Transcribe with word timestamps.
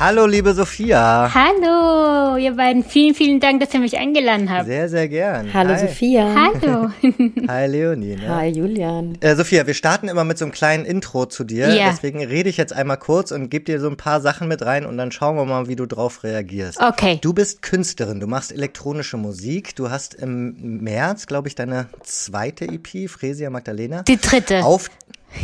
Hallo, 0.00 0.26
liebe 0.26 0.54
Sophia. 0.54 1.28
Hallo, 1.34 2.36
ihr 2.36 2.54
beiden. 2.54 2.84
Vielen, 2.84 3.16
vielen 3.16 3.40
Dank, 3.40 3.58
dass 3.58 3.74
ihr 3.74 3.80
mich 3.80 3.98
eingeladen 3.98 4.48
habt. 4.48 4.66
Sehr, 4.66 4.88
sehr 4.88 5.08
gern. 5.08 5.52
Hallo, 5.52 5.70
Hi. 5.70 5.80
Sophia. 5.80 6.36
Hallo. 6.36 6.90
Hi, 7.48 7.66
Leonie. 7.66 8.14
Ne? 8.14 8.28
Hi, 8.28 8.46
Julian. 8.46 9.18
Äh, 9.20 9.34
Sophia, 9.34 9.66
wir 9.66 9.74
starten 9.74 10.06
immer 10.06 10.22
mit 10.22 10.38
so 10.38 10.44
einem 10.44 10.52
kleinen 10.52 10.84
Intro 10.84 11.26
zu 11.26 11.42
dir. 11.42 11.74
Ja. 11.74 11.90
Deswegen 11.90 12.24
rede 12.24 12.48
ich 12.48 12.56
jetzt 12.56 12.72
einmal 12.72 12.98
kurz 12.98 13.32
und 13.32 13.50
gebe 13.50 13.64
dir 13.64 13.80
so 13.80 13.88
ein 13.88 13.96
paar 13.96 14.20
Sachen 14.20 14.46
mit 14.46 14.64
rein 14.64 14.86
und 14.86 14.96
dann 14.98 15.10
schauen 15.10 15.34
wir 15.34 15.44
mal, 15.44 15.66
wie 15.66 15.74
du 15.74 15.86
drauf 15.86 16.22
reagierst. 16.22 16.80
Okay. 16.80 17.18
Du 17.20 17.32
bist 17.32 17.62
Künstlerin, 17.62 18.20
du 18.20 18.28
machst 18.28 18.52
elektronische 18.52 19.16
Musik. 19.16 19.74
Du 19.74 19.90
hast 19.90 20.14
im 20.14 20.80
März, 20.80 21.26
glaube 21.26 21.48
ich, 21.48 21.56
deine 21.56 21.88
zweite 22.04 22.66
EP, 22.66 23.10
Fresia 23.10 23.50
Magdalena. 23.50 24.04
Die 24.04 24.20
dritte. 24.20 24.64
Auf 24.64 24.90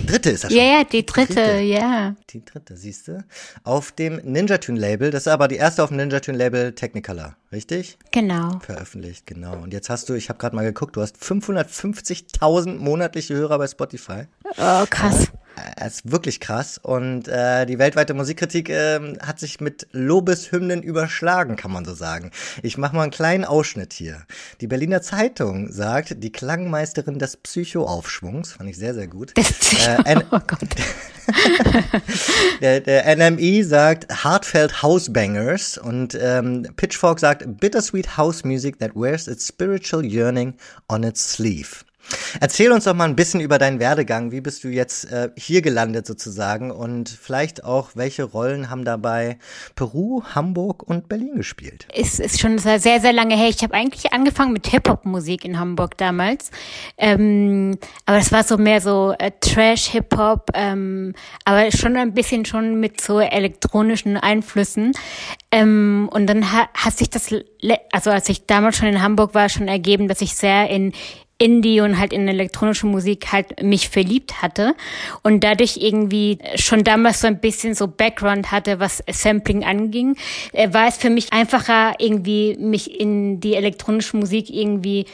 Dritte 0.07 0.31
ist 0.31 0.45
das 0.45 0.53
schon. 0.53 0.61
Ja, 0.61 0.79
ja, 0.79 0.85
die 0.85 1.05
dritte, 1.05 1.35
dritte, 1.35 1.61
ja. 1.61 2.15
Die 2.31 2.45
dritte, 2.45 2.77
siehst 2.77 3.09
du? 3.09 3.25
Auf 3.65 3.93
dem 3.93 4.17
Ninja 4.25 4.59
Tune 4.59 4.79
Label, 4.79 5.11
das 5.11 5.23
ist 5.27 5.29
aber 5.33 5.49
die 5.49 5.57
erste 5.57 5.83
auf 5.83 5.91
dem 5.91 5.99
Ninja 5.99 6.21
Tune 6.21 6.39
Label 6.39 6.73
Technicolor, 6.73 7.37
richtig? 7.53 7.99
Genau. 8.11 8.59
Veröffentlicht, 8.61 9.27
genau. 9.27 9.57
Und 9.63 9.73
jetzt 9.73 9.91
hast 9.91 10.09
du, 10.09 10.15
ich 10.15 10.29
habe 10.29 10.39
gerade 10.39 10.57
mal 10.57 10.65
geguckt, 10.65 10.97
du 10.97 11.03
hast 11.03 11.17
550.000 11.17 12.79
monatliche 12.79 13.35
Hörer 13.35 13.59
bei 13.59 13.67
Spotify. 13.67 14.25
Oh, 14.57 14.85
krass. 14.89 15.29
Das 15.77 15.97
ist 15.97 16.11
wirklich 16.11 16.41
krass. 16.41 16.79
Und 16.79 17.29
äh, 17.29 17.67
die 17.67 17.79
weltweite 17.79 18.15
Musikkritik 18.15 18.69
äh, 18.71 19.17
hat 19.21 19.39
sich 19.39 19.61
mit 19.61 19.87
Lobeshymnen 19.93 20.83
überschlagen, 20.83 21.57
kann 21.57 21.71
man 21.71 21.85
so 21.85 21.95
sagen. 21.95 22.31
Ich 22.63 22.79
mache 22.79 22.97
mal 22.97 23.03
einen 23.03 23.11
kleinen 23.11 23.45
Ausschnitt 23.45 23.93
hier. 23.93 24.23
Die 24.61 24.67
Berliner 24.67 25.03
Zeitung 25.03 25.71
sagt, 25.71 26.23
die 26.23 26.33
Klangmeisterin 26.33 27.19
des 27.19 27.37
Psychoaufschwungs, 27.37 28.53
fand 28.55 28.71
ich 28.71 28.77
sehr, 28.77 28.95
sehr 28.95 29.09
gut. 29.09 29.33
Äh, 30.05 30.17
oh 30.31 30.41
Gott. 30.47 30.69
der, 32.61 32.81
der 32.81 33.17
NME 33.17 33.65
sagt 33.65 34.25
Heartfelt 34.25 34.83
Housebangers 34.83 35.79
und 35.79 36.19
ähm, 36.21 36.67
Pitchfork 36.77 37.21
sagt 37.21 37.45
Bittersweet 37.61 38.17
House 38.17 38.45
Music 38.45 38.79
that 38.79 38.95
wears 38.95 39.29
its 39.29 39.47
spiritual 39.47 40.05
yearning 40.05 40.55
on 40.89 41.03
its 41.03 41.33
sleeve. 41.33 41.84
Erzähl 42.41 42.73
uns 42.73 42.85
doch 42.85 42.95
mal 42.95 43.05
ein 43.05 43.17
bisschen 43.17 43.41
über 43.41 43.59
deinen 43.59 43.81
Werdegang. 43.81 44.33
Wie 44.33 44.41
bist 44.41 44.65
du 44.65 44.69
jetzt 44.69 45.11
äh, 45.11 45.31
hier 45.37 45.63
gelandet 45.63 46.07
sozusagen 46.07 46.71
und 46.71 47.09
vielleicht 47.09 47.65
auch, 47.65 47.91
welche 47.95 48.25
Rollen 48.25 48.71
haben 48.71 48.85
dabei 48.85 49.39
Peru, 49.75 50.23
Hamburg 50.35 50.83
und 50.83 51.09
Berlin 51.09 51.37
gespielt? 51.37 51.87
Es 51.95 52.19
ist 52.19 52.41
schon 52.41 52.59
sehr, 52.59 52.79
sehr 52.79 53.13
lange 53.13 53.37
her. 53.37 53.49
Ich 53.49 53.63
habe 53.63 53.75
eigentlich 53.75 54.13
angefangen 54.13 54.53
mit 54.53 54.67
Hip-Hop-Musik 54.67 55.45
in 55.45 55.59
Hamburg 55.59 55.97
damals. 55.97 56.51
Ähm, 56.99 57.79
aber 58.07 58.19
es 58.19 58.33
war 58.33 58.45
so 58.45 58.59
mehr 58.59 58.81
so 58.81 59.15
äh, 59.19 59.31
Trash-Hip-Hop, 59.41 60.51
ähm, 60.55 61.15
aber 61.45 61.71
schon 61.73 61.97
ein 61.97 62.15
bisschen 62.15 62.45
schon 62.45 62.81
mit 62.81 63.01
so 63.01 63.21
elektronischen 63.21 64.17
Einflüssen. 64.17 64.93
Ähm, 65.51 66.09
und 66.13 66.27
dann 66.27 66.53
ha 66.53 66.69
hat 66.75 66.97
sich 66.97 67.11
das, 67.11 67.29
also 67.93 68.11
als 68.11 68.29
ich 68.29 68.47
damals 68.47 68.77
schon 68.77 68.89
in 68.89 69.03
Hamburg 69.03 69.35
war, 69.35 69.49
schon 69.49 69.69
ergeben, 69.69 70.09
dass 70.09 70.21
ich 70.21 70.35
sehr 70.35 70.69
in 70.69 70.93
Indie 71.39 71.81
und 71.81 71.99
halt 71.99 72.13
in 72.13 72.29
elektronische 72.29 72.87
Musik 72.87 73.33
halt 73.33 73.63
mich 73.63 73.89
verliebt 73.89 74.41
hatte 74.43 74.75
und 75.23 75.43
dadurch 75.43 75.79
irgendwie 75.79 76.39
schon 76.55 76.85
damals 76.85 77.21
so 77.21 77.27
ein 77.27 77.41
bisschen 77.41 77.75
so 77.75 77.89
Background 77.89 78.53
hatte, 78.53 78.79
was 78.79 79.03
Sampling 79.11 79.65
anging, 79.65 80.17
äh, 80.53 80.73
war 80.73 80.87
es 80.87 80.97
für 80.97 81.11
mich 81.11 81.33
einfacher 81.33 81.95
irgendwie 81.99 82.57
mich 82.59 83.01
in 83.01 83.41
die 83.41 83.55
elektronische 83.55 84.17
Musik 84.17 84.49
irgendwie 84.49 85.07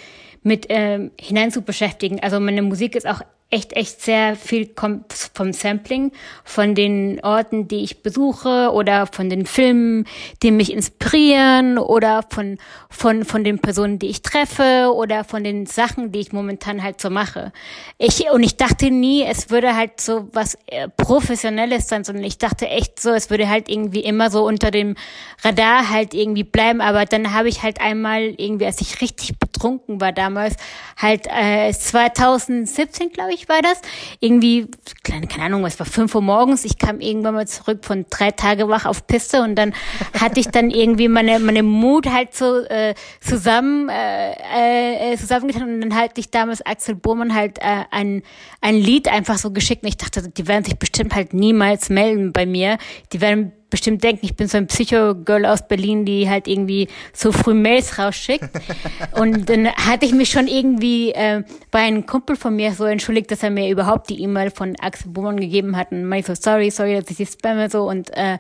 mit 0.43 0.67
ähm, 0.69 1.11
hinein 1.21 1.51
zu 1.51 1.63
beschäftigen. 1.63 2.21
Also 2.21 2.41
meine 2.41 2.63
Musik 2.63 2.95
ist 2.97 3.07
auch 3.07 3.23
echt, 3.51 3.73
echt 3.73 4.01
sehr 4.01 4.37
viel 4.37 4.67
kommt 4.67 5.13
vom 5.35 5.53
Sampling, 5.53 6.13
von 6.45 6.75
den 6.77 7.21
Orten, 7.23 7.67
die 7.67 7.83
ich 7.83 8.03
besuche 8.03 8.71
oder 8.73 9.07
von 9.07 9.29
den 9.29 9.45
Filmen, 9.45 10.07
die 10.43 10.53
mich 10.53 10.73
inspirieren 10.73 11.77
oder 11.77 12.25
von, 12.31 12.59
von, 12.89 13.25
von 13.25 13.43
den 13.43 13.59
Personen, 13.59 13.99
die 13.99 14.07
ich 14.07 14.23
treffe 14.23 14.93
oder 14.95 15.25
von 15.25 15.43
den 15.43 15.67
Sachen, 15.67 16.13
die 16.13 16.21
ich 16.21 16.33
momentan 16.33 16.83
halt 16.83 17.01
so 17.01 17.11
mache. 17.11 17.53
Ich, 17.99 18.31
und 18.31 18.45
ich 18.45 18.57
dachte 18.57 18.91
nie, 18.91 19.25
es 19.25 19.51
würde 19.51 19.75
halt 19.75 20.01
so 20.01 20.29
was 20.33 20.57
äh, 20.67 20.89
Professionelles 20.89 21.89
sein, 21.89 22.05
sondern 22.05 22.25
ich 22.25 22.39
dachte 22.39 22.69
echt 22.69 23.01
so, 23.01 23.11
es 23.11 23.31
würde 23.31 23.49
halt 23.49 23.69
irgendwie 23.69 24.01
immer 24.01 24.31
so 24.31 24.47
unter 24.47 24.71
dem 24.71 24.95
Radar 25.43 25.91
halt 25.91 26.15
irgendwie 26.15 26.45
bleiben, 26.45 26.81
aber 26.81 27.05
dann 27.05 27.35
habe 27.35 27.49
ich 27.49 27.63
halt 27.63 27.81
einmal 27.81 28.23
irgendwie, 28.23 28.67
als 28.67 28.81
ich 28.81 29.01
richtig 29.01 29.39
betrunken 29.39 30.01
war 30.01 30.13
damals, 30.13 30.57
halt 30.97 31.27
äh, 31.27 31.73
2017, 31.73 33.11
glaube 33.11 33.33
ich, 33.33 33.40
ich 33.41 33.49
war 33.49 33.63
das. 33.63 33.81
Irgendwie, 34.21 34.67
keine, 35.03 35.27
keine 35.27 35.47
Ahnung, 35.47 35.65
es 35.65 35.79
war 35.79 35.87
fünf 35.87 36.15
Uhr 36.15 36.21
morgens. 36.21 36.65
Ich 36.65 36.79
kam 36.79 37.01
irgendwann 37.01 37.35
mal 37.35 37.47
zurück 37.47 37.85
von 37.85 38.05
drei 38.11 38.31
Tage 38.31 38.69
wach 38.69 38.85
auf 38.85 39.07
Piste 39.07 39.43
und 39.43 39.55
dann 39.55 39.73
hatte 40.19 40.41
ich 40.41 40.49
dann 40.49 40.71
irgendwie 40.71 41.09
meine, 41.09 41.39
meine 41.39 41.63
Mut 41.63 42.07
halt 42.07 42.35
so 42.35 42.59
äh, 42.65 42.95
zusammen 43.21 43.89
äh, 43.89 45.13
äh, 45.13 45.17
zusammengetan 45.17 45.75
und 45.75 45.81
dann 45.81 45.95
hatte 45.97 46.21
ich 46.21 46.31
damals 46.31 46.65
Axel 46.65 46.95
Bohrmann 46.95 47.35
halt 47.35 47.59
äh, 47.59 47.85
ein, 47.91 48.23
ein 48.61 48.77
Lied 48.77 49.09
einfach 49.09 49.39
so 49.39 49.51
geschickt 49.51 49.83
und 49.83 49.89
ich 49.89 49.97
dachte, 49.97 50.29
die 50.29 50.47
werden 50.47 50.65
sich 50.65 50.79
bestimmt 50.79 51.15
halt 51.15 51.33
niemals 51.33 51.89
melden 51.89 52.33
bei 52.33 52.47
mir. 52.47 52.79
Die 53.13 53.21
werden 53.21 53.53
bestimmt 53.71 54.05
denken, 54.05 54.27
ich 54.27 54.37
bin 54.37 54.49
so 54.49 54.59
ein 54.59 54.67
Psycho-Girl 54.67 55.47
aus 55.47 55.67
Berlin, 55.67 56.05
die 56.05 56.29
halt 56.29 56.49
irgendwie 56.49 56.89
so 57.13 57.33
früh 57.33 57.55
Mails 57.55 57.99
rausschickt. 57.99 58.49
und 59.13 59.49
dann 59.49 59.69
hatte 59.69 60.05
ich 60.07 60.13
mich 60.13 60.31
schon 60.31 60.49
irgendwie 60.49 61.13
äh, 61.13 61.43
bei 61.71 61.81
einem 61.81 62.07
Kumpel 62.07 62.37
von 62.37 62.55
mir 62.55 62.73
so 62.73 62.85
entschuldigt, 62.85 63.31
dass 63.31 63.43
er 63.43 63.51
mir 63.51 63.71
überhaupt 63.71 64.11
die 64.11 64.21
E-Mail 64.21 64.51
von 64.51 64.77
Axel 64.81 65.11
Buhmann 65.11 65.41
gegeben 65.41 65.77
hat. 65.77 65.93
Und 65.93 66.05
meinte 66.05 66.35
so, 66.35 66.43
sorry, 66.43 66.71
sorry, 66.71 67.01
dass 67.01 67.11
ich 67.11 67.17
die 67.17 67.27
spamme 67.27 67.71
so. 67.71 67.89
Und, 67.89 68.11
äh, 68.17 68.39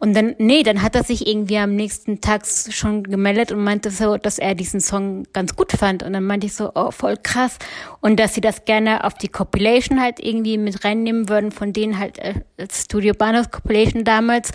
und 0.00 0.14
dann, 0.14 0.36
nee, 0.38 0.62
dann 0.62 0.82
hat 0.82 0.94
er 0.94 1.02
sich 1.02 1.26
irgendwie 1.26 1.58
am 1.58 1.74
nächsten 1.74 2.20
Tag 2.20 2.46
schon 2.46 3.02
gemeldet 3.02 3.50
und 3.50 3.64
meinte 3.64 3.90
so, 3.90 4.16
dass 4.16 4.38
er 4.38 4.54
diesen 4.54 4.80
Song 4.80 5.24
ganz 5.32 5.56
gut 5.56 5.72
fand. 5.72 6.04
Und 6.04 6.12
dann 6.12 6.24
meinte 6.24 6.46
ich 6.46 6.54
so, 6.54 6.70
oh, 6.74 6.92
voll 6.92 7.16
krass. 7.20 7.58
Und 8.00 8.20
dass 8.20 8.34
sie 8.34 8.40
das 8.40 8.64
gerne 8.64 9.02
auf 9.04 9.14
die 9.14 9.26
Compilation 9.26 10.00
halt 10.00 10.20
irgendwie 10.20 10.56
mit 10.56 10.84
reinnehmen 10.84 11.28
würden, 11.28 11.50
von 11.50 11.72
denen 11.72 11.98
halt 11.98 12.18
äh, 12.18 12.34
Studio 12.72 13.12
Bahnhof 13.12 13.50
Compilation 13.50 14.04
damals. 14.04 14.52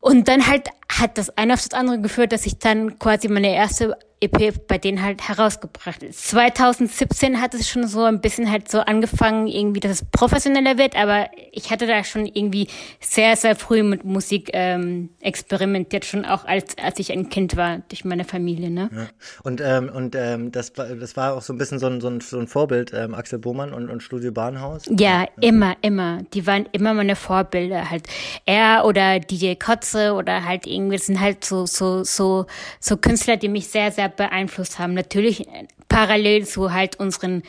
Und 0.00 0.28
dann 0.28 0.46
halt 0.46 0.68
hat 0.88 1.18
das 1.18 1.36
eine 1.36 1.54
auf 1.54 1.62
das 1.62 1.72
andere 1.78 2.00
geführt, 2.00 2.32
dass 2.32 2.46
ich 2.46 2.58
dann 2.58 2.98
quasi 2.98 3.28
meine 3.28 3.54
erste 3.54 3.96
EP 4.24 4.66
bei 4.68 4.78
denen 4.78 5.02
halt 5.02 5.26
herausgebracht 5.26 6.02
ist. 6.02 6.28
2017 6.28 7.40
hat 7.40 7.54
es 7.54 7.68
schon 7.68 7.86
so 7.86 8.04
ein 8.04 8.20
bisschen 8.20 8.50
halt 8.50 8.70
so 8.70 8.80
angefangen, 8.80 9.46
irgendwie, 9.46 9.80
dass 9.80 9.92
es 9.92 10.04
professioneller 10.10 10.76
wird, 10.76 10.96
aber 10.96 11.28
ich 11.52 11.70
hatte 11.70 11.86
da 11.86 12.04
schon 12.04 12.26
irgendwie 12.26 12.68
sehr, 13.00 13.36
sehr 13.36 13.56
früh 13.56 13.82
mit 13.82 14.04
Musik 14.04 14.50
ähm, 14.52 15.10
experimentiert, 15.20 16.04
schon 16.04 16.24
auch 16.24 16.44
als, 16.44 16.76
als 16.78 16.98
ich 16.98 17.12
ein 17.12 17.28
Kind 17.28 17.56
war, 17.56 17.78
durch 17.88 18.04
meine 18.04 18.24
Familie. 18.24 18.70
Ne? 18.70 18.90
Ja. 18.94 19.06
Und, 19.42 19.60
ähm, 19.60 19.88
und 19.88 20.14
ähm, 20.16 20.52
das, 20.52 20.72
das 20.72 21.16
war 21.16 21.34
auch 21.34 21.42
so 21.42 21.52
ein 21.52 21.58
bisschen 21.58 21.78
so 21.78 21.86
ein, 21.86 22.00
so 22.00 22.08
ein, 22.08 22.20
so 22.20 22.38
ein 22.38 22.46
Vorbild, 22.46 22.92
ähm, 22.94 23.14
Axel 23.14 23.38
Bohmann 23.38 23.72
und, 23.72 23.88
und 23.88 24.02
Studio 24.02 24.32
Bahnhaus? 24.32 24.82
Ja, 24.88 25.14
ja, 25.14 25.28
immer, 25.40 25.76
immer. 25.82 26.22
Die 26.32 26.46
waren 26.46 26.66
immer 26.72 26.94
meine 26.94 27.16
Vorbilder. 27.16 27.90
Halt 27.90 28.06
er 28.46 28.84
oder 28.84 29.20
DJ 29.20 29.54
Kotze 29.54 30.14
oder 30.14 30.44
halt 30.44 30.66
irgendwie, 30.66 30.96
das 30.96 31.06
sind 31.06 31.20
halt 31.20 31.44
so, 31.44 31.66
so, 31.66 32.04
so, 32.04 32.46
so 32.80 32.96
Künstler, 32.96 33.36
die 33.36 33.48
mich 33.48 33.68
sehr, 33.68 33.92
sehr 33.92 34.08
beeinflusst 34.16 34.78
haben. 34.78 34.94
Natürlich 34.94 35.48
äh, 35.48 35.66
parallel 35.88 36.46
zu 36.46 36.72
halt 36.72 36.98
unseren 36.98 37.42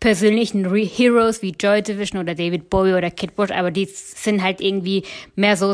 persönlichen 0.00 0.66
Re 0.66 0.80
Heroes 0.84 1.42
wie 1.42 1.54
Joy 1.58 1.82
Division 1.82 2.20
oder 2.20 2.34
David 2.34 2.68
Bowie 2.70 2.94
oder 2.94 3.10
Kid 3.10 3.36
Bush, 3.36 3.50
aber 3.50 3.70
die 3.70 3.86
sind 3.86 4.42
halt 4.42 4.60
irgendwie 4.60 5.04
mehr 5.36 5.56
so 5.56 5.72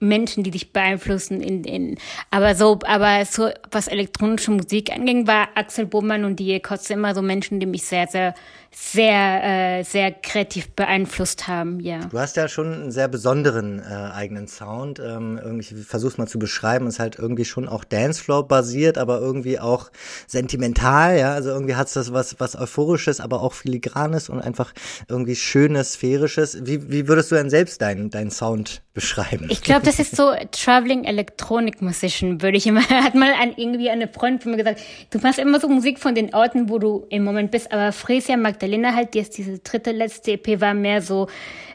Menschen, 0.00 0.44
die 0.44 0.50
dich 0.50 0.72
beeinflussen 0.72 1.40
in, 1.40 1.64
in 1.64 1.98
aber 2.30 2.54
so, 2.54 2.78
aber 2.86 3.24
so 3.24 3.50
was 3.70 3.88
elektronische 3.88 4.50
Musik 4.50 4.92
anging, 4.92 5.26
war 5.26 5.48
Axel 5.54 5.86
Bohmann 5.86 6.24
und 6.24 6.36
die 6.36 6.60
Kotze 6.60 6.94
immer 6.94 7.14
so 7.14 7.22
Menschen, 7.22 7.60
die 7.60 7.66
mich 7.66 7.84
sehr, 7.84 8.06
sehr 8.06 8.34
sehr, 8.70 9.78
äh, 9.78 9.82
sehr 9.82 10.12
kreativ 10.12 10.70
beeinflusst 10.70 11.48
haben, 11.48 11.80
ja. 11.80 12.00
Du 12.00 12.18
hast 12.18 12.36
ja 12.36 12.48
schon 12.48 12.72
einen 12.72 12.92
sehr 12.92 13.08
besonderen 13.08 13.80
äh, 13.80 13.84
eigenen 13.84 14.46
Sound. 14.46 14.98
Ähm, 15.00 15.40
irgendwie, 15.42 15.74
versuch's 15.82 16.18
mal 16.18 16.26
zu 16.26 16.38
beschreiben, 16.38 16.86
ist 16.86 17.00
halt 17.00 17.18
irgendwie 17.18 17.44
schon 17.44 17.66
auch 17.66 17.84
Dancefloor-basiert, 17.84 18.98
aber 18.98 19.20
irgendwie 19.20 19.58
auch 19.58 19.90
sentimental, 20.26 21.18
ja. 21.18 21.32
Also 21.32 21.50
irgendwie 21.50 21.76
hat's 21.76 21.94
das 21.94 22.12
was, 22.12 22.38
was 22.40 22.56
Euphorisches, 22.56 23.20
aber 23.20 23.42
auch 23.42 23.54
filigranes 23.54 24.28
und 24.28 24.40
einfach 24.40 24.72
irgendwie 25.08 25.36
schönes, 25.36 25.94
sphärisches. 25.94 26.58
Wie, 26.66 26.90
wie 26.90 27.08
würdest 27.08 27.30
du 27.30 27.36
denn 27.36 27.50
selbst 27.50 27.80
deinen, 27.80 28.10
deinen 28.10 28.30
Sound 28.30 28.82
beschreiben? 28.98 29.46
Ich 29.48 29.62
glaube, 29.62 29.86
das 29.86 30.00
ist 30.00 30.16
so 30.16 30.32
Traveling 30.50 31.04
Electronic 31.04 31.80
Musician, 31.80 32.42
würde 32.42 32.58
ich 32.58 32.66
immer, 32.66 32.82
hat 32.88 33.14
mal 33.14 33.32
ein, 33.40 33.54
irgendwie 33.56 33.90
eine 33.90 34.08
Freundin 34.08 34.40
von 34.40 34.50
mir 34.50 34.58
gesagt, 34.58 34.80
du 35.10 35.18
machst 35.18 35.38
immer 35.38 35.60
so 35.60 35.68
Musik 35.68 36.00
von 36.00 36.14
den 36.14 36.34
Orten, 36.34 36.68
wo 36.68 36.78
du 36.78 37.06
im 37.10 37.22
Moment 37.22 37.52
bist, 37.52 37.70
aber 37.70 37.92
Fresia 37.92 38.36
Magdalena 38.36 38.94
halt, 38.94 39.14
die 39.14 39.20
ist 39.20 39.38
diese 39.38 39.58
dritte, 39.60 39.92
letzte 39.92 40.32
EP 40.32 40.60
war 40.60 40.74
mehr 40.74 41.00
so, 41.00 41.28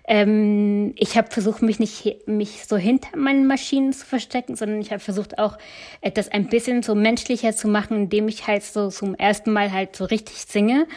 ähm, 0.06 0.94
ich 0.98 1.18
habe 1.18 1.32
versucht, 1.32 1.62
mich 1.62 1.80
nicht 1.80 2.28
mich 2.28 2.66
so 2.68 2.76
hinter 2.76 3.16
meinen 3.16 3.48
Maschinen 3.48 3.94
zu 3.94 4.06
verstecken, 4.06 4.56
sondern 4.58 4.82
ich 4.82 4.92
habe 4.92 5.00
versucht 5.00 5.40
auch 5.40 5.58
etwas 6.02 6.30
ein 6.30 6.50
bisschen 6.50 6.84
so 6.84 6.94
menschlicher 6.94 7.56
zu 7.56 7.70
machen, 7.70 7.96
indem 7.96 8.28
ich 8.28 8.46
halt 8.48 8.64
so 8.64 8.90
zum 8.90 9.16
ersten 9.16 9.54
Mal 9.54 9.72
halt 9.72 9.96
so 9.96 10.04
richtig 10.04 10.40
singe. 10.40 10.88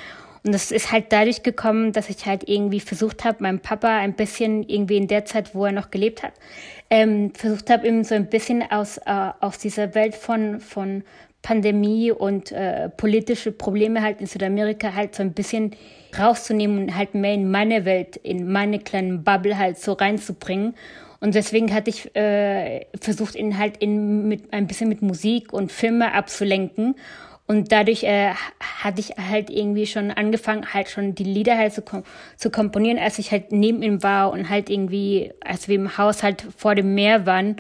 Und 0.47 0.53
das 0.53 0.71
ist 0.71 0.93
halt 0.93 1.07
dadurch 1.11 1.43
gekommen, 1.43 1.93
dass 1.93 2.09
ich 2.09 2.25
halt 2.25 2.49
irgendwie 2.49 2.79
versucht 2.79 3.25
habe, 3.25 3.43
meinem 3.43 3.59
Papa 3.59 3.89
ein 3.99 4.15
bisschen 4.15 4.63
irgendwie 4.69 4.97
in 4.97 5.09
der 5.09 5.25
Zeit, 5.25 5.57
wo 5.57 5.67
er 5.67 5.73
noch 5.73 5.91
gelebt 5.91 6.23
hat, 6.23 6.35
ähm, 6.89 7.33
versucht 7.35 7.69
habe, 7.69 7.89
ihm 7.89 8.05
so 8.05 8.15
ein 8.15 8.27
bisschen 8.27 8.63
aus, 8.71 8.99
äh, 8.99 9.31
aus 9.41 9.59
dieser 9.59 9.97
Welt 9.97 10.15
von, 10.15 10.61
von 10.61 11.03
Pandemie 11.43 12.13
und 12.13 12.53
äh, 12.53 12.89
politische 12.91 13.51
Probleme 13.51 14.03
halt 14.03 14.21
in 14.21 14.29
Südamerika 14.29 14.95
halt 14.95 15.17
so 15.17 15.25
ein 15.25 15.33
bisschen 15.33 15.73
rauszunehmen 16.17 16.79
und 16.79 16.97
halt 16.97 17.15
mehr 17.15 17.35
in 17.35 17.51
meine 17.51 17.85
Welt, 17.85 18.17
in 18.17 18.51
meine 18.51 18.79
kleinen 18.79 19.25
Bubble 19.25 19.59
halt 19.59 19.79
so 19.79 19.95
reinzubringen. 19.95 20.75
Und 21.19 21.35
deswegen 21.35 21.75
hatte 21.75 21.91
ich 21.91 22.15
äh, 22.15 22.87
versucht, 23.01 23.35
ihn 23.35 23.59
halt 23.59 23.79
in, 23.79 24.29
mit, 24.29 24.53
ein 24.53 24.69
bisschen 24.69 24.89
mit 24.89 25.03
Musik 25.03 25.53
und 25.53 25.73
Filme 25.73 26.13
abzulenken. 26.15 26.95
Und 27.47 27.71
dadurch 27.71 28.03
äh, 28.03 28.33
hatte 28.83 29.01
ich 29.01 29.11
halt 29.17 29.51
irgendwie 29.51 29.87
schon 29.87 30.11
angefangen, 30.11 30.75
halt 30.75 30.89
schon 30.89 31.15
die 31.15 31.25
Lieder 31.25 31.57
halt 31.57 31.73
zu, 31.73 31.83
kom 31.83 32.03
zu 32.37 32.51
komponieren, 32.51 32.99
als 32.99 33.19
ich 33.19 33.31
halt 33.31 33.53
neben 33.53 33.83
ihm 33.83 34.03
war 34.03 34.33
und 34.33 34.49
halt 34.49 34.69
irgendwie, 34.69 35.33
als 35.45 35.69
wir 35.69 35.77
im 35.77 35.97
Haus 35.97 36.25
halt 36.25 36.45
vor 36.57 36.75
dem 36.75 36.95
Meer 36.95 37.25
waren 37.25 37.57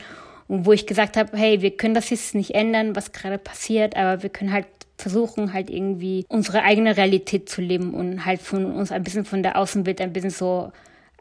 und 0.48 0.66
wo 0.66 0.72
ich 0.72 0.86
gesagt 0.86 1.16
habe, 1.16 1.36
hey, 1.36 1.62
wir 1.62 1.76
können 1.76 1.94
das 1.94 2.10
jetzt 2.10 2.34
nicht 2.34 2.54
ändern, 2.54 2.96
was 2.96 3.12
gerade 3.12 3.38
passiert, 3.38 3.96
aber 3.96 4.24
wir 4.24 4.30
können 4.30 4.52
halt 4.52 4.66
versuchen, 4.98 5.52
halt 5.52 5.70
irgendwie 5.70 6.24
unsere 6.28 6.62
eigene 6.62 6.96
Realität 6.96 7.48
zu 7.48 7.60
leben 7.60 7.94
und 7.94 8.24
halt 8.24 8.40
von 8.40 8.64
uns 8.72 8.90
ein 8.90 9.04
bisschen 9.04 9.24
von 9.24 9.42
der 9.42 9.56
Außenwelt 9.56 10.00
ein 10.00 10.12
bisschen 10.12 10.30
so 10.30 10.72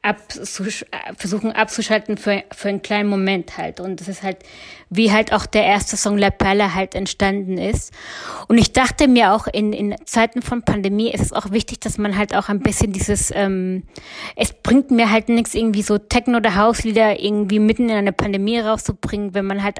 abzusch 0.06 0.86
versuchen 1.18 1.52
abzuschalten 1.52 2.18
für, 2.18 2.44
für 2.52 2.70
einen 2.70 2.82
kleinen 2.82 3.10
Moment 3.10 3.58
halt. 3.58 3.80
Und 3.80 4.00
das 4.00 4.08
ist 4.08 4.22
halt, 4.22 4.38
wie 4.90 5.12
halt 5.12 5.34
auch 5.34 5.46
der 5.46 5.66
erste 5.66 5.98
Song 5.98 6.18
La 6.18 6.30
Perla 6.30 6.76
halt 6.76 6.94
entstanden 6.94 7.58
ist. 7.58 7.92
Und 8.48 8.58
ich 8.58 8.72
dachte 8.72 9.08
mir 9.08 9.34
auch, 9.34 9.48
in, 9.48 9.74
in 9.74 9.96
Zeiten 10.06 10.42
von 10.42 10.62
Pandemie 10.62 11.12
ist 11.12 11.22
es 11.22 11.34
auch 11.34 11.52
wichtig, 11.52 11.80
dass 11.80 11.98
man 11.98 12.18
halt 12.18 12.36
auch 12.36 12.50
ein 12.50 12.60
bisschen 12.60 12.94
dieses, 12.94 13.32
ähm, 13.34 13.84
es 14.36 14.54
bringt 14.54 14.92
mir 14.92 15.10
halt 15.10 15.30
nichts, 15.30 15.56
irgendwie 15.56 15.82
so 15.82 15.98
Techno- 15.98 16.38
oder 16.38 16.56
Hauslieder 16.56 17.20
irgendwie 17.20 17.60
mitten 17.60 17.90
in 17.90 17.96
eine 17.96 18.14
Pandemie 18.14 18.60
rauszubringen, 18.60 19.34
wenn 19.34 19.46
man 19.46 19.64
halt 19.64 19.80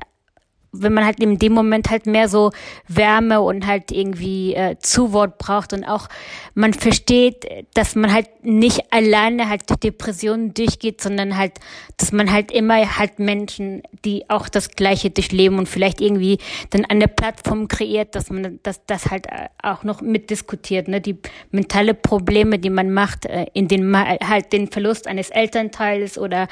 wenn 0.82 0.94
man 0.94 1.06
halt 1.06 1.20
in 1.20 1.40
dem 1.40 1.54
Moment 1.54 1.90
halt 1.90 2.06
mehr 2.06 2.30
so 2.30 2.52
Wärme 2.88 3.42
und 3.42 3.66
halt 3.66 3.92
irgendwie 3.92 4.54
äh, 4.54 4.78
Zuwort 4.80 5.38
braucht 5.38 5.74
und 5.74 5.84
auch 5.84 6.08
man 6.54 6.74
versteht, 6.74 7.46
dass 7.74 7.96
man 7.96 8.14
halt 8.14 8.28
nicht 8.44 8.94
alleine 8.94 9.50
halt 9.50 9.70
durch 9.70 9.80
Depressionen 9.80 10.54
durchgeht, 10.54 11.02
sondern 11.02 11.38
halt, 11.38 11.54
dass 11.98 12.12
man 12.12 12.32
halt 12.32 12.52
immer 12.52 12.98
halt 12.98 13.20
Menschen, 13.20 13.84
die 14.06 14.30
auch 14.30 14.50
das 14.50 14.70
Gleiche 14.70 15.10
durchleben 15.10 15.58
und 15.58 15.68
vielleicht 15.68 16.02
irgendwie 16.02 16.38
dann 16.70 16.86
eine 16.86 17.08
Plattform 17.08 17.68
kreiert, 17.68 18.16
dass 18.16 18.30
man 18.30 18.60
das, 18.64 18.86
das 18.86 19.12
halt 19.12 19.28
äh, 19.28 19.50
auch 19.62 19.84
noch 19.84 20.02
mitdiskutiert, 20.02 20.88
ne, 20.88 21.02
die 21.02 21.18
mentale 21.52 21.94
Probleme, 21.94 22.60
die 22.60 22.70
man 22.70 22.92
macht, 22.92 23.26
äh, 23.26 23.46
in 23.54 23.68
den 23.68 23.96
halt 23.96 24.54
den 24.54 24.68
Verlust 24.68 25.08
eines 25.08 25.30
Elternteils 25.30 26.18
oder 26.18 26.48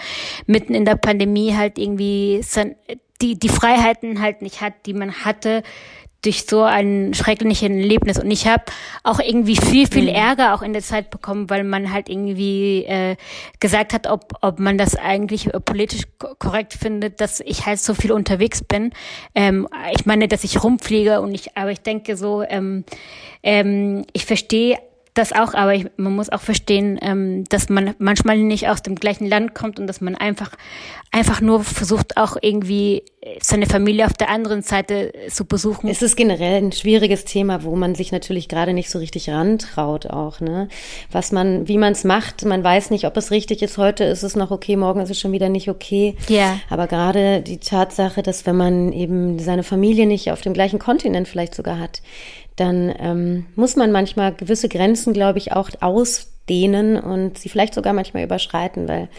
mitten 0.47 0.73
in 0.73 0.85
der 0.85 0.95
Pandemie 0.95 1.55
halt 1.55 1.77
irgendwie 1.77 2.41
die, 3.21 3.38
die 3.38 3.50
Freiheiten 3.50 4.21
halt 4.21 4.42
nicht 4.42 4.62
hat, 4.62 4.74
die 4.86 4.94
man 4.94 5.25
hatte 5.25 5.63
durch 6.24 6.45
so 6.45 6.63
ein 6.63 7.13
schreckliches 7.13 7.69
Erlebnis. 7.69 8.18
Und 8.18 8.31
ich 8.31 8.48
habe 8.48 8.63
auch 9.04 9.19
irgendwie 9.19 9.57
viel, 9.57 9.88
viel 9.88 10.04
mhm. 10.04 10.15
Ärger 10.15 10.54
auch 10.54 10.62
in 10.62 10.74
der 10.74 10.81
Zeit 10.81 11.10
bekommen, 11.10 11.50
weil 11.50 11.63
man 11.63 11.92
halt 11.92 12.10
irgendwie 12.10 12.86
äh, 12.86 13.18
gesagt 13.60 13.94
hat, 13.94 14.07
ob, 14.07 14.33
ob 14.42 14.60
man 14.60 14.77
das 14.77 14.95
eigentlich 14.95 15.50
politisch 15.65 16.04
korrekt 16.39 16.74
findet, 16.74 17.19
dass 17.19 17.42
ich 17.42 17.65
halt 17.65 17.80
so 17.80 17.94
viel 17.94 18.12
unterwegs 18.12 18.63
bin. 18.63 18.94
Ähm, 19.36 19.68
ich 19.94 20.06
meine, 20.06 20.27
dass 20.27 20.44
ich 20.44 20.63
rumfliege 20.63 21.21
und 21.21 21.33
ich, 21.33 21.57
aber 21.57 21.71
ich 21.71 21.81
denke 21.81 22.16
so, 22.16 22.42
ähm, 22.42 22.86
ähm, 23.44 24.06
ich 24.13 24.25
verstehe 24.25 24.80
das 25.13 25.31
auch, 25.31 25.54
aber 25.54 25.75
ich, 25.75 25.86
man 25.98 26.15
muss 26.15 26.30
auch 26.30 26.42
verstehen, 26.42 26.98
ähm, 27.01 27.44
dass 27.45 27.69
man 27.69 27.94
manchmal 28.00 28.38
nicht 28.38 28.68
aus 28.68 28.81
dem 28.81 28.95
gleichen 28.95 29.27
Land 29.27 29.54
kommt 29.54 29.80
und 29.80 29.88
dass 29.88 30.01
man 30.01 30.15
einfach 30.15 30.51
einfach 31.12 31.42
nur 31.42 31.63
versucht 31.63 32.18
auch 32.18 32.38
irgendwie 32.42 33.04
seine 33.39 33.68
Familie 33.68 34.06
auf 34.06 34.13
der 34.13 34.30
anderen 34.30 34.63
Seite 34.63 35.13
zu 35.30 35.45
besuchen. 35.45 35.88
Es 35.88 36.01
ist 36.01 36.18
generell 36.18 36.62
ein 36.62 36.71
schwieriges 36.71 37.24
Thema, 37.24 37.63
wo 37.63 37.75
man 37.75 37.95
sich 37.95 38.12
natürlich 38.12 38.50
gerade 38.50 38.74
nicht 38.74 38.89
so 38.89 39.00
richtig 39.00 39.30
rantraut 39.30 40.07
auch, 40.07 40.39
ne? 40.39 40.68
Was 41.12 41.31
man, 41.31 41.68
wie 41.68 41.77
man 41.77 41.94
es 41.94 42.04
macht, 42.04 42.44
man 42.45 42.63
weiß 42.63 42.89
nicht, 42.89 43.06
ob 43.06 43.16
es 43.16 43.31
richtig 43.31 43.62
ist. 43.62 43.77
Heute 43.77 44.04
ist 44.04 44.24
es 44.24 44.36
noch 44.36 44.51
okay, 44.51 44.75
morgen 44.75 45.00
ist 45.00 45.12
es 45.12 45.19
schon 45.19 45.31
wieder 45.31 45.50
nicht 45.50 45.69
okay. 45.69 46.16
Ja. 46.27 46.59
Aber 46.69 46.88
gerade 46.88 47.42
die 47.42 47.59
Tatsache, 47.59 48.24
dass 48.24 48.45
wenn 48.45 48.57
man 48.57 48.92
eben 48.92 49.39
seine 49.39 49.63
Familie 49.63 50.07
nicht 50.07 50.31
auf 50.31 50.42
dem 50.42 50.54
gleichen 50.54 50.80
Kontinent 50.80 51.27
vielleicht 51.27 51.56
sogar 51.56 51.80
hat, 51.80 52.01
dann 52.55 52.94
ähm, 53.00 53.45
muss 53.55 53.75
man 53.75 53.91
manchmal 53.91 54.33
gewisse 54.33 54.69
Grenzen, 54.69 55.13
glaube 55.13 55.39
ich, 55.39 55.53
auch 55.53 55.69
ausdehnen 55.81 56.97
und 56.97 57.38
sie 57.38 57.50
vielleicht 57.50 57.73
sogar 57.73 57.94
manchmal 57.94 58.23
überschreiten, 58.23 58.88
weil 58.88 59.09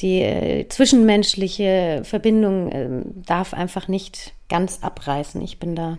die 0.00 0.20
äh, 0.20 0.68
zwischenmenschliche 0.68 2.02
Verbindung 2.04 2.70
äh, 2.70 2.88
darf 3.26 3.54
einfach 3.54 3.88
nicht 3.88 4.34
ganz 4.48 4.78
abreißen. 4.82 5.40
Ich 5.42 5.58
bin 5.58 5.74
da 5.74 5.98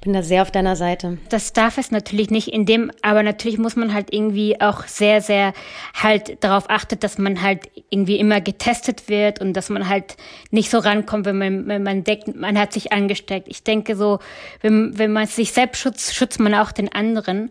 bin 0.00 0.12
da 0.12 0.22
sehr 0.22 0.42
auf 0.42 0.50
deiner 0.50 0.76
Seite. 0.76 1.18
Das 1.28 1.52
darf 1.52 1.78
es 1.78 1.90
natürlich 1.90 2.30
nicht 2.30 2.48
in 2.48 2.66
dem, 2.66 2.90
aber 3.02 3.22
natürlich 3.22 3.58
muss 3.58 3.76
man 3.76 3.92
halt 3.92 4.12
irgendwie 4.12 4.60
auch 4.60 4.86
sehr, 4.86 5.20
sehr 5.20 5.52
halt 5.94 6.42
darauf 6.44 6.70
achtet, 6.70 7.02
dass 7.02 7.18
man 7.18 7.42
halt 7.42 7.68
irgendwie 7.90 8.16
immer 8.16 8.40
getestet 8.40 9.08
wird 9.08 9.40
und 9.40 9.54
dass 9.54 9.68
man 9.68 9.88
halt 9.88 10.16
nicht 10.50 10.70
so 10.70 10.78
rankommt, 10.78 11.26
wenn 11.26 11.38
man, 11.38 11.66
wenn 11.66 11.82
man 11.82 12.04
denkt, 12.04 12.34
man 12.36 12.58
hat 12.58 12.72
sich 12.72 12.92
angesteckt. 12.92 13.48
Ich 13.48 13.62
denke 13.62 13.96
so, 13.96 14.18
wenn, 14.60 14.98
wenn 14.98 15.12
man 15.12 15.26
sich 15.26 15.52
selbst 15.52 15.80
schützt, 15.80 16.14
schützt 16.14 16.40
man 16.40 16.54
auch 16.54 16.72
den 16.72 16.92
anderen. 16.92 17.50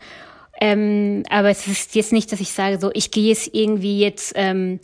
Ähm, 0.62 1.24
aber 1.30 1.50
es 1.50 1.68
ist 1.68 1.96
jetzt 1.96 2.14
nicht, 2.14 2.32
dass 2.32 2.40
ich 2.40 2.52
sage 2.52 2.80
so, 2.80 2.90
ich 2.94 3.12
gehe 3.12 3.28
jetzt 3.28 3.54
irgendwie 3.54 4.00
jetzt 4.00 4.34
ähm, 4.36 4.80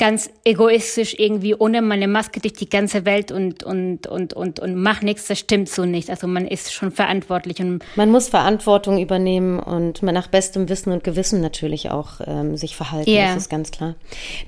ganz 0.00 0.30
egoistisch 0.44 1.14
irgendwie 1.18 1.54
ohne 1.54 1.82
meine 1.82 2.08
Maske 2.08 2.40
durch 2.40 2.54
die 2.54 2.70
ganze 2.70 3.04
Welt 3.04 3.30
und, 3.30 3.62
und, 3.62 4.06
und, 4.06 4.32
und, 4.32 4.58
und 4.58 4.74
mach 4.74 5.02
nichts, 5.02 5.26
das 5.26 5.38
stimmt 5.38 5.68
so 5.68 5.84
nicht. 5.84 6.08
Also 6.08 6.26
man 6.26 6.48
ist 6.48 6.72
schon 6.72 6.90
verantwortlich. 6.90 7.60
Und 7.60 7.84
man 7.96 8.10
muss 8.10 8.30
Verantwortung 8.30 8.98
übernehmen 8.98 9.60
und 9.60 10.02
man 10.02 10.14
nach 10.14 10.28
bestem 10.28 10.70
Wissen 10.70 10.90
und 10.90 11.04
Gewissen 11.04 11.42
natürlich 11.42 11.90
auch 11.90 12.22
ähm, 12.26 12.56
sich 12.56 12.76
verhalten, 12.76 13.10
yeah. 13.10 13.34
das 13.34 13.42
ist 13.42 13.50
ganz 13.50 13.70
klar. 13.72 13.94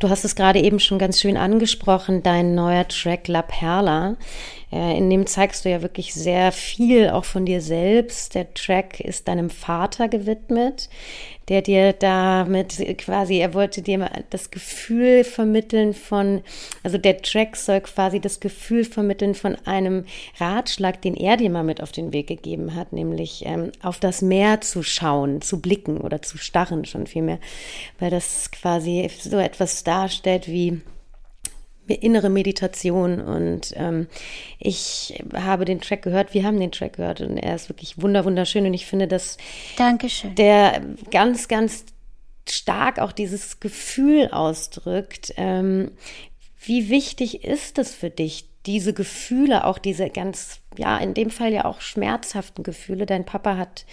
Du 0.00 0.08
hast 0.08 0.24
es 0.24 0.34
gerade 0.34 0.58
eben 0.58 0.80
schon 0.80 0.98
ganz 0.98 1.20
schön 1.20 1.36
angesprochen, 1.36 2.22
dein 2.22 2.54
neuer 2.54 2.88
Track 2.88 3.28
La 3.28 3.42
Perla. 3.42 4.16
Äh, 4.72 4.96
in 4.96 5.10
dem 5.10 5.26
zeigst 5.26 5.64
du 5.64 5.70
ja 5.70 5.82
wirklich 5.82 6.14
sehr 6.14 6.50
viel 6.50 7.10
auch 7.10 7.26
von 7.26 7.44
dir 7.44 7.60
selbst. 7.60 8.34
Der 8.34 8.54
Track 8.54 9.00
ist 9.00 9.28
deinem 9.28 9.50
Vater 9.50 10.08
gewidmet, 10.08 10.88
der 11.48 11.62
dir 11.62 11.92
damit 11.92 12.76
quasi, 12.98 13.38
er 13.38 13.54
wollte 13.54 13.82
dir 13.82 14.08
das 14.30 14.50
Gefühl 14.50 15.24
vermitteln 15.24 15.94
von, 15.94 16.42
also 16.82 16.98
der 16.98 17.22
Track 17.22 17.56
soll 17.56 17.80
quasi 17.80 18.20
das 18.20 18.40
Gefühl 18.40 18.84
vermitteln 18.84 19.34
von 19.34 19.56
einem 19.64 20.04
Ratschlag, 20.38 21.02
den 21.02 21.14
er 21.14 21.36
dir 21.36 21.50
mal 21.50 21.64
mit 21.64 21.82
auf 21.82 21.92
den 21.92 22.12
Weg 22.12 22.28
gegeben 22.28 22.74
hat, 22.74 22.92
nämlich 22.92 23.44
ähm, 23.46 23.72
auf 23.82 23.98
das 23.98 24.22
Meer 24.22 24.60
zu 24.60 24.82
schauen, 24.82 25.42
zu 25.42 25.60
blicken 25.60 25.98
oder 25.98 26.22
zu 26.22 26.38
starren 26.38 26.84
schon 26.84 27.06
vielmehr, 27.06 27.38
weil 27.98 28.10
das 28.10 28.50
quasi 28.50 29.10
so 29.20 29.38
etwas 29.38 29.84
darstellt 29.84 30.48
wie 30.48 30.80
innere 31.86 32.30
Meditation 32.30 33.20
und 33.20 33.72
ähm, 33.76 34.06
ich 34.58 35.22
habe 35.34 35.64
den 35.64 35.80
Track 35.80 36.02
gehört, 36.02 36.34
wir 36.34 36.44
haben 36.44 36.58
den 36.60 36.72
Track 36.72 36.94
gehört 36.94 37.20
und 37.20 37.36
er 37.38 37.54
ist 37.54 37.68
wirklich 37.68 38.00
wunder 38.00 38.24
wunderschön 38.24 38.66
und 38.66 38.74
ich 38.74 38.86
finde, 38.86 39.08
dass 39.08 39.36
Dankeschön. 39.76 40.34
der 40.34 40.82
ganz, 41.10 41.48
ganz 41.48 41.84
stark 42.48 42.98
auch 42.98 43.12
dieses 43.12 43.60
Gefühl 43.60 44.28
ausdrückt. 44.28 45.34
Ähm, 45.36 45.92
wie 46.64 46.88
wichtig 46.88 47.44
ist 47.44 47.78
es 47.78 47.94
für 47.94 48.10
dich, 48.10 48.48
diese 48.66 48.92
Gefühle, 48.92 49.64
auch 49.64 49.78
diese 49.78 50.08
ganz, 50.10 50.60
ja, 50.76 50.96
in 50.98 51.14
dem 51.14 51.30
Fall 51.30 51.52
ja 51.52 51.64
auch 51.64 51.80
schmerzhaften 51.80 52.62
Gefühle, 52.62 53.06
dein 53.06 53.24
Papa 53.24 53.56
hat 53.56 53.86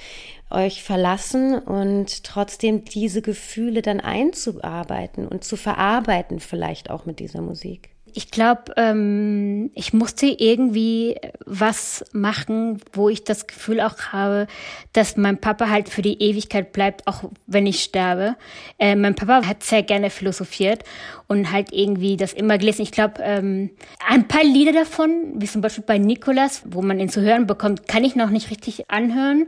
euch 0.50 0.84
verlassen 0.84 1.58
und 1.58 2.24
trotzdem 2.24 2.86
diese 2.86 3.22
Gefühle 3.22 3.82
dann 3.82 4.00
einzuarbeiten 4.00 5.28
und 5.28 5.44
zu 5.44 5.56
verarbeiten, 5.56 6.40
vielleicht 6.40 6.90
auch 6.90 7.06
mit 7.06 7.20
dieser 7.20 7.42
Musik. 7.42 7.90
Ich 8.16 8.32
glaube, 8.32 8.74
ähm, 8.78 9.72
ich 9.76 9.94
musste 9.94 10.26
irgendwie 10.26 11.16
was 11.46 12.06
machen, 12.14 12.82
wo 12.94 13.10
ich 13.10 13.24
das 13.24 13.48
Gefühl 13.48 13.82
auch 13.82 13.98
habe, 14.12 14.48
dass 14.94 15.18
mein 15.18 15.40
Papa 15.40 15.70
halt 15.70 15.90
für 15.90 16.02
die 16.02 16.22
Ewigkeit 16.22 16.72
bleibt, 16.72 17.08
auch 17.08 17.30
wenn 17.48 17.66
ich 17.66 17.84
sterbe. 17.84 18.36
Äh, 18.78 18.96
mein 18.96 19.16
Papa 19.16 19.46
hat 19.46 19.64
sehr 19.64 19.84
gerne 19.84 20.10
philosophiert 20.10 20.84
und 21.28 21.52
halt 21.52 21.72
irgendwie 21.72 22.18
das 22.18 22.34
immer 22.34 22.58
gelesen. 22.58 22.82
Ich 22.82 22.92
glaube, 22.92 23.22
ähm, 23.22 23.72
ein 24.08 24.28
paar 24.28 24.44
Lieder 24.44 24.74
davon, 24.74 25.34
wie 25.36 25.48
zum 25.48 25.62
Beispiel 25.62 25.84
bei 25.86 25.98
Nikolas, 25.98 26.64
wo 26.66 26.82
man 26.82 27.00
ihn 27.00 27.10
zu 27.10 27.22
hören 27.22 27.48
bekommt, 27.48 27.88
kann 27.88 28.04
ich 28.04 28.16
noch 28.16 28.30
nicht 28.30 28.52
richtig 28.52 28.90
anhören. 28.90 29.48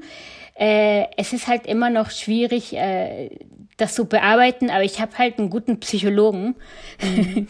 Äh, 0.55 1.05
es 1.17 1.33
ist 1.33 1.47
halt 1.47 1.65
immer 1.65 1.89
noch 1.89 2.11
schwierig, 2.11 2.73
äh, 2.75 3.29
das 3.81 3.95
zu 3.95 4.05
bearbeiten, 4.05 4.69
aber 4.69 4.83
ich 4.83 5.01
habe 5.01 5.17
halt 5.17 5.39
einen 5.39 5.49
guten 5.49 5.79
Psychologen, 5.79 6.55
mhm. 7.01 7.47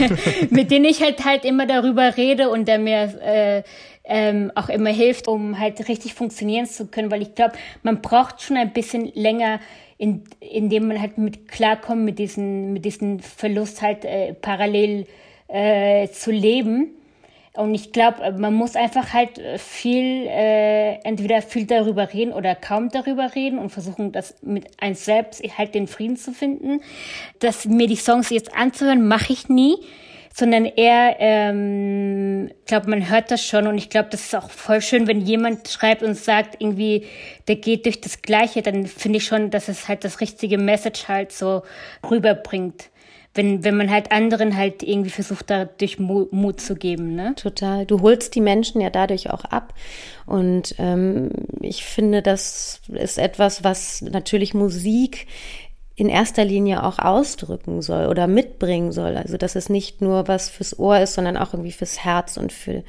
mit 0.50 0.70
dem 0.70 0.84
ich 0.84 1.02
halt 1.02 1.24
halt 1.24 1.44
immer 1.44 1.66
darüber 1.66 2.16
rede 2.16 2.50
und 2.50 2.68
der 2.68 2.78
mir 2.78 3.20
äh, 3.22 3.62
ähm, 4.04 4.52
auch 4.54 4.68
immer 4.68 4.90
hilft, 4.90 5.28
um 5.28 5.58
halt 5.58 5.88
richtig 5.88 6.14
funktionieren 6.14 6.66
zu 6.66 6.86
können, 6.88 7.10
weil 7.10 7.22
ich 7.22 7.34
glaube, 7.34 7.54
man 7.82 8.02
braucht 8.02 8.42
schon 8.42 8.56
ein 8.56 8.72
bisschen 8.72 9.10
länger, 9.14 9.60
in, 9.98 10.24
in 10.40 10.68
dem 10.68 10.88
man 10.88 11.00
halt 11.00 11.18
mit 11.18 11.48
klarkommt, 11.48 12.04
mit 12.04 12.18
diesen, 12.18 12.72
mit 12.72 12.84
diesem 12.84 13.20
Verlust 13.20 13.82
halt 13.82 14.04
äh, 14.04 14.34
parallel 14.34 15.06
äh, 15.48 16.08
zu 16.08 16.30
leben. 16.30 16.90
Und 17.54 17.74
ich 17.74 17.90
glaube, 17.90 18.32
man 18.38 18.54
muss 18.54 18.76
einfach 18.76 19.12
halt 19.12 19.38
äh, 19.38 19.58
viel, 19.58 20.26
äh, 20.26 20.94
entweder 21.02 21.42
viel 21.42 21.66
darüber 21.66 22.12
reden 22.12 22.32
oder 22.32 22.54
kaum 22.54 22.90
darüber 22.90 23.34
reden 23.34 23.58
und 23.58 23.70
versuchen, 23.70 24.12
das 24.12 24.36
mit 24.42 24.80
einem 24.80 24.94
selbst 24.94 25.42
halt 25.58 25.74
den 25.74 25.88
Frieden 25.88 26.16
zu 26.16 26.32
finden. 26.32 26.80
Dass 27.40 27.64
mir 27.64 27.88
die 27.88 27.96
Songs 27.96 28.30
jetzt 28.30 28.54
anzuhören, 28.54 29.06
mache 29.06 29.32
ich 29.32 29.48
nie, 29.48 29.78
sondern 30.32 30.64
eher, 30.64 31.16
ähm, 31.18 32.52
glaube 32.66 32.88
man 32.88 33.10
hört 33.10 33.32
das 33.32 33.44
schon 33.44 33.66
und 33.66 33.78
ich 33.78 33.90
glaube, 33.90 34.10
das 34.10 34.26
ist 34.26 34.36
auch 34.36 34.48
voll 34.48 34.80
schön, 34.80 35.08
wenn 35.08 35.20
jemand 35.20 35.66
schreibt 35.68 36.04
und 36.04 36.14
sagt, 36.14 36.60
irgendwie, 36.60 37.06
der 37.48 37.56
geht 37.56 37.84
durch 37.84 38.00
das 38.00 38.22
Gleiche, 38.22 38.62
dann 38.62 38.86
finde 38.86 39.18
ich 39.18 39.24
schon, 39.24 39.50
dass 39.50 39.66
es 39.68 39.88
halt 39.88 40.04
das 40.04 40.20
richtige 40.20 40.56
Message 40.56 41.08
halt 41.08 41.32
so 41.32 41.62
rüberbringt 42.08 42.90
wenn, 43.34 43.62
wenn 43.62 43.76
man 43.76 43.90
halt 43.90 44.10
anderen 44.10 44.56
halt 44.56 44.82
irgendwie 44.82 45.10
versucht, 45.10 45.50
dadurch 45.50 45.98
Mut 45.98 46.60
zu 46.60 46.74
geben. 46.74 47.14
Ne? 47.14 47.34
Total. 47.36 47.86
Du 47.86 48.00
holst 48.00 48.34
die 48.34 48.40
Menschen 48.40 48.80
ja 48.80 48.90
dadurch 48.90 49.30
auch 49.30 49.44
ab. 49.44 49.74
Und 50.26 50.74
ähm, 50.78 51.30
ich 51.60 51.84
finde, 51.84 52.22
das 52.22 52.80
ist 52.88 53.18
etwas, 53.18 53.62
was 53.62 54.02
natürlich 54.02 54.52
Musik 54.54 55.28
in 56.00 56.08
erster 56.08 56.46
Linie 56.46 56.82
auch 56.82 56.98
ausdrücken 56.98 57.82
soll 57.82 58.06
oder 58.06 58.26
mitbringen 58.26 58.90
soll. 58.90 59.18
Also 59.18 59.36
dass 59.36 59.54
es 59.54 59.68
nicht 59.68 60.00
nur 60.00 60.28
was 60.28 60.48
fürs 60.48 60.78
Ohr 60.78 60.98
ist, 60.98 61.12
sondern 61.12 61.36
auch 61.36 61.52
irgendwie 61.52 61.72
fürs 61.72 62.02
Herz 62.02 62.38
und 62.38 62.54
für, 62.54 62.84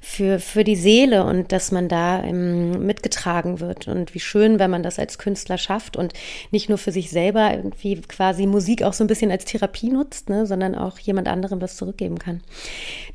für, 0.00 0.38
für 0.38 0.62
die 0.62 0.76
Seele 0.76 1.24
und 1.24 1.50
dass 1.50 1.72
man 1.72 1.88
da 1.88 2.22
ähm, 2.22 2.86
mitgetragen 2.86 3.58
wird. 3.58 3.88
Und 3.88 4.14
wie 4.14 4.20
schön, 4.20 4.60
wenn 4.60 4.70
man 4.70 4.84
das 4.84 5.00
als 5.00 5.18
Künstler 5.18 5.58
schafft 5.58 5.96
und 5.96 6.12
nicht 6.52 6.68
nur 6.68 6.78
für 6.78 6.92
sich 6.92 7.10
selber 7.10 7.52
irgendwie 7.52 8.00
quasi 8.02 8.46
Musik 8.46 8.84
auch 8.84 8.92
so 8.92 9.02
ein 9.02 9.08
bisschen 9.08 9.32
als 9.32 9.44
Therapie 9.44 9.90
nutzt, 9.90 10.30
ne, 10.30 10.46
sondern 10.46 10.76
auch 10.76 11.00
jemand 11.00 11.26
anderem 11.26 11.60
was 11.60 11.76
zurückgeben 11.76 12.20
kann. 12.20 12.42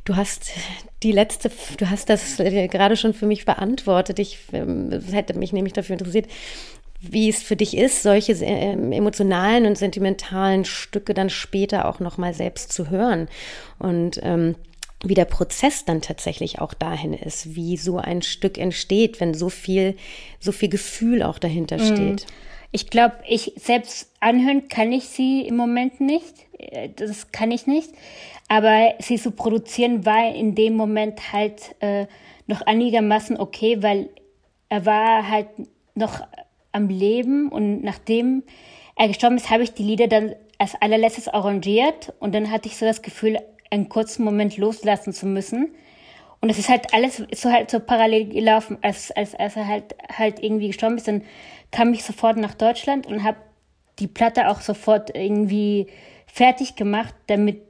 Du 0.03 0.17
hast 0.17 0.51
die 1.03 1.13
letzte, 1.13 1.49
du 1.77 1.89
hast 1.89 2.09
das 2.09 2.41
äh, 2.41 2.67
gerade 2.67 2.97
schon 2.97 3.13
für 3.13 3.27
mich 3.27 3.45
beantwortet. 3.45 4.19
Ich 4.19 4.39
ähm, 4.51 4.91
hätte 5.09 5.37
mich 5.39 5.53
nämlich 5.53 5.71
dafür 5.71 5.93
interessiert, 5.93 6.27
wie 6.99 7.29
es 7.29 7.43
für 7.43 7.55
dich 7.55 7.77
ist, 7.77 8.01
solche 8.01 8.33
ähm, 8.33 8.91
emotionalen 8.91 9.65
und 9.65 9.77
sentimentalen 9.77 10.65
Stücke 10.65 11.13
dann 11.13 11.29
später 11.29 11.87
auch 11.87 11.99
noch 11.99 12.17
mal 12.17 12.33
selbst 12.33 12.73
zu 12.73 12.89
hören 12.89 13.27
und 13.77 14.19
ähm, 14.23 14.55
wie 15.03 15.13
der 15.13 15.25
Prozess 15.25 15.85
dann 15.85 16.01
tatsächlich 16.01 16.59
auch 16.59 16.73
dahin 16.73 17.13
ist, 17.13 17.55
wie 17.55 17.77
so 17.77 17.97
ein 17.97 18.23
Stück 18.23 18.57
entsteht, 18.57 19.19
wenn 19.19 19.35
so 19.35 19.49
viel, 19.49 19.95
so 20.39 20.51
viel 20.51 20.69
Gefühl 20.69 21.21
auch 21.21 21.37
dahinter 21.37 21.77
mhm. 21.77 21.85
steht. 21.85 22.25
Ich 22.71 22.89
glaube, 22.89 23.15
ich 23.27 23.53
selbst 23.57 24.11
anhören 24.19 24.67
kann 24.67 24.91
ich 24.91 25.05
sie 25.05 25.41
im 25.41 25.55
Moment 25.55 26.01
nicht. 26.01 26.33
Äh, 26.57 26.89
das 26.95 27.31
kann 27.31 27.51
ich 27.51 27.67
nicht. 27.67 27.91
Aber 28.49 28.93
sie 28.99 29.17
zu 29.17 29.31
produzieren 29.31 30.05
war 30.05 30.33
in 30.33 30.55
dem 30.55 30.75
Moment 30.75 31.31
halt 31.31 31.75
äh, 31.79 32.07
noch 32.47 32.61
einigermaßen 32.61 33.37
okay, 33.37 33.83
weil 33.83 34.09
er 34.69 34.85
war 34.85 35.29
halt 35.29 35.47
noch 35.95 36.21
am 36.77 36.87
Leben 36.87 37.49
und 37.49 37.83
nachdem 37.83 38.43
er 38.95 39.07
gestorben 39.09 39.35
ist, 39.35 39.49
habe 39.49 39.63
ich 39.63 39.73
die 39.73 39.83
Lieder 39.83 40.07
dann 40.07 40.35
als 40.57 40.75
allerletztes 40.81 41.27
arrangiert 41.27 42.13
und 42.19 42.33
dann 42.33 42.49
hatte 42.49 42.67
ich 42.67 42.77
so 42.77 42.85
das 42.85 43.01
Gefühl, 43.01 43.37
einen 43.69 43.89
kurzen 43.89 44.23
Moment 44.23 44.57
loslassen 44.57 45.13
zu 45.13 45.25
müssen. 45.25 45.75
Und 46.39 46.49
es 46.49 46.59
ist 46.59 46.69
halt 46.69 46.93
alles 46.93 47.23
so 47.33 47.51
halt 47.51 47.71
so 47.71 47.79
parallel 47.79 48.29
gelaufen, 48.29 48.77
als, 48.81 49.11
als, 49.11 49.35
als 49.35 49.55
er 49.55 49.67
halt, 49.67 49.95
halt 50.15 50.41
irgendwie 50.41 50.67
gestorben 50.67 50.97
ist. 50.97 51.07
Dann 51.07 51.23
kam 51.71 51.93
ich 51.93 52.03
sofort 52.03 52.37
nach 52.37 52.53
Deutschland 52.53 53.07
und 53.07 53.23
habe 53.23 53.37
die 53.99 54.07
Platte 54.07 54.49
auch 54.49 54.61
sofort 54.61 55.15
irgendwie 55.15 55.87
fertig 56.27 56.75
gemacht, 56.75 57.15
damit 57.27 57.61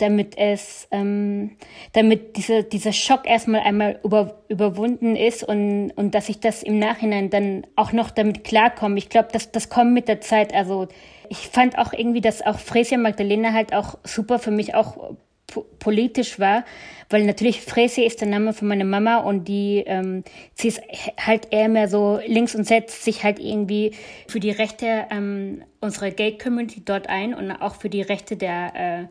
damit 0.00 0.36
es, 0.38 0.88
ähm, 0.90 1.56
damit 1.92 2.36
diese, 2.36 2.64
dieser 2.64 2.92
Schock 2.92 3.26
erstmal 3.26 3.60
einmal 3.60 4.00
über, 4.04 4.42
überwunden 4.48 5.16
ist 5.16 5.42
und, 5.42 5.90
und 5.92 6.14
dass 6.14 6.28
ich 6.28 6.40
das 6.40 6.62
im 6.62 6.78
Nachhinein 6.78 7.30
dann 7.30 7.66
auch 7.76 7.92
noch 7.92 8.10
damit 8.10 8.44
klarkomme. 8.44 8.98
Ich 8.98 9.08
glaube, 9.08 9.28
das, 9.32 9.52
das 9.52 9.68
kommt 9.68 9.92
mit 9.92 10.08
der 10.08 10.20
Zeit. 10.20 10.54
Also 10.54 10.88
ich 11.28 11.48
fand 11.48 11.78
auch 11.78 11.92
irgendwie, 11.92 12.20
dass 12.20 12.42
auch 12.42 12.58
Fresia 12.58 12.98
Magdalena 12.98 13.52
halt 13.52 13.74
auch 13.74 13.98
super 14.04 14.38
für 14.38 14.50
mich 14.50 14.74
auch 14.74 15.14
politisch 15.78 16.38
war, 16.38 16.64
weil 17.08 17.24
natürlich 17.24 17.60
Fresi 17.60 18.02
ist 18.02 18.20
der 18.20 18.28
Name 18.28 18.52
von 18.52 18.68
meiner 18.68 18.84
Mama 18.84 19.18
und 19.18 19.48
die, 19.48 19.82
ähm, 19.86 20.24
sie 20.54 20.68
ist 20.68 20.80
halt 21.18 21.48
eher 21.50 21.68
mehr 21.68 21.88
so 21.88 22.20
links 22.26 22.54
und 22.54 22.64
setzt 22.64 23.04
sich 23.04 23.24
halt 23.24 23.38
irgendwie 23.38 23.92
für 24.28 24.40
die 24.40 24.50
Rechte 24.50 25.06
ähm, 25.10 25.62
unserer 25.80 26.10
Gay-Community 26.10 26.82
dort 26.84 27.08
ein 27.08 27.34
und 27.34 27.50
auch 27.50 27.74
für 27.74 27.90
die 27.90 28.02
Rechte 28.02 28.36
der 28.36 28.72
äh, 28.74 29.04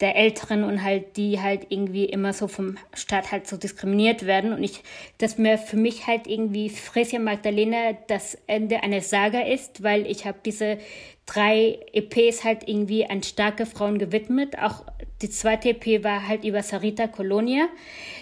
der 0.00 0.14
Älteren 0.14 0.62
und 0.62 0.82
halt 0.82 1.16
die 1.16 1.40
halt 1.40 1.66
irgendwie 1.70 2.04
immer 2.04 2.32
so 2.32 2.46
vom 2.46 2.76
Staat 2.94 3.32
halt 3.32 3.48
so 3.48 3.56
diskriminiert 3.56 4.26
werden 4.26 4.52
und 4.52 4.62
ich, 4.62 4.82
dass 5.18 5.38
mir 5.38 5.58
für 5.58 5.76
mich 5.76 6.06
halt 6.06 6.26
irgendwie 6.26 6.70
Fresia 6.70 7.18
Magdalena 7.18 7.94
das 8.06 8.38
Ende 8.46 8.82
einer 8.82 9.00
Saga 9.00 9.40
ist, 9.40 9.82
weil 9.82 10.06
ich 10.06 10.24
habe 10.24 10.38
diese 10.44 10.78
drei 11.26 11.78
EPs 11.92 12.44
halt 12.44 12.68
irgendwie 12.68 13.06
an 13.08 13.22
starke 13.22 13.66
Frauen 13.66 13.98
gewidmet. 13.98 14.58
Auch 14.58 14.84
die 15.20 15.30
zweite 15.30 15.70
EP 15.70 16.02
war 16.04 16.26
halt 16.26 16.44
über 16.44 16.62
Sarita 16.62 17.06
Colonia. 17.06 17.66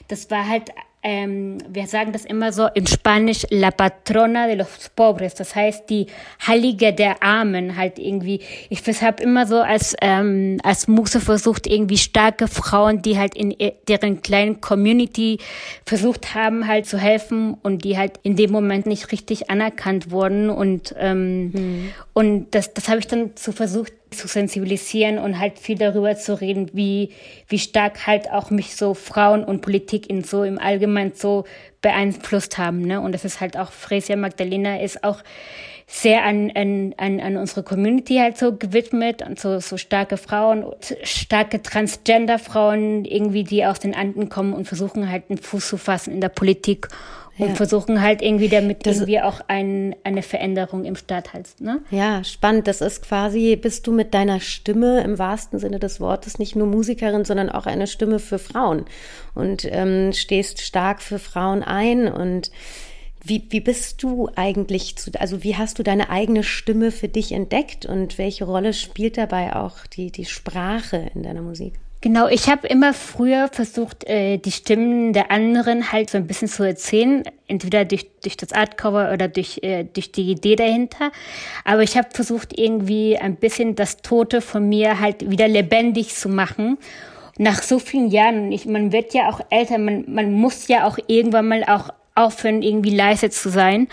Das 0.09 0.31
war 0.31 0.49
halt 0.49 0.71
ähm, 1.09 1.59
wir 1.69 1.87
sagen 1.87 2.11
das 2.11 2.25
immer 2.25 2.53
so 2.53 2.67
in 2.75 2.85
Spanisch, 2.85 3.47
la 3.51 3.71
patrona 3.71 4.49
de 4.49 4.57
los 4.57 4.91
pobres, 4.97 5.35
das 5.35 5.55
heißt 5.55 5.89
die 5.89 6.09
Heilige 6.45 6.93
der 6.93 7.23
Armen 7.23 7.77
halt 7.77 8.01
irgendwie. 8.01 8.41
Ich 8.71 8.83
habe 9.03 9.23
immer 9.23 9.47
so 9.47 9.61
als, 9.61 9.95
ähm, 10.03 10.59
als 10.65 10.89
Muse 10.89 11.21
versucht, 11.21 11.69
irgendwie 11.69 11.97
starke 11.97 12.49
Frauen, 12.49 13.03
die 13.03 13.17
halt 13.17 13.37
in 13.37 13.55
deren 13.89 14.21
kleinen 14.21 14.61
Community 14.61 15.39
versucht 15.85 16.35
haben, 16.35 16.67
halt 16.67 16.87
zu 16.87 16.99
helfen 16.99 17.57
und 17.63 17.85
die 17.85 17.97
halt 17.97 18.19
in 18.25 18.35
dem 18.35 18.51
Moment 18.51 18.87
nicht 18.87 19.13
richtig 19.13 19.49
anerkannt 19.49 20.11
wurden 20.11 20.51
und, 20.51 20.93
ähm, 20.99 21.53
hm. 21.55 21.89
und 22.15 22.53
das, 22.53 22.75
das 22.75 22.89
habe 22.89 22.99
ich 22.99 23.07
dann 23.07 23.31
so 23.37 23.53
versucht, 23.53 23.93
zu 24.11 24.29
sensibilisieren 24.29 25.19
und 25.19 25.39
halt 25.39 25.59
viel 25.59 25.77
darüber 25.77 26.17
zu 26.17 26.41
reden, 26.41 26.71
wie, 26.73 27.11
wie 27.49 27.59
stark 27.59 28.07
halt 28.07 28.31
auch 28.31 28.51
mich 28.51 28.77
so 28.77 28.95
Frauen 28.95 29.45
und 29.45 29.63
Politik 29.63 30.09
in 30.09 30.23
so 30.23 30.45
im 30.45 30.59
Allgemeinen 30.59 31.13
so 31.15 31.45
beeinflusst 31.83 32.57
haben. 32.59 32.83
Ne? 32.83 33.01
Und 33.01 33.13
das 33.13 33.25
ist 33.25 33.41
halt 33.41 33.57
auch, 33.57 33.73
Fresia 33.73 34.17
Magdalena 34.17 34.81
ist 34.81 35.03
auch 35.03 35.23
sehr 35.89 36.25
an, 36.25 36.51
an, 36.55 36.95
an, 36.97 37.21
an 37.21 37.37
unsere 37.37 37.63
Community 37.63 38.17
halt 38.17 38.37
so 38.37 38.57
gewidmet 38.57 39.23
und 39.23 39.39
so, 39.39 39.61
so 39.61 39.77
starke 39.77 40.17
Frauen, 40.17 40.65
starke 41.03 41.63
Transgender-Frauen 41.63 43.05
irgendwie, 43.05 43.45
die 43.45 43.65
aus 43.65 43.79
den 43.79 43.95
Anden 43.95 44.29
kommen 44.29 44.53
und 44.53 44.67
versuchen 44.67 45.11
halt 45.11 45.25
einen 45.29 45.39
Fuß 45.39 45.69
zu 45.69 45.79
fassen 45.79 46.13
in 46.13 46.21
der 46.21 46.29
Politik 46.29 46.89
und 47.39 47.49
ja. 47.49 47.55
versuchen 47.55 48.01
halt 48.01 48.23
irgendwie 48.23 48.49
damit 48.49 48.87
das, 48.87 48.97
irgendwie 48.97 49.21
auch 49.21 49.41
ein, 49.49 49.95
eine 50.05 50.23
Veränderung 50.23 50.85
im 50.85 50.97
Staat 50.97 51.35
halt. 51.35 51.49
Ne? 51.61 51.83
Ja, 51.91 52.25
spannend. 52.25 52.67
Das 52.67 52.81
ist 52.81 53.03
quasi, 53.03 53.57
bist 53.57 53.87
du 53.87 53.93
mit 53.93 54.15
deiner 54.15 54.41
Stimme 54.41 55.03
im 55.03 55.19
wahrsten 55.19 55.59
Sinne 55.59 55.79
des 55.79 56.01
Wortes 56.01 56.39
nicht 56.39 56.57
nur 56.57 56.67
Musikerin, 56.67 57.25
sondern 57.25 57.51
auch 57.51 57.67
eine 57.67 57.87
Stimme 57.87 58.19
für 58.19 58.39
Frauen 58.39 58.87
und 59.35 59.67
ähm, 59.71 60.13
stehst 60.13 60.61
stark 60.61 61.03
für 61.03 61.19
Frauen 61.19 61.63
ein 61.63 62.11
und 62.11 62.51
wie, 63.23 63.45
wie 63.51 63.61
bist 63.61 64.03
du 64.03 64.29
eigentlich 64.37 64.97
zu, 64.97 65.11
also 65.19 65.43
wie 65.43 65.57
hast 65.57 65.79
du 65.79 65.83
deine 65.83 66.11
eigene 66.11 66.45
Stimme 66.45 66.93
für 66.93 67.09
dich 67.09 67.33
entdeckt 67.33 67.85
und 67.85 68.19
welche 68.19 68.45
Rolle 68.45 68.73
spielt 68.73 69.19
dabei 69.19 69.57
auch 69.57 69.85
die, 69.87 70.13
die 70.13 70.27
Sprache 70.27 71.11
in 71.15 71.25
deiner 71.25 71.43
Musik? 71.43 71.75
Genau, 72.03 72.29
ich 72.29 72.49
habe 72.49 72.69
immer 72.69 72.93
früher 72.93 73.49
versucht, 73.49 74.05
äh, 74.05 74.37
die 74.37 74.53
Stimmen 74.53 75.13
der 75.15 75.31
anderen 75.31 75.93
halt 75.93 76.11
so 76.11 76.19
ein 76.19 76.27
bisschen 76.27 76.47
zu 76.47 76.63
erzählen, 76.63 77.23
entweder 77.49 77.85
durch, 77.87 78.07
durch 78.23 78.37
das 78.37 78.53
Artcover 78.53 79.13
oder 79.13 79.29
durch, 79.29 79.61
äh, 79.63 79.85
durch 79.85 80.13
die 80.13 80.31
Idee 80.31 80.57
dahinter. 80.57 81.11
Aber 81.65 81.83
ich 81.83 81.97
habe 81.97 82.09
versucht, 82.13 82.59
irgendwie 82.59 83.17
ein 83.17 83.37
bisschen 83.37 83.77
das 83.77 83.97
Tote 84.03 84.43
von 84.43 84.69
mir 84.69 85.01
halt 85.01 85.31
wieder 85.31 85.49
lebendig 85.49 86.15
zu 86.15 86.29
machen. 86.29 86.77
Nach 87.39 87.63
so 87.63 87.79
vielen 87.79 88.11
Jahren, 88.11 88.53
ich, 88.53 88.67
man 88.67 88.93
wird 88.93 89.15
ja 89.15 89.31
auch 89.31 89.41
älter, 89.51 89.79
man, 89.79 90.05
man 90.07 90.33
muss 90.33 90.69
ja 90.69 90.87
auch 90.87 90.99
irgendwann 91.07 91.49
mal 91.49 91.65
auch 91.65 91.91
aufhören, 92.17 92.63
irgendwie 92.63 92.95
leise 92.95 93.31
zu 93.31 93.51
sein. 93.51 93.89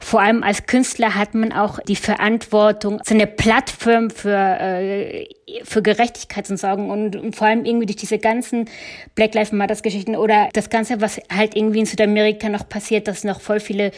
Vor 0.00 0.20
allem 0.20 0.42
als 0.42 0.66
Künstler 0.66 1.14
hat 1.14 1.34
man 1.34 1.52
auch 1.52 1.78
die 1.80 1.96
Verantwortung, 1.96 3.00
so 3.04 3.14
eine 3.14 3.26
Plattform 3.26 4.10
für, 4.10 4.36
äh, 4.36 5.28
für 5.62 5.82
Gerechtigkeit 5.82 6.46
zu 6.46 6.56
sorgen 6.56 6.90
und, 6.90 7.16
und 7.16 7.36
vor 7.36 7.46
allem 7.46 7.64
irgendwie 7.64 7.86
durch 7.86 7.96
diese 7.96 8.18
ganzen 8.18 8.68
Black 9.14 9.34
Lives 9.34 9.52
Matters 9.52 9.82
Geschichten 9.82 10.16
oder 10.16 10.48
das 10.52 10.70
Ganze, 10.70 11.00
was 11.00 11.20
halt 11.34 11.56
irgendwie 11.56 11.80
in 11.80 11.86
Südamerika 11.86 12.48
noch 12.48 12.68
passiert, 12.68 13.08
dass 13.08 13.24
noch 13.24 13.40
voll 13.40 13.60
viele 13.60 13.92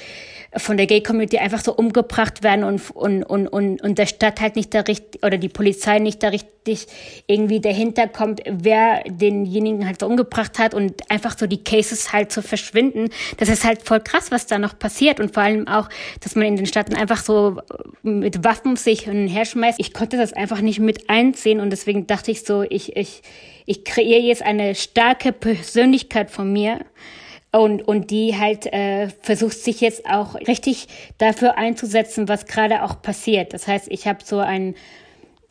von 0.57 0.76
der 0.76 0.87
Gay-Community 0.87 1.38
einfach 1.38 1.61
so 1.61 1.75
umgebracht 1.75 2.42
werden 2.42 2.64
und, 2.64 2.90
und, 2.90 3.23
und, 3.23 3.47
und, 3.47 3.80
und 3.83 3.99
der 3.99 4.07
Stadt 4.07 4.40
halt 4.40 4.57
nicht 4.57 4.75
da 4.75 4.80
richtig, 4.80 5.25
oder 5.25 5.38
die 5.38 5.49
Polizei 5.49 6.00
nicht 6.00 6.23
da 6.23 6.28
richtig 6.28 6.87
irgendwie 7.28 7.61
dahinter 7.61 8.09
kommt, 8.09 8.42
wer 8.47 9.02
denjenigen 9.07 9.87
halt 9.87 10.00
so 10.00 10.07
umgebracht 10.07 10.59
hat 10.59 10.75
und 10.75 11.09
einfach 11.09 11.38
so 11.38 11.47
die 11.47 11.62
Cases 11.62 12.12
halt 12.12 12.33
so 12.33 12.42
verschwinden. 12.42 13.11
Das 13.37 13.49
ist 13.49 13.64
halt 13.64 13.83
voll 13.83 14.00
krass, 14.00 14.33
was 14.33 14.47
da 14.47 14.59
noch 14.59 14.76
passiert 14.76 15.21
und 15.21 15.33
vor 15.33 15.45
allem 15.45 15.69
auch, 15.69 15.88
dass 16.21 16.35
man 16.35 16.47
in 16.47 16.57
den 16.57 16.66
Staaten 16.66 16.95
einfach 16.95 17.23
so 17.23 17.61
mit 18.02 18.42
Waffen 18.42 18.75
sich 18.75 19.02
hin 19.02 19.23
und 19.23 19.28
her 19.28 19.45
schmeißt. 19.45 19.78
Ich 19.78 19.95
konnte 19.95 20.16
das 20.16 20.33
einfach 20.33 20.61
nicht 20.61 20.80
mit 20.80 21.09
einsehen 21.09 21.61
und 21.61 21.71
deswegen 21.71 22.09
dachte 22.09 22.33
ich 22.33 22.42
so, 22.42 22.62
ich, 22.62 22.97
ich, 22.97 23.23
ich 23.66 23.85
kreiere 23.85 24.21
jetzt 24.21 24.42
eine 24.42 24.75
starke 24.75 25.30
Persönlichkeit 25.30 26.30
von 26.33 26.52
mir, 26.52 26.80
und, 27.52 27.83
und 27.83 28.11
die 28.11 28.37
halt 28.38 28.66
äh, 28.66 29.09
versucht 29.23 29.59
sich 29.59 29.80
jetzt 29.80 30.07
auch 30.07 30.35
richtig 30.35 30.87
dafür 31.19 31.59
einzusetzen, 31.59 32.28
was 32.28 32.47
gerade 32.47 32.85
auch 32.85 33.02
passiert. 33.02 33.52
Das 33.52 33.66
heißt, 33.66 33.88
ich 33.90 34.07
habe 34.07 34.21
so 34.25 34.38
ein, 34.38 34.76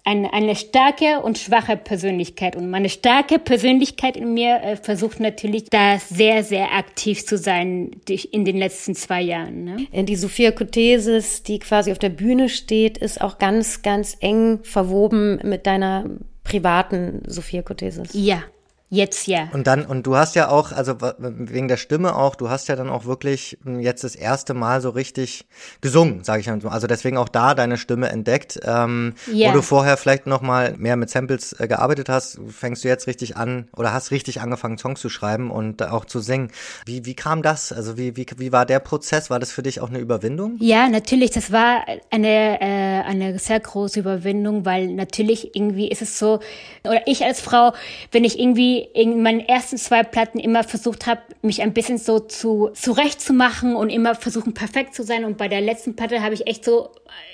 ein, 0.05 0.25
eine 0.25 0.55
starke 0.55 1.21
und 1.21 1.37
schwache 1.37 1.75
Persönlichkeit. 1.75 2.55
Und 2.55 2.69
meine 2.69 2.87
starke 2.87 3.37
Persönlichkeit 3.37 4.15
in 4.15 4.33
mir 4.33 4.61
äh, 4.61 4.75
versucht 4.77 5.19
natürlich, 5.19 5.65
da 5.65 5.99
sehr, 5.99 6.43
sehr 6.43 6.73
aktiv 6.73 7.25
zu 7.25 7.37
sein 7.37 7.91
durch, 8.07 8.29
in 8.31 8.45
den 8.45 8.57
letzten 8.57 8.95
zwei 8.95 9.21
Jahren. 9.21 9.65
Ne? 9.65 10.03
Die 10.03 10.15
Sophia 10.15 10.51
Kotesis, 10.51 11.43
die 11.43 11.59
quasi 11.59 11.91
auf 11.91 11.99
der 11.99 12.09
Bühne 12.09 12.47
steht, 12.47 12.97
ist 12.97 13.19
auch 13.19 13.39
ganz, 13.39 13.81
ganz 13.81 14.15
eng 14.21 14.59
verwoben 14.63 15.39
mit 15.43 15.67
deiner 15.67 16.05
privaten 16.45 17.23
Sophia 17.27 17.61
Kotesis. 17.61 18.09
Ja, 18.13 18.43
Jetzt 18.91 19.27
ja. 19.27 19.49
Und 19.53 19.67
dann, 19.67 19.85
und 19.85 20.07
du 20.07 20.15
hast 20.15 20.35
ja 20.35 20.49
auch, 20.49 20.71
also 20.71 20.95
wegen 21.19 21.67
der 21.67 21.77
Stimme 21.77 22.15
auch, 22.15 22.35
du 22.35 22.49
hast 22.49 22.67
ja 22.69 22.75
dann 22.75 22.89
auch 22.89 23.05
wirklich 23.05 23.59
hm, 23.63 23.79
jetzt 23.79 24.03
das 24.03 24.15
erste 24.15 24.55
Mal 24.55 24.81
so 24.81 24.89
richtig 24.89 25.45
gesungen, 25.79 26.23
sage 26.23 26.41
ich 26.41 26.47
mal. 26.47 26.59
Also 26.69 26.87
deswegen 26.87 27.17
auch 27.17 27.29
da 27.29 27.53
deine 27.53 27.77
Stimme 27.77 28.09
entdeckt. 28.09 28.59
Ähm, 28.63 29.13
yeah. 29.31 29.51
Wo 29.51 29.57
du 29.57 29.61
vorher 29.61 29.95
vielleicht 29.95 30.25
noch 30.25 30.41
mal 30.41 30.75
mehr 30.77 30.95
mit 30.95 31.11
Samples 31.11 31.53
äh, 31.59 31.67
gearbeitet 31.67 32.09
hast, 32.09 32.39
fängst 32.49 32.83
du 32.83 32.87
jetzt 32.87 33.05
richtig 33.05 33.37
an 33.37 33.67
oder 33.77 33.93
hast 33.93 34.09
richtig 34.09 34.41
angefangen, 34.41 34.79
Songs 34.79 35.01
zu 35.01 35.09
schreiben 35.09 35.51
und 35.51 35.83
auch 35.83 36.05
zu 36.05 36.19
singen. 36.19 36.51
Wie, 36.87 37.05
wie 37.05 37.13
kam 37.13 37.43
das? 37.43 37.71
Also 37.71 37.95
wie, 37.95 38.17
wie, 38.17 38.25
wie 38.37 38.51
war 38.51 38.65
der 38.65 38.79
Prozess? 38.79 39.29
War 39.29 39.37
das 39.37 39.51
für 39.51 39.61
dich 39.61 39.81
auch 39.81 39.89
eine 39.89 39.99
Überwindung? 39.99 40.57
Ja, 40.59 40.89
natürlich. 40.89 41.29
Das 41.29 41.51
war 41.51 41.85
eine, 42.09 42.59
äh, 42.59 43.03
eine 43.03 43.37
sehr 43.37 43.59
große 43.59 43.99
Überwindung, 43.99 44.65
weil 44.65 44.87
natürlich 44.87 45.55
irgendwie 45.55 45.89
ist 45.89 46.01
es 46.01 46.17
so, 46.17 46.39
oder 46.83 47.05
ich 47.05 47.23
als 47.23 47.39
Frau, 47.39 47.73
wenn 48.11 48.23
ich 48.23 48.39
irgendwie 48.39 48.78
in 48.79 49.21
meinen 49.21 49.39
ersten 49.39 49.77
zwei 49.77 50.03
Platten 50.03 50.39
immer 50.39 50.63
versucht 50.63 51.07
habe, 51.07 51.21
mich 51.41 51.61
ein 51.61 51.73
bisschen 51.73 51.97
so 51.97 52.19
zu 52.19 52.69
zurechtzumachen 52.73 53.75
und 53.75 53.89
immer 53.89 54.15
versuchen 54.15 54.53
perfekt 54.53 54.95
zu 54.95 55.03
sein. 55.03 55.25
Und 55.25 55.37
bei 55.37 55.47
der 55.47 55.61
letzten 55.61 55.95
Platte 55.95 56.21
habe 56.21 56.33
ich 56.33 56.47
echt 56.47 56.65
so 56.65 56.85
äh, 56.85 56.89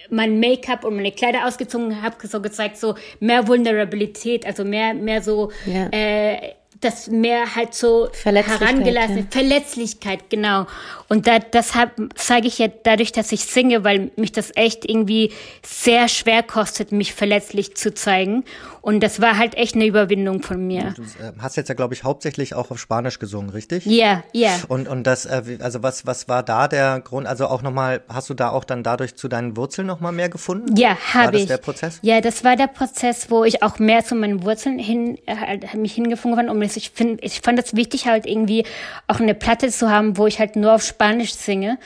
mein 0.10 0.40
Make-up 0.40 0.84
und 0.84 0.96
meine 0.96 1.12
Kleider 1.12 1.48
ausgezogen, 1.48 2.02
habe 2.02 2.16
so 2.28 2.42
gezeigt, 2.42 2.78
so 2.78 2.96
mehr 3.20 3.48
Vulnerabilität, 3.48 4.46
also 4.46 4.64
mehr, 4.64 4.94
mehr 4.94 5.22
so 5.22 5.52
ja. 5.66 5.88
äh, 5.92 6.54
das 6.82 7.08
mehr 7.08 7.56
halt 7.56 7.74
so 7.74 8.10
herangelassen, 8.24 9.18
ja. 9.18 9.24
Verletzlichkeit, 9.30 10.30
genau. 10.30 10.68
Und 11.08 11.28
da, 11.28 11.40
deshalb 11.40 11.92
zeige 12.16 12.48
ich 12.48 12.60
ja 12.60 12.68
dadurch, 12.68 13.12
dass 13.12 13.32
ich 13.32 13.46
singe, 13.46 13.84
weil 13.84 14.12
mich 14.18 14.32
das 14.32 14.52
echt 14.56 14.88
irgendwie 14.88 15.32
sehr 15.64 16.08
schwer 16.08 16.44
kostet, 16.44 16.92
mich 16.92 17.14
verletzlich 17.14 17.76
zu 17.76 17.94
zeigen. 17.94 18.44
Und 18.86 19.00
das 19.00 19.20
war 19.20 19.40
halt 19.40 19.56
echt 19.56 19.74
eine 19.74 19.88
Überwindung 19.88 20.44
von 20.44 20.68
mir. 20.68 20.94
Du 20.96 21.02
äh, 21.02 21.32
hast 21.40 21.58
jetzt 21.58 21.70
ja, 21.70 21.74
glaube 21.74 21.96
ich, 21.96 22.04
hauptsächlich 22.04 22.54
auch 22.54 22.70
auf 22.70 22.80
Spanisch 22.80 23.18
gesungen, 23.18 23.50
richtig? 23.50 23.84
Ja, 23.88 24.24
ja. 24.32 24.52
Und, 24.68 24.88
und 24.88 25.08
das, 25.08 25.26
äh, 25.26 25.58
also 25.60 25.82
was, 25.82 26.06
was 26.06 26.28
war 26.28 26.44
da 26.44 26.68
der 26.68 27.00
Grund? 27.00 27.26
Also 27.26 27.48
auch 27.48 27.64
nochmal, 27.64 28.04
hast 28.08 28.30
du 28.30 28.36
da 28.36 28.52
auch 28.52 28.64
dann 28.64 28.84
dadurch 28.84 29.16
zu 29.16 29.28
deinen 29.28 29.58
Wurzeln 29.58 29.88
nochmal 29.88 30.12
mehr 30.12 30.30
gefunden? 30.30 30.76
Ja, 30.78 30.90
habe 30.90 30.98
ich. 30.98 31.16
War 31.16 31.32
das 31.32 31.46
der 31.48 31.58
Prozess? 31.58 32.00
Ja, 32.04 32.22
das 32.22 32.44
war 32.44 32.56
der 32.56 32.68
Prozess, 32.68 33.32
wo 33.32 33.44
ich 33.44 33.64
auch 33.64 33.80
mehr 33.80 34.06
zu 34.06 34.14
meinen 34.14 34.44
Wurzeln 34.44 34.78
hin, 34.78 35.18
äh, 35.26 35.76
mich 35.76 35.94
hingefunden 35.94 36.40
habe. 36.40 36.52
Und 36.52 36.62
ich 36.78 36.92
finde, 36.92 37.24
ich 37.24 37.42
fand 37.42 37.58
es 37.58 37.76
wichtig, 37.76 38.06
halt 38.06 38.28
irgendwie 38.28 38.66
auch 39.08 39.20
eine 39.20 39.34
Platte 39.34 39.70
zu 39.70 39.90
haben, 39.90 40.16
wo 40.16 40.28
ich 40.28 40.38
halt 40.38 40.58
nur 40.58 40.76
auf 40.76 40.84
Spanisch 40.84 41.34
singe. 41.34 41.80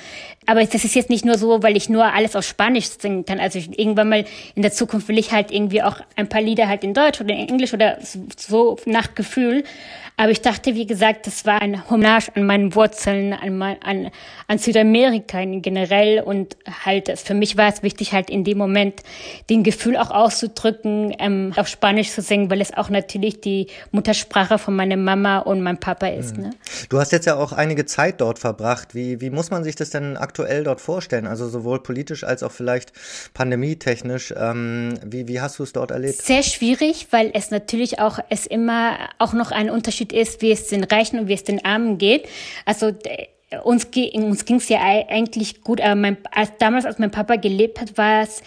Aber 0.49 0.65
das 0.65 0.83
ist 0.83 0.95
jetzt 0.95 1.11
nicht 1.11 1.25
nur 1.25 1.37
so, 1.37 1.61
weil 1.61 1.77
ich 1.77 1.89
nur 1.89 2.11
alles 2.11 2.35
auf 2.35 2.43
Spanisch 2.43 2.87
singen 2.99 3.23
kann. 3.23 3.39
Also 3.39 3.59
ich, 3.59 3.77
irgendwann 3.77 4.09
mal 4.09 4.25
in 4.55 4.63
der 4.63 4.71
Zukunft 4.71 5.07
will 5.07 5.19
ich 5.19 5.31
halt 5.31 5.51
irgendwie 5.51 5.83
auch 5.83 5.97
ein 6.15 6.27
paar 6.27 6.41
Lieder 6.41 6.67
halt 6.67 6.83
in 6.83 6.95
Deutsch 6.95 7.21
oder 7.21 7.35
in 7.35 7.47
Englisch 7.47 7.71
oder 7.71 7.99
so 8.35 8.79
nach 8.85 9.13
Gefühl. 9.13 9.63
Aber 10.19 10.31
ich 10.31 10.41
dachte, 10.41 10.75
wie 10.75 10.85
gesagt, 10.85 11.27
das 11.27 11.45
war 11.45 11.61
ein 11.61 11.89
Hommage 11.89 12.29
an 12.35 12.45
meine 12.45 12.75
Wurzeln, 12.75 13.31
an, 13.31 13.61
an, 13.61 14.11
an 14.49 14.57
Südamerika 14.57 15.45
generell. 15.45 16.21
Und 16.21 16.57
halt, 16.83 17.17
für 17.17 17.33
mich 17.33 17.55
war 17.55 17.69
es 17.69 17.83
wichtig, 17.83 18.11
halt 18.11 18.29
in 18.29 18.43
dem 18.43 18.57
Moment 18.57 19.01
den 19.49 19.63
Gefühl 19.63 19.95
auch 19.95 20.11
auszudrücken, 20.11 21.15
ähm, 21.19 21.53
auf 21.55 21.69
Spanisch 21.69 22.11
zu 22.11 22.21
singen, 22.21 22.51
weil 22.51 22.59
es 22.59 22.73
auch 22.73 22.89
natürlich 22.89 23.39
die 23.39 23.67
Muttersprache 23.91 24.57
von 24.57 24.75
meiner 24.75 24.97
Mama 24.97 25.37
und 25.37 25.61
meinem 25.61 25.79
Papa 25.79 26.07
ist. 26.07 26.35
Mhm. 26.35 26.43
Ne? 26.43 26.49
Du 26.89 26.99
hast 26.99 27.13
jetzt 27.13 27.25
ja 27.25 27.37
auch 27.37 27.53
einige 27.53 27.85
Zeit 27.85 28.19
dort 28.19 28.39
verbracht. 28.39 28.93
Wie, 28.93 29.21
wie 29.21 29.29
muss 29.29 29.51
man 29.51 29.63
sich 29.63 29.77
das 29.77 29.89
denn 29.89 30.17
aktuell 30.17 30.65
dort 30.65 30.81
vorstellen? 30.81 31.27
Also 31.27 31.47
sowohl 31.47 31.81
politisch 31.81 32.25
als 32.25 32.43
auch 32.43 32.51
vielleicht 32.51 32.91
pandemietechnisch. 33.33 34.33
Ähm, 34.37 34.99
wie, 35.05 35.29
wie 35.29 35.39
hast 35.39 35.59
du 35.59 35.63
es 35.63 35.71
dort 35.71 35.91
erlebt? 35.91 36.21
Sehr 36.21 36.43
schwierig, 36.43 37.07
weil 37.11 37.31
es 37.33 37.51
natürlich 37.51 37.99
auch, 37.99 38.19
es 38.29 38.45
immer 38.45 38.97
auch 39.17 39.31
noch 39.31 39.51
ein 39.51 39.69
Unterschied 39.69 40.08
Unterschied 40.09 40.13
ist, 40.13 40.41
wie 40.41 40.51
es 40.51 40.67
den 40.67 40.83
Reichen 40.83 41.19
und 41.19 41.27
wie 41.27 41.33
es 41.33 41.43
den 41.43 41.63
Armen 41.63 41.97
geht. 41.97 42.27
Also 42.65 42.91
uns, 43.63 43.85
uns 43.85 44.45
ging 44.45 44.57
es 44.57 44.69
ja 44.69 44.79
eigentlich 44.81 45.61
gut, 45.61 45.81
aber 45.81 45.95
mein, 45.95 46.17
als, 46.31 46.51
damals, 46.59 46.85
als 46.85 46.99
mein 46.99 47.11
Papa 47.11 47.35
gelebt 47.35 47.81
hat, 47.81 47.97
war 47.97 48.21
es, 48.21 48.41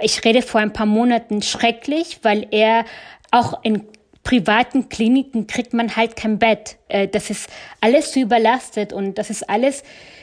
ich 0.00 0.24
rede 0.24 0.42
vor 0.42 0.60
ein 0.60 0.72
paar 0.72 0.86
Monaten 0.86 1.42
schrecklich, 1.42 2.18
weil 2.22 2.46
er 2.50 2.84
auch 3.30 3.62
in 3.62 3.84
privaten 4.24 4.88
Kliniken 4.88 5.46
kriegt 5.46 5.72
man 5.72 5.96
halt 5.96 6.16
kein 6.16 6.38
Bett. 6.38 6.76
Äh, 6.88 7.08
das 7.08 7.30
ist 7.30 7.48
alles 7.80 8.12
so 8.12 8.20
überlastet 8.20 8.92
und 8.92 9.18
das 9.18 9.30
ist 9.30 9.48
alles 9.48 9.82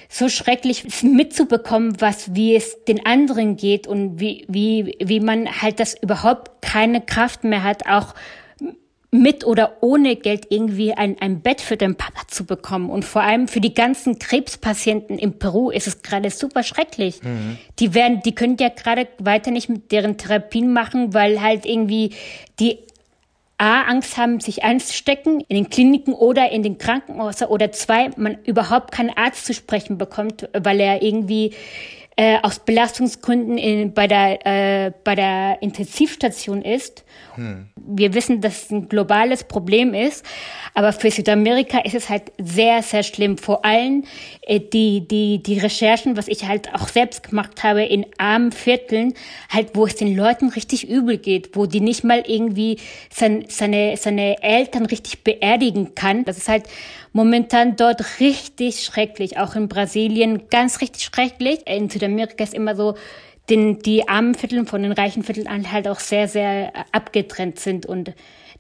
so 0.10 0.30
schrecklich 0.30 1.04
mitzubekommen, 1.04 2.00
was, 2.00 2.34
wie 2.34 2.56
es 2.56 2.84
den 2.86 3.06
anderen 3.06 3.58
geht 3.58 3.88
und 3.88 4.20
wie, 4.20 4.46
wie, 4.48 4.96
wie 5.04 5.20
man 5.20 5.62
halt 5.62 5.80
das 5.80 5.96
überhaupt 6.02 6.62
keine 6.62 7.02
Kraft 7.02 7.44
mehr 7.44 7.64
hat, 7.64 7.88
auch 7.88 8.16
mit 9.12 9.44
oder 9.46 9.78
ohne 9.82 10.16
Geld 10.16 10.48
irgendwie 10.50 10.94
ein, 10.94 11.18
ein 11.20 11.42
Bett 11.42 11.62
für 11.62 11.78
den 11.78 11.96
Papa 11.96 12.28
zu 12.28 12.46
bekommen. 12.46 12.90
Und 12.90 13.06
vor 13.06 13.24
allem 13.24 13.48
für 13.48 13.60
die 13.60 13.74
ganzen 13.74 14.20
Krebspatienten 14.20 15.18
in 15.18 15.40
Peru 15.40 15.72
ist 15.72 15.88
es 15.88 16.04
gerade 16.04 16.30
super 16.30 16.62
schrecklich. 16.62 17.24
Mhm. 17.24 17.58
Die 17.80 17.94
werden, 17.96 18.22
die 18.24 18.36
können 18.36 18.58
ja 18.60 18.70
gerade 18.70 19.08
weiter 19.18 19.50
nicht 19.50 19.68
mit 19.68 19.92
deren 19.92 20.18
Therapien 20.18 20.72
machen, 20.72 21.14
weil 21.14 21.42
halt 21.42 21.66
irgendwie 21.66 22.12
die 22.60 22.80
A, 23.58 23.82
Angst 23.82 24.16
haben, 24.16 24.40
sich 24.40 24.64
einzustecken 24.64 25.42
in 25.42 25.56
den 25.56 25.70
Kliniken 25.70 26.14
oder 26.14 26.50
in 26.52 26.64
den 26.64 26.78
Krankenhäusern 26.78 27.50
oder 27.50 27.74
zwei, 27.74 28.10
man 28.16 28.38
überhaupt 28.46 28.94
keinen 28.94 29.10
Arzt 29.10 29.46
zu 29.46 29.54
sprechen 29.54 29.98
bekommt, 29.98 30.48
weil 30.54 30.80
er 30.80 31.02
irgendwie 31.02 31.54
äh, 32.20 32.38
aus 32.42 32.60
Belastungsgründen 32.60 33.58
in, 33.58 33.94
bei, 33.94 34.06
der, 34.06 34.46
äh, 34.46 34.92
bei 35.06 35.16
der 35.16 35.60
Intensivstation 35.62 36.62
ist. 36.64 37.06
Hm. 37.36 37.70
Wir 37.78 38.14
wissen, 38.14 38.42
dass 38.42 38.64
es 38.64 38.72
ein 38.72 38.90
globales 38.90 39.46
Problem 39.46 39.94
ist, 39.94 40.26
aber 40.74 40.92
für 40.92 41.12
Südamerika 41.12 41.80
ist 41.80 41.96
es 41.96 42.10
halt 42.10 42.34
sehr, 42.38 42.84
sehr 42.84 43.04
schlimm. 43.04 43.38
Vor 43.38 43.64
allem 43.64 44.04
äh, 44.42 44.60
die, 44.60 45.08
die, 45.08 45.42
die 45.42 45.60
Recherchen, 45.60 46.18
was 46.18 46.28
ich 46.28 46.46
halt 46.46 46.76
auch 46.76 46.90
selbst 46.90 47.24
gemacht 47.30 47.64
habe 47.64 47.84
in 47.84 48.06
armen 48.18 48.52
Vierteln, 48.52 49.14
halt, 49.48 49.70
wo 49.76 49.86
es 49.86 49.96
den 49.96 50.14
Leuten 50.14 50.50
richtig 50.50 50.90
übel 50.90 51.20
geht, 51.20 51.56
wo 51.56 51.68
die 51.68 51.80
nicht 51.80 52.04
mal 52.04 52.26
irgendwie 52.28 52.80
sein, 53.10 53.46
seine, 53.48 53.96
seine 53.96 54.44
Eltern 54.44 54.86
richtig 54.86 55.24
beerdigen 55.24 55.96
kann. 55.96 56.26
Das 56.26 56.38
ist 56.38 56.50
halt 56.50 56.66
momentan 57.14 57.76
dort 57.76 58.20
richtig 58.20 58.84
schrecklich. 58.84 59.38
Auch 59.38 59.56
in 59.56 59.68
Brasilien 59.68 60.50
ganz 60.50 60.82
richtig 60.82 61.04
schrecklich. 61.04 61.60
In 61.68 61.90
Südamerika 61.90 62.44
ist 62.44 62.54
immer 62.54 62.76
so, 62.76 62.96
den, 63.50 63.80
die 63.80 64.08
armen 64.08 64.36
Viertel 64.36 64.66
von 64.66 64.84
den 64.84 64.92
reichen 64.92 65.24
Vierteln 65.24 65.72
halt 65.72 65.88
auch 65.88 66.00
sehr, 66.00 66.28
sehr 66.28 66.72
abgetrennt 66.92 67.60
sind 67.60 67.86
und 67.86 68.14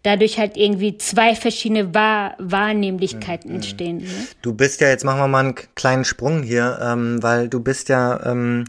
dadurch 0.03 0.39
halt 0.39 0.57
irgendwie 0.57 0.97
zwei 0.97 1.35
verschiedene 1.35 1.93
Wahr 1.93 2.35
Wahrnehmlichkeiten 2.39 3.49
mhm. 3.49 3.55
entstehen. 3.55 3.97
Ne? 3.97 4.27
Du 4.41 4.53
bist 4.53 4.81
ja, 4.81 4.89
jetzt 4.89 5.03
machen 5.03 5.19
wir 5.19 5.27
mal 5.27 5.39
einen 5.39 5.55
kleinen 5.75 6.05
Sprung 6.05 6.43
hier, 6.43 6.79
ähm, 6.81 7.21
weil 7.21 7.49
du 7.49 7.59
bist 7.59 7.89
ja 7.89 8.25
ähm, 8.25 8.65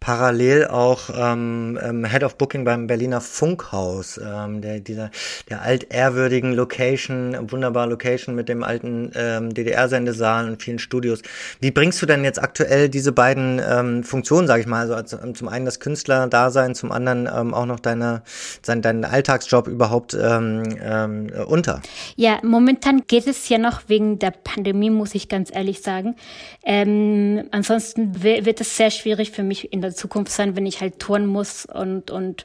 parallel 0.00 0.66
auch 0.66 1.10
ähm, 1.14 1.78
ähm, 1.82 2.04
Head 2.04 2.22
of 2.22 2.36
Booking 2.36 2.64
beim 2.64 2.86
Berliner 2.86 3.20
Funkhaus, 3.20 4.20
ähm, 4.24 4.60
der, 4.60 4.80
dieser, 4.80 5.10
der 5.48 5.62
altehrwürdigen 5.62 6.52
Location, 6.52 7.36
wunderbar 7.50 7.86
Location 7.86 8.34
mit 8.34 8.48
dem 8.48 8.62
alten 8.62 9.10
ähm, 9.14 9.52
DDR-Sendesaal 9.52 10.48
und 10.48 10.62
vielen 10.62 10.78
Studios. 10.78 11.22
Wie 11.60 11.70
bringst 11.70 12.00
du 12.00 12.06
denn 12.06 12.24
jetzt 12.24 12.40
aktuell 12.40 12.88
diese 12.88 13.12
beiden 13.12 13.60
ähm, 13.66 14.04
Funktionen, 14.04 14.46
sage 14.46 14.60
ich 14.60 14.66
mal, 14.66 14.92
also 14.92 15.16
zum 15.32 15.48
einen 15.48 15.64
das 15.64 15.80
Künstler-Dasein, 15.80 16.74
zum 16.74 16.92
anderen 16.92 17.28
ähm, 17.32 17.54
auch 17.54 17.66
noch 17.66 17.80
deine, 17.80 18.22
dein, 18.64 18.82
deinen 18.82 19.04
Alltagsjob 19.04 19.66
überhaupt 19.66 20.16
ähm, 20.20 20.57
ähm, 20.80 21.30
unter? 21.46 21.82
Ja, 22.16 22.38
momentan 22.42 23.02
geht 23.06 23.26
es 23.26 23.48
ja 23.48 23.58
noch 23.58 23.82
wegen 23.88 24.18
der 24.18 24.30
Pandemie, 24.30 24.90
muss 24.90 25.14
ich 25.14 25.28
ganz 25.28 25.54
ehrlich 25.54 25.80
sagen. 25.80 26.16
Ähm, 26.64 27.48
ansonsten 27.50 28.22
wird 28.22 28.60
es 28.60 28.76
sehr 28.76 28.90
schwierig 28.90 29.30
für 29.30 29.42
mich 29.42 29.72
in 29.72 29.80
der 29.80 29.94
Zukunft 29.94 30.32
sein, 30.32 30.56
wenn 30.56 30.66
ich 30.66 30.80
halt 30.80 30.98
touren 30.98 31.26
muss 31.26 31.66
und, 31.66 32.10
und 32.10 32.44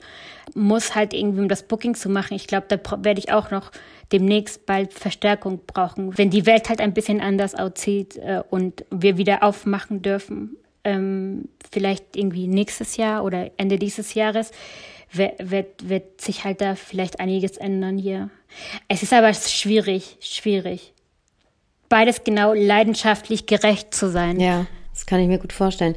muss 0.55 0.95
halt 0.95 1.13
irgendwie, 1.13 1.41
um 1.41 1.49
das 1.49 1.63
Booking 1.63 1.95
zu 1.95 2.09
machen. 2.09 2.33
Ich 2.33 2.47
glaube, 2.47 2.65
da 2.67 2.77
werde 3.03 3.19
ich 3.19 3.31
auch 3.31 3.51
noch 3.51 3.71
demnächst 4.11 4.65
bald 4.65 4.93
Verstärkung 4.93 5.61
brauchen. 5.65 6.17
Wenn 6.17 6.29
die 6.29 6.45
Welt 6.45 6.69
halt 6.69 6.81
ein 6.81 6.93
bisschen 6.93 7.21
anders 7.21 7.55
aussieht 7.55 8.17
äh, 8.17 8.43
und 8.49 8.85
wir 8.91 9.17
wieder 9.17 9.43
aufmachen 9.43 10.01
dürfen, 10.01 10.57
ähm, 10.83 11.49
vielleicht 11.71 12.15
irgendwie 12.15 12.47
nächstes 12.47 12.97
Jahr 12.97 13.23
oder 13.23 13.51
Ende 13.57 13.79
dieses 13.79 14.13
Jahres, 14.13 14.51
wird, 15.13 15.89
wird 15.89 16.21
sich 16.21 16.43
halt 16.43 16.61
da 16.61 16.75
vielleicht 16.75 17.19
einiges 17.19 17.57
ändern 17.57 17.97
hier. 17.97 18.29
Es 18.87 19.03
ist 19.03 19.13
aber 19.13 19.33
schwierig, 19.33 20.17
schwierig. 20.19 20.93
Beides 21.89 22.23
genau 22.23 22.53
leidenschaftlich 22.53 23.45
gerecht 23.45 23.93
zu 23.93 24.09
sein. 24.09 24.39
Ja. 24.39 24.65
Das 24.93 25.07
kann 25.07 25.19
ich 25.19 25.27
mir 25.27 25.39
gut 25.39 25.53
vorstellen. 25.53 25.95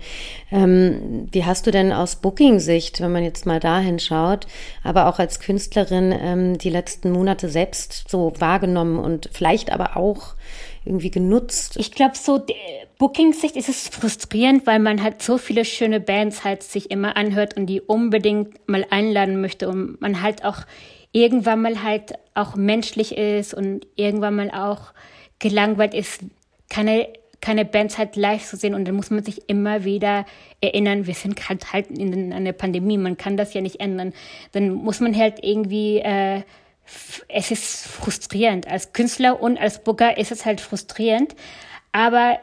Ähm, 0.51 1.29
wie 1.31 1.45
hast 1.45 1.67
du 1.67 1.71
denn 1.71 1.93
aus 1.93 2.17
Booking-Sicht, 2.17 3.03
wenn 3.03 3.13
man 3.13 3.25
jetzt 3.25 3.45
mal 3.45 3.61
dahin 3.61 3.99
schaut, 3.99 4.47
aber 4.83 5.07
auch 5.07 5.19
als 5.19 5.39
Künstlerin 5.39 6.15
ähm, 6.19 6.57
die 6.57 6.71
letzten 6.71 7.13
Monate 7.13 7.51
selbst 7.51 8.09
so 8.09 8.33
wahrgenommen 8.39 8.99
und 8.99 9.29
vielleicht 9.33 9.71
aber 9.71 9.99
auch 9.99 10.35
irgendwie 10.87 11.11
genutzt? 11.11 11.77
Ich 11.77 11.93
glaube, 11.93 12.17
so 12.17 12.39
Booking-Sicht 12.99 13.57
ist 13.57 13.69
es 13.69 13.89
frustrierend, 13.89 14.67
weil 14.67 14.79
man 14.79 15.03
halt 15.03 15.23
so 15.23 15.37
viele 15.37 15.65
schöne 15.65 16.01
Bands 16.01 16.45
halt 16.45 16.63
sich 16.63 16.91
immer 16.91 17.17
anhört 17.17 17.57
und 17.57 17.67
die 17.67 17.81
unbedingt 17.81 18.69
mal 18.69 18.87
einladen 18.91 19.41
möchte 19.41 19.69
und 19.69 20.01
man 20.01 20.23
halt 20.23 20.45
auch 20.45 20.61
irgendwann 21.13 21.63
mal 21.63 21.83
halt 21.83 22.15
auch 22.35 22.57
menschlich 22.57 23.17
ist 23.17 23.55
und 23.55 23.87
irgendwann 23.97 24.37
mal 24.37 24.51
auch 24.51 24.93
gelangweilt 25.39 25.95
ist, 25.95 26.23
keine 26.71 27.09
keine 27.41 27.65
Bands 27.65 27.99
halt 27.99 28.17
live 28.17 28.45
zu 28.45 28.57
sehen 28.57 28.75
und 28.75 28.87
dann 28.89 28.97
muss 28.97 29.11
man 29.11 29.23
sich 29.23 29.49
immer 29.49 29.85
wieder 29.85 30.25
erinnern, 30.61 31.07
wir 31.07 31.15
sind 31.15 31.49
halt 31.49 31.73
halt 31.73 31.91
in 31.91 32.33
einer 32.33 32.53
Pandemie, 32.53 32.99
man 32.99 33.17
kann 33.17 33.37
das 33.37 33.55
ja 33.55 33.61
nicht 33.61 33.79
ändern. 33.79 34.15
Dann 34.53 34.71
muss 34.71 35.01
man 35.01 35.15
halt 35.17 35.45
irgendwie, 35.45 35.99
äh, 35.99 36.43
es 37.29 37.51
ist 37.51 37.87
frustrierend. 37.87 38.67
Als 38.67 38.93
Künstler 38.93 39.41
und 39.41 39.59
als 39.59 39.85
Booker 39.85 40.17
ist 40.17 40.33
es 40.33 40.45
halt 40.45 40.61
frustrierend, 40.61 41.37
aber 41.93 42.39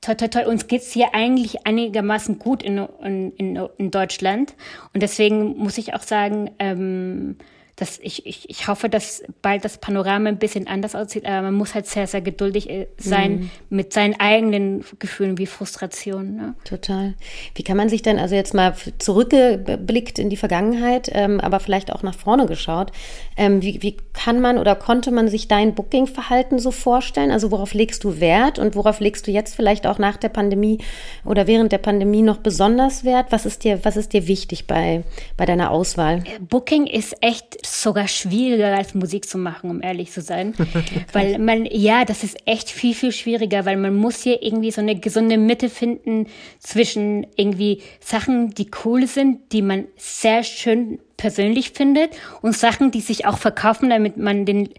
toll, 0.00 0.16
toll, 0.16 0.28
toll, 0.28 0.44
uns 0.44 0.66
geht's 0.66 0.92
hier 0.92 1.14
eigentlich 1.14 1.66
einigermaßen 1.66 2.38
gut 2.38 2.62
in, 2.62 2.78
in, 3.02 3.56
in, 3.76 3.90
Deutschland. 3.90 4.54
Und 4.94 5.02
deswegen 5.02 5.58
muss 5.58 5.78
ich 5.78 5.94
auch 5.94 6.02
sagen, 6.02 6.50
ähm, 6.58 7.36
das, 7.80 7.98
ich, 8.02 8.26
ich, 8.26 8.50
ich 8.50 8.68
hoffe, 8.68 8.90
dass 8.90 9.22
bald 9.40 9.64
das 9.64 9.78
Panorama 9.78 10.28
ein 10.28 10.38
bisschen 10.38 10.66
anders 10.66 10.94
aussieht, 10.94 11.24
aber 11.24 11.40
man 11.42 11.54
muss 11.54 11.74
halt 11.74 11.86
sehr, 11.86 12.06
sehr 12.06 12.20
geduldig 12.20 12.68
äh, 12.68 12.88
sein 12.98 13.32
mhm. 13.32 13.50
mit 13.70 13.94
seinen 13.94 14.20
eigenen 14.20 14.84
Gefühlen 14.98 15.38
wie 15.38 15.46
Frustration. 15.46 16.36
Ne? 16.36 16.54
Total. 16.64 17.14
Wie 17.54 17.62
kann 17.62 17.78
man 17.78 17.88
sich 17.88 18.02
denn, 18.02 18.18
also 18.18 18.34
jetzt 18.34 18.52
mal 18.52 18.74
zurückgeblickt 18.98 20.18
in 20.18 20.28
die 20.28 20.36
Vergangenheit, 20.36 21.10
ähm, 21.14 21.40
aber 21.40 21.58
vielleicht 21.58 21.90
auch 21.90 22.02
nach 22.02 22.14
vorne 22.14 22.44
geschaut, 22.44 22.92
ähm, 23.38 23.62
wie, 23.62 23.82
wie 23.82 23.96
kann 24.12 24.40
man 24.40 24.58
oder 24.58 24.76
konnte 24.76 25.10
man 25.10 25.28
sich 25.28 25.48
dein 25.48 25.74
Booking-Verhalten 25.74 26.58
so 26.58 26.72
vorstellen? 26.72 27.30
Also 27.30 27.50
worauf 27.50 27.72
legst 27.72 28.04
du 28.04 28.20
Wert 28.20 28.58
und 28.58 28.76
worauf 28.76 29.00
legst 29.00 29.26
du 29.26 29.30
jetzt 29.30 29.54
vielleicht 29.54 29.86
auch 29.86 29.98
nach 29.98 30.18
der 30.18 30.28
Pandemie 30.28 30.78
oder 31.24 31.46
während 31.46 31.72
der 31.72 31.78
Pandemie 31.78 32.20
noch 32.20 32.36
besonders 32.36 33.04
Wert? 33.04 33.28
Was 33.30 33.46
ist 33.46 33.64
dir, 33.64 33.80
was 33.84 33.96
ist 33.96 34.12
dir 34.12 34.28
wichtig 34.28 34.66
bei, 34.66 35.02
bei 35.38 35.46
deiner 35.46 35.70
Auswahl? 35.70 36.24
Booking 36.40 36.86
ist 36.86 37.16
echt 37.22 37.69
sogar 37.70 38.08
schwieriger 38.08 38.76
als 38.76 38.94
Musik 38.94 39.28
zu 39.28 39.38
machen, 39.38 39.70
um 39.70 39.82
ehrlich 39.82 40.12
zu 40.12 40.20
sein. 40.20 40.54
weil 41.12 41.38
man, 41.38 41.66
ja, 41.66 42.04
das 42.04 42.24
ist 42.24 42.36
echt 42.46 42.70
viel, 42.70 42.94
viel 42.94 43.12
schwieriger, 43.12 43.64
weil 43.64 43.76
man 43.76 43.94
muss 43.94 44.22
hier 44.22 44.42
irgendwie 44.42 44.70
so 44.70 44.80
eine 44.80 44.98
gesunde 44.98 45.38
Mitte 45.38 45.68
finden 45.68 46.26
zwischen 46.58 47.26
irgendwie 47.36 47.82
Sachen, 48.00 48.50
die 48.50 48.70
cool 48.84 49.06
sind, 49.06 49.52
die 49.52 49.62
man 49.62 49.86
sehr 49.96 50.42
schön 50.42 50.98
persönlich 51.16 51.70
findet 51.72 52.12
und 52.42 52.56
Sachen, 52.56 52.90
die 52.90 53.00
sich 53.00 53.26
auch 53.26 53.38
verkaufen, 53.38 53.90
damit 53.90 54.16
man 54.16 54.46
den, 54.46 54.70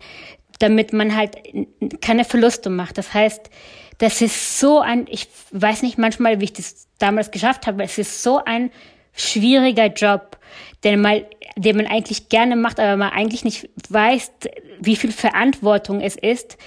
damit 0.60 0.94
man 0.94 1.16
halt 1.16 1.38
keine 2.02 2.26
Verluste 2.26 2.70
macht. 2.70 2.98
Das 2.98 3.14
heißt, 3.14 3.50
das 3.98 4.22
ist 4.22 4.60
so 4.60 4.80
ein, 4.80 5.06
ich 5.10 5.28
weiß 5.52 5.84
nicht 5.84 5.98
manchmal, 6.00 6.40
wie 6.40 6.46
ich 6.46 6.54
das 6.54 6.88
damals 6.98 7.30
geschafft 7.30 7.68
habe, 7.68 7.84
es 7.84 7.98
ist 7.98 8.24
so 8.24 8.44
ein 8.44 8.72
schwieriger 9.14 9.88
Job, 9.88 10.38
den 10.84 11.02
man, 11.02 11.22
den 11.56 11.78
man 11.78 11.88
eigentlich 11.88 12.30
gerne 12.30 12.56
macht, 12.56 12.80
aber 12.80 12.98
man 12.98 13.12
eigentlich 13.12 13.44
nicht 13.44 13.70
weiß, 13.90 14.32
wie 14.80 14.96
viel 14.96 15.12
Verantwortung 15.12 16.02
es 16.02 16.16
ist. 16.16 16.58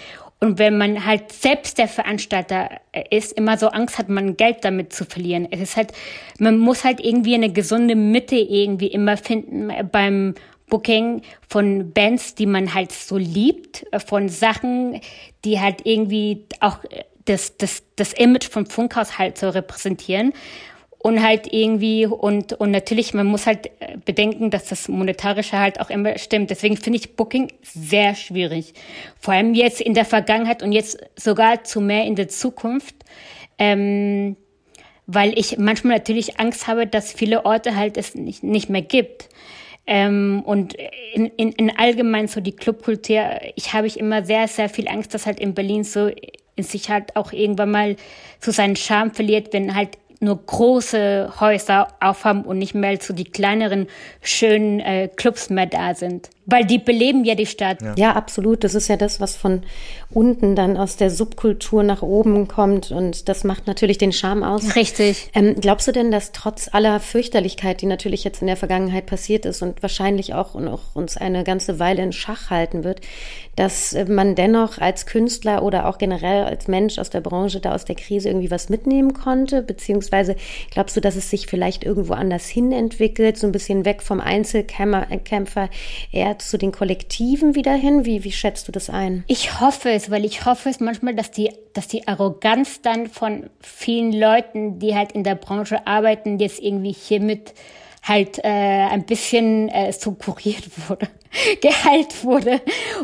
Und 0.41 0.59
wenn 0.59 0.77
man 0.77 1.07
halt 1.07 1.33
selbst 1.33 1.79
der 1.79 1.89
Veranstalter 1.89 2.69
ist, 3.11 3.33
immer 3.33 3.57
so 3.57 3.69
Angst 3.69 3.99
hat, 3.99 4.09
man 4.09 4.37
Geld 4.37 4.59
damit 4.63 4.93
zu 4.93 5.05
verlieren. 5.05 5.49
Es 5.51 5.61
ist 5.61 5.77
halt, 5.77 5.93
man 6.39 6.59
muss 6.59 6.85
halt 6.85 7.01
irgendwie 7.01 7.35
eine 7.35 7.51
gesunde 7.51 7.95
Mitte 7.95 8.37
irgendwie 8.37 8.89
immer 8.89 9.17
finden 9.17 9.73
beim 9.91 10.35
Booking 10.69 11.23
von 11.49 11.93
Bands, 11.93 12.35
die 12.35 12.47
man 12.47 12.75
halt 12.75 12.93
so 12.93 13.17
liebt, 13.17 13.87
von 14.07 14.29
Sachen, 14.29 15.01
die 15.45 15.61
halt 15.61 15.83
irgendwie 15.85 16.45
auch 16.61 16.79
das, 17.25 17.57
das, 17.57 17.83
das 17.97 18.13
Image 18.13 18.49
vom 18.49 18.67
Funkhaus 18.67 19.19
halt 19.19 19.39
so 19.39 19.49
repräsentieren 19.49 20.33
und 21.05 21.23
halt 21.23 21.53
irgendwie 21.53 22.07
und 22.07 22.55
und 22.55 22.71
natürlich 22.71 23.13
man 23.13 23.27
muss 23.27 23.47
halt 23.47 23.67
äh, 23.81 23.99
bedenken, 24.03 24.49
dass 24.49 24.69
das 24.69 24.89
monetarische 24.89 25.59
halt 25.59 25.79
auch 25.79 25.91
immer 25.91 26.17
stimmt. 26.17 26.49
Deswegen 26.49 26.79
finde 26.79 26.99
ich 26.99 27.15
Booking 27.15 27.53
sehr 27.61 28.15
schwierig, 28.15 28.73
vor 29.21 29.35
allem 29.35 29.53
jetzt 29.53 29.83
in 29.83 29.93
der 29.93 30.07
Vergangenheit 30.07 30.63
und 30.63 30.73
jetzt 30.73 30.99
sogar 31.15 31.63
zu 31.63 31.83
mehr 31.83 32.07
in 32.07 32.15
der 32.15 32.29
Zukunft, 32.29 32.95
ähm, 33.59 34.37
weil 35.07 35.39
ich 35.39 35.59
manchmal 35.59 35.99
natürlich 35.99 36.41
Angst 36.41 36.69
habe, 36.69 36.87
dass 36.87 37.13
viele 37.13 37.45
Orte 37.45 37.77
halt 37.77 37.99
es 37.99 38.15
nicht 38.15 38.43
nicht 38.43 38.71
mehr 38.71 38.81
gibt. 38.81 39.29
Ähm, 39.87 40.43
und 40.47 40.75
in, 41.13 41.27
in, 41.37 41.53
in 41.53 41.77
allgemein 41.77 42.29
so 42.29 42.41
die 42.41 42.57
Clubkultur, 42.57 43.41
ich 43.57 43.75
habe 43.75 43.87
ich 43.87 43.99
immer 43.99 44.25
sehr, 44.25 44.49
sehr 44.49 44.71
viel 44.71 44.89
Angst, 44.89 45.13
dass 45.13 45.27
halt 45.27 45.39
in 45.39 45.53
Berlin 45.53 45.85
so 45.85 46.11
in 46.57 46.65
sich 46.65 46.89
halt 46.89 47.15
auch 47.15 47.33
irgendwann 47.33 47.71
mal 47.71 47.97
so 48.41 48.53
seinen 48.53 48.77
Charme 48.77 49.11
verliert, 49.11 49.53
wenn 49.53 49.75
halt 49.75 49.99
nur 50.25 50.45
große 50.45 51.35
Häuser 51.41 51.89
aufhaben 52.01 52.43
und 52.43 52.59
nicht 52.59 52.75
mehr 52.75 52.99
so 53.01 53.15
die 53.15 53.25
kleineren, 53.25 53.87
schönen 54.21 54.81
äh, 54.81 55.09
Clubs 55.09 55.51
mehr 55.51 55.67
da 55.67 55.95
sind. 55.95 56.31
Weil 56.47 56.65
die 56.65 56.79
beleben 56.79 57.25
ja 57.25 57.35
die 57.35 57.47
Stadt. 57.47 57.81
Ja. 57.83 57.95
ja. 57.97 58.13
absolut. 58.13 58.65
Das 58.65 58.75
ist 58.75 58.89
ja 58.89 58.97
das, 58.97 59.21
was 59.21 59.37
von 59.37 59.63
unten 60.11 60.55
dann 60.55 60.77
aus 60.77 60.97
der 60.97 61.11
Subkultur 61.11 61.83
nach 61.83 62.03
oben 62.03 62.49
kommt. 62.49 62.91
Und 62.91 63.29
das 63.29 63.45
macht 63.45 63.67
natürlich 63.67 63.99
den 63.99 64.13
Charme 64.13 64.43
aus. 64.43 64.77
Richtig. 64.77 65.31
Ähm, 65.35 65.57
glaubst 65.61 65.89
du 65.89 65.93
denn, 65.93 66.11
dass 66.11 66.33
trotz 66.33 66.69
aller 66.73 67.01
Fürchterlichkeit, 67.01 67.81
die 67.81 67.87
natürlich 67.87 68.25
jetzt 68.25 68.43
in 68.43 68.47
der 68.47 68.57
Vergangenheit 68.57 69.07
passiert 69.07 69.47
ist 69.47 69.63
und 69.63 69.83
wahrscheinlich 69.83 70.35
auch, 70.35 70.55
und 70.55 70.69
auch 70.69 70.83
uns 70.95 71.17
eine 71.17 71.45
ganze 71.45 71.79
Weile 71.79 72.03
in 72.03 72.13
Schach 72.13 72.51
halten 72.51 72.85
wird, 72.85 73.01
dass 73.57 73.97
man 74.09 74.35
dennoch 74.35 74.79
als 74.79 75.07
Künstler 75.07 75.63
oder 75.63 75.89
auch 75.89 75.99
generell 75.99 76.45
als 76.45 76.69
Mensch 76.69 76.99
aus 76.99 77.11
der 77.11 77.21
Branche 77.21 77.61
da 77.61 77.75
aus 77.75 77.85
der 77.85 77.95
Krise 77.95 78.29
irgendwie 78.29 78.51
was 78.51 78.69
mitnehmen 78.69 79.15
konnte? 79.15 79.63
Beziehungsweise 79.63 80.37
glaubst 80.71 80.97
du, 80.97 81.01
dass 81.01 81.17
es 81.17 81.31
sich 81.31 81.47
vielleicht 81.47 81.85
irgendwo 81.85 82.15
anders 82.15 82.47
hin 82.47 82.73
entwickelt, 82.73 83.39
so 83.39 83.47
ein 83.47 83.53
bisschen 83.53 83.85
weg 83.85 84.03
vom 84.03 84.21
Einzelkämpfer, 84.21 85.69
eher 86.11 86.34
zu 86.43 86.59
den 86.59 86.73
Kollektiven 86.73 87.55
wieder 87.55 87.75
hin? 87.75 88.05
Wie, 88.05 88.25
wie 88.25 88.33
schätzt 88.33 88.69
du 88.69 88.73
das 88.73 88.91
ein? 88.91 89.25
Ich 89.27 89.61
hoffe 89.61 89.91
es, 89.91 90.11
weil 90.11 90.25
ich 90.25 90.45
hoffe 90.45 90.69
es 90.69 90.81
manchmal, 90.81 91.15
dass 91.15 91.31
die, 91.31 91.51
dass 91.73 91.89
die 91.89 92.07
Arroganz 92.09 92.83
dann 92.83 93.09
von 93.09 93.51
vielen 93.61 94.13
Leuten, 94.13 94.79
die 94.79 94.95
halt 94.95 95.13
in 95.13 95.25
der 95.25 95.35
Branche 95.35 95.87
arbeiten, 95.87 96.39
jetzt 96.39 96.61
irgendwie 96.61 96.93
hiermit 96.93 97.55
halt 98.05 98.39
äh, 98.45 98.49
ein 98.49 99.07
bisschen 99.07 99.69
äh, 99.71 99.93
so 99.93 100.13
kuriert 100.13 100.65
wurde, 100.89 101.09
geheilt 101.61 102.23
wurde 102.23 102.61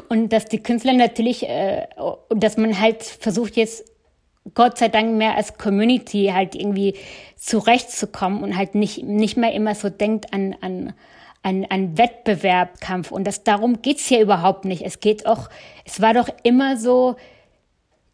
und 0.09 0.33
dass 0.33 0.45
die 0.45 0.63
Künstler 0.63 0.93
natürlich 0.93 1.49
äh, 1.49 1.87
dass 2.29 2.57
man 2.57 2.79
halt 2.79 3.03
versucht 3.03 3.57
jetzt 3.57 3.85
Gott 4.55 4.79
sei 4.79 4.89
Dank 4.89 5.17
mehr 5.17 5.37
als 5.37 5.59
Community 5.59 6.31
halt 6.35 6.55
irgendwie 6.55 6.95
zurechtzukommen 7.37 8.43
und 8.43 8.57
halt 8.57 8.75
nicht 8.75 9.03
nicht 9.03 9.37
mehr 9.37 9.53
immer 9.53 9.75
so 9.75 9.89
denkt 9.89 10.33
an 10.33 10.55
an 10.61 10.93
ein, 11.43 11.67
ein 11.71 11.97
Wettbewerbkampf. 11.97 13.11
Und 13.11 13.27
das, 13.27 13.45
darum 13.45 13.83
geht's 13.83 14.07
hier 14.07 14.21
überhaupt 14.21 14.65
nicht. 14.65 14.83
Es 14.83 15.01
geht 15.01 15.27
auch, 15.27 15.49
es 15.85 16.01
war 16.01 16.15
doch 16.15 16.29
immer 16.43 16.77
so, 16.77 17.17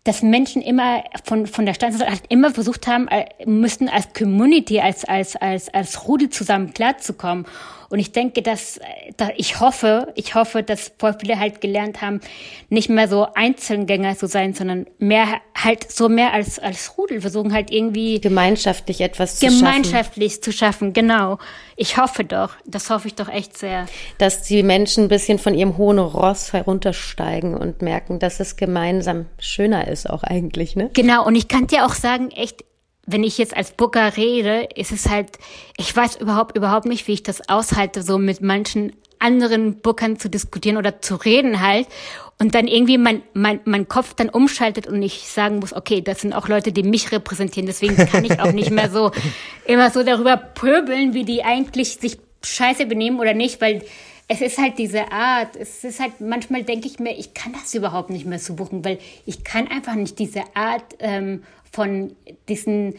dass 0.04 0.22
Menschen 0.22 0.62
immer 0.62 1.02
von, 1.24 1.46
von 1.46 1.66
der 1.66 1.74
Steinzeit 1.74 2.08
halt 2.08 2.22
immer 2.28 2.52
versucht 2.52 2.86
haben, 2.86 3.08
äh, 3.08 3.26
müssten 3.44 3.88
als 3.88 4.12
Community, 4.12 4.80
als, 4.80 5.04
als, 5.04 5.34
als, 5.34 5.72
als 5.74 6.06
Rudel 6.06 6.30
zusammen 6.30 6.72
klarzukommen. 6.72 7.46
Und 7.88 7.98
ich 7.98 8.12
denke, 8.12 8.42
dass, 8.42 8.80
dass 9.16 9.30
ich 9.36 9.60
hoffe, 9.60 10.12
ich 10.14 10.34
hoffe, 10.34 10.62
dass 10.62 10.92
voll 10.98 11.14
viele 11.18 11.38
halt 11.38 11.60
gelernt 11.60 12.00
haben, 12.02 12.20
nicht 12.68 12.88
mehr 12.88 13.08
so 13.08 13.28
Einzelgänger 13.34 14.16
zu 14.16 14.26
sein, 14.26 14.54
sondern 14.54 14.86
mehr 14.98 15.26
halt 15.54 15.90
so 15.90 16.08
mehr 16.08 16.32
als 16.32 16.58
als 16.58 16.96
Rudel 16.98 17.20
versuchen 17.20 17.52
halt 17.52 17.70
irgendwie 17.70 18.20
gemeinschaftlich 18.20 19.00
etwas 19.00 19.38
zu 19.38 19.46
gemeinschaftlich 19.46 19.60
schaffen. 19.60 19.82
Gemeinschaftlich 19.82 20.42
zu 20.42 20.52
schaffen, 20.52 20.92
genau. 20.92 21.38
Ich 21.76 21.96
hoffe 21.96 22.24
doch, 22.24 22.54
das 22.66 22.90
hoffe 22.90 23.08
ich 23.08 23.14
doch 23.14 23.28
echt 23.28 23.56
sehr. 23.56 23.86
Dass 24.18 24.42
die 24.42 24.62
Menschen 24.62 25.04
ein 25.04 25.08
bisschen 25.08 25.38
von 25.38 25.54
ihrem 25.54 25.76
hohen 25.76 25.98
Ross 25.98 26.52
heruntersteigen 26.52 27.54
und 27.54 27.82
merken, 27.82 28.18
dass 28.18 28.40
es 28.40 28.56
gemeinsam 28.56 29.26
schöner 29.38 29.88
ist 29.88 30.08
auch 30.08 30.22
eigentlich, 30.22 30.76
ne? 30.76 30.90
Genau, 30.92 31.26
und 31.26 31.34
ich 31.34 31.48
kann 31.48 31.66
dir 31.66 31.86
auch 31.86 31.94
sagen, 31.94 32.30
echt, 32.30 32.64
wenn 33.06 33.24
ich 33.24 33.38
jetzt 33.38 33.56
als 33.56 33.70
Booker 33.70 34.16
rede, 34.16 34.68
ist 34.74 34.92
es 34.92 35.08
halt, 35.08 35.38
ich 35.76 35.94
weiß 35.94 36.16
überhaupt, 36.16 36.56
überhaupt 36.56 36.86
nicht, 36.86 37.06
wie 37.08 37.12
ich 37.12 37.22
das 37.22 37.48
aushalte, 37.48 38.02
so 38.02 38.18
mit 38.18 38.40
manchen 38.40 38.92
anderen 39.18 39.80
Bookern 39.80 40.18
zu 40.18 40.28
diskutieren 40.28 40.76
oder 40.76 41.00
zu 41.00 41.14
reden 41.16 41.60
halt. 41.60 41.86
Und 42.38 42.54
dann 42.54 42.66
irgendwie 42.66 42.98
mein, 42.98 43.22
mein, 43.32 43.60
mein 43.64 43.88
Kopf 43.88 44.12
dann 44.12 44.28
umschaltet 44.28 44.86
und 44.86 45.00
ich 45.02 45.26
sagen 45.26 45.60
muss, 45.60 45.72
okay, 45.72 46.02
das 46.02 46.20
sind 46.20 46.34
auch 46.34 46.48
Leute, 46.48 46.70
die 46.70 46.82
mich 46.82 47.10
repräsentieren. 47.10 47.66
Deswegen 47.66 47.96
kann 47.96 48.24
ich 48.26 48.40
auch 48.40 48.52
nicht 48.52 48.70
mehr 48.70 48.90
so 48.90 49.10
immer 49.66 49.90
so 49.90 50.02
darüber 50.02 50.36
pöbeln, 50.36 51.14
wie 51.14 51.24
die 51.24 51.44
eigentlich 51.44 51.94
sich 51.96 52.18
scheiße 52.42 52.86
benehmen 52.86 53.18
oder 53.20 53.32
nicht, 53.32 53.60
weil 53.62 53.82
es 54.28 54.40
ist 54.40 54.58
halt 54.58 54.78
diese 54.78 55.10
Art, 55.12 55.56
es 55.56 55.84
ist 55.84 56.00
halt, 56.00 56.20
manchmal 56.20 56.64
denke 56.64 56.88
ich 56.88 56.98
mir, 56.98 57.16
ich 57.16 57.32
kann 57.32 57.52
das 57.52 57.72
überhaupt 57.74 58.10
nicht 58.10 58.26
mehr 58.26 58.40
so 58.40 58.54
buchen, 58.54 58.84
weil 58.84 58.98
ich 59.24 59.44
kann 59.44 59.68
einfach 59.68 59.94
nicht 59.94 60.18
diese 60.18 60.42
Art 60.54 60.84
ähm, 60.98 61.44
von 61.76 62.16
diesen 62.48 62.94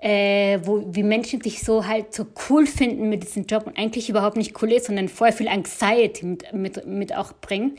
äh, 0.00 0.60
wo, 0.62 0.84
wie 0.86 1.02
Menschen 1.02 1.40
sich 1.40 1.60
so 1.60 1.84
halt 1.86 2.14
so 2.14 2.26
cool 2.48 2.66
finden 2.66 3.08
mit 3.08 3.24
diesem 3.24 3.46
Job 3.46 3.66
und 3.66 3.76
eigentlich 3.76 4.08
überhaupt 4.08 4.36
nicht 4.36 4.62
cool 4.62 4.72
ist, 4.72 4.86
sondern 4.86 5.08
voll 5.08 5.32
viel 5.32 5.48
Anxiety 5.48 6.24
mit, 6.24 6.52
mit, 6.52 6.86
mit 6.86 7.16
auch 7.16 7.32
bringt 7.40 7.78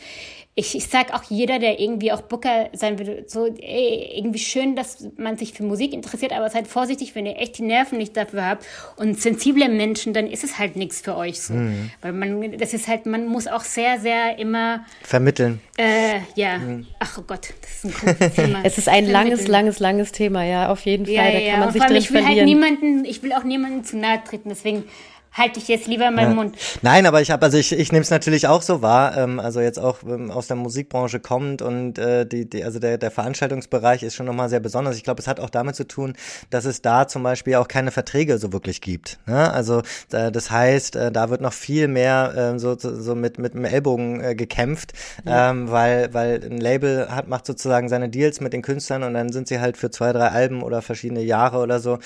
ich, 0.59 0.75
ich 0.75 0.87
sag 0.87 1.13
auch 1.13 1.23
jeder, 1.29 1.57
der 1.57 1.79
irgendwie 1.79 2.11
auch 2.11 2.21
Booker 2.21 2.69
sein 2.73 2.99
will, 2.99 3.23
so, 3.27 3.47
ey, 3.47 4.11
irgendwie 4.17 4.39
schön, 4.39 4.75
dass 4.75 5.07
man 5.17 5.37
sich 5.37 5.53
für 5.53 5.63
Musik 5.63 5.93
interessiert, 5.93 6.33
aber 6.33 6.49
seid 6.49 6.67
vorsichtig, 6.67 7.15
wenn 7.15 7.25
ihr 7.25 7.37
echt 7.37 7.57
die 7.57 7.63
Nerven 7.63 7.97
nicht 7.97 8.17
dafür 8.17 8.45
habt 8.45 8.65
und 8.97 9.19
sensible 9.19 9.69
Menschen, 9.69 10.13
dann 10.13 10.27
ist 10.27 10.43
es 10.43 10.59
halt 10.59 10.75
nichts 10.75 10.99
für 10.99 11.15
euch 11.15 11.39
so. 11.39 11.53
Mhm. 11.53 11.91
Weil 12.01 12.11
man, 12.11 12.57
das 12.57 12.73
ist 12.73 12.89
halt, 12.89 13.05
man 13.05 13.27
muss 13.27 13.47
auch 13.47 13.63
sehr, 13.63 13.99
sehr 13.99 14.37
immer 14.37 14.85
vermitteln. 15.01 15.61
Äh, 15.77 16.19
ja. 16.35 16.57
Mhm. 16.57 16.87
Ach 16.99 17.17
oh 17.19 17.23
Gott, 17.25 17.53
das 17.61 17.71
ist 17.71 17.85
ein 17.85 17.93
großes 17.93 18.35
Thema. 18.35 18.59
es 18.63 18.77
ist 18.77 18.89
ein 18.89 19.05
langes, 19.09 19.47
langes, 19.47 19.79
langes 19.79 20.11
Thema, 20.11 20.43
ja, 20.43 20.69
auf 20.69 20.81
jeden 20.81 21.05
Fall. 21.05 21.15
Ja, 21.15 21.31
da 21.31 21.51
kann 21.51 21.59
man 21.61 21.71
sich 21.71 21.83
drin 21.83 21.95
ich 21.95 22.11
will 22.11 22.25
halt 22.25 22.35
verlieren. 22.35 22.61
halt 22.61 22.79
niemanden, 22.79 23.05
ich 23.05 23.23
will 23.23 23.31
auch 23.31 23.43
niemanden 23.43 23.85
zu 23.85 23.97
nahe 23.97 24.21
treten, 24.25 24.49
deswegen 24.49 24.83
halte 25.31 25.59
ich 25.59 25.67
jetzt 25.67 25.87
lieber 25.87 26.11
meinen 26.11 26.31
ja. 26.31 26.35
Mund. 26.35 26.57
Nein, 26.81 27.05
aber 27.05 27.21
ich 27.21 27.31
habe, 27.31 27.45
also 27.45 27.57
ich, 27.57 27.71
ich 27.71 27.91
nehme 27.91 28.01
es 28.01 28.09
natürlich 28.09 28.47
auch 28.47 28.61
so 28.61 28.81
wahr, 28.81 29.17
ähm, 29.17 29.39
also 29.39 29.61
jetzt 29.61 29.79
auch 29.79 30.03
ähm, 30.03 30.31
aus 30.31 30.47
der 30.47 30.55
Musikbranche 30.55 31.19
kommt 31.19 31.61
und 31.61 31.97
äh, 31.97 32.25
die, 32.25 32.49
die, 32.49 32.63
also 32.63 32.79
der, 32.79 32.97
der 32.97 33.11
Veranstaltungsbereich 33.11 34.03
ist 34.03 34.15
schon 34.15 34.25
nochmal 34.25 34.49
sehr 34.49 34.59
besonders. 34.59 34.97
Ich 34.97 35.03
glaube, 35.03 35.21
es 35.21 35.27
hat 35.27 35.39
auch 35.39 35.49
damit 35.49 35.75
zu 35.75 35.87
tun, 35.87 36.13
dass 36.49 36.65
es 36.65 36.81
da 36.81 37.07
zum 37.07 37.23
Beispiel 37.23 37.55
auch 37.55 37.67
keine 37.67 37.91
Verträge 37.91 38.37
so 38.37 38.51
wirklich 38.53 38.81
gibt. 38.81 39.19
Ne? 39.25 39.51
Also 39.51 39.81
äh, 40.11 40.31
das 40.31 40.51
heißt, 40.51 40.95
äh, 40.95 41.11
da 41.11 41.29
wird 41.29 41.41
noch 41.41 41.53
viel 41.53 41.87
mehr 41.87 42.53
äh, 42.55 42.59
so, 42.59 42.75
so 42.77 43.15
mit, 43.15 43.37
mit 43.37 43.53
dem 43.53 43.65
Ellbogen 43.65 44.21
äh, 44.21 44.35
gekämpft, 44.35 44.93
ja. 45.25 45.51
ähm, 45.51 45.69
weil, 45.69 46.13
weil 46.13 46.43
ein 46.43 46.59
Label 46.59 47.09
hat, 47.09 47.27
macht 47.27 47.45
sozusagen 47.45 47.89
seine 47.89 48.09
Deals 48.09 48.41
mit 48.41 48.53
den 48.53 48.61
Künstlern 48.61 49.03
und 49.03 49.13
dann 49.13 49.31
sind 49.31 49.47
sie 49.47 49.59
halt 49.59 49.77
für 49.77 49.91
zwei, 49.91 50.11
drei 50.13 50.29
Alben 50.29 50.63
oder 50.63 50.81
verschiedene 50.81 51.21
Jahre 51.21 51.57
oder 51.59 51.79
so. 51.79 51.99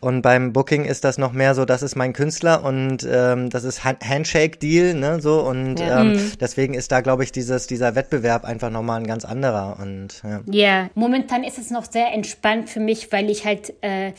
Und 0.00 0.22
beim 0.22 0.52
Booking 0.52 0.84
ist 0.84 1.04
das 1.04 1.18
noch 1.18 1.32
mehr 1.32 1.54
so, 1.54 1.64
das 1.64 1.82
ist 1.82 1.96
mein 1.96 2.12
Künstler 2.12 2.63
und 2.64 3.06
ähm, 3.08 3.50
das 3.50 3.64
ist 3.64 3.84
Handshake-Deal, 3.84 4.94
ne, 4.94 5.20
so 5.20 5.40
und 5.42 5.78
ja. 5.78 6.00
ähm, 6.00 6.12
mhm. 6.12 6.32
deswegen 6.40 6.74
ist 6.74 6.90
da, 6.90 7.02
glaube 7.02 7.22
ich, 7.22 7.32
dieses, 7.32 7.66
dieser 7.66 7.94
Wettbewerb 7.94 8.44
einfach 8.44 8.70
nochmal 8.70 9.00
ein 9.00 9.06
ganz 9.06 9.24
anderer 9.24 9.78
und 9.80 10.22
ja. 10.24 10.40
Ja, 10.50 10.90
momentan 10.94 11.44
ist 11.44 11.58
es 11.58 11.70
noch 11.70 11.84
sehr 11.90 12.12
entspannt 12.12 12.70
für 12.70 12.80
mich, 12.80 13.12
weil 13.12 13.28
ich 13.28 13.44
halt 13.44 13.74
äh, 13.82 14.12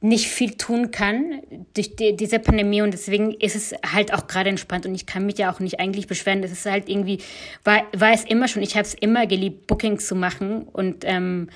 nicht 0.00 0.28
viel 0.28 0.50
tun 0.52 0.90
kann 0.90 1.40
durch 1.72 1.96
die, 1.96 2.14
diese 2.14 2.38
Pandemie 2.38 2.82
und 2.82 2.92
deswegen 2.92 3.30
ist 3.30 3.56
es 3.56 3.74
halt 3.90 4.12
auch 4.12 4.26
gerade 4.26 4.50
entspannt 4.50 4.84
und 4.84 4.94
ich 4.94 5.06
kann 5.06 5.24
mich 5.24 5.38
ja 5.38 5.50
auch 5.50 5.60
nicht 5.60 5.80
eigentlich 5.80 6.06
beschweren. 6.06 6.42
Das 6.42 6.52
ist 6.52 6.66
halt 6.66 6.90
irgendwie, 6.90 7.20
war, 7.64 7.84
war 7.96 8.12
es 8.12 8.24
immer 8.24 8.46
schon, 8.46 8.62
ich 8.62 8.74
habe 8.74 8.84
es 8.84 8.92
immer 8.92 9.26
geliebt, 9.26 9.66
Bookings 9.66 10.06
zu 10.06 10.14
machen 10.14 10.64
und 10.64 11.04
ähm, 11.06 11.48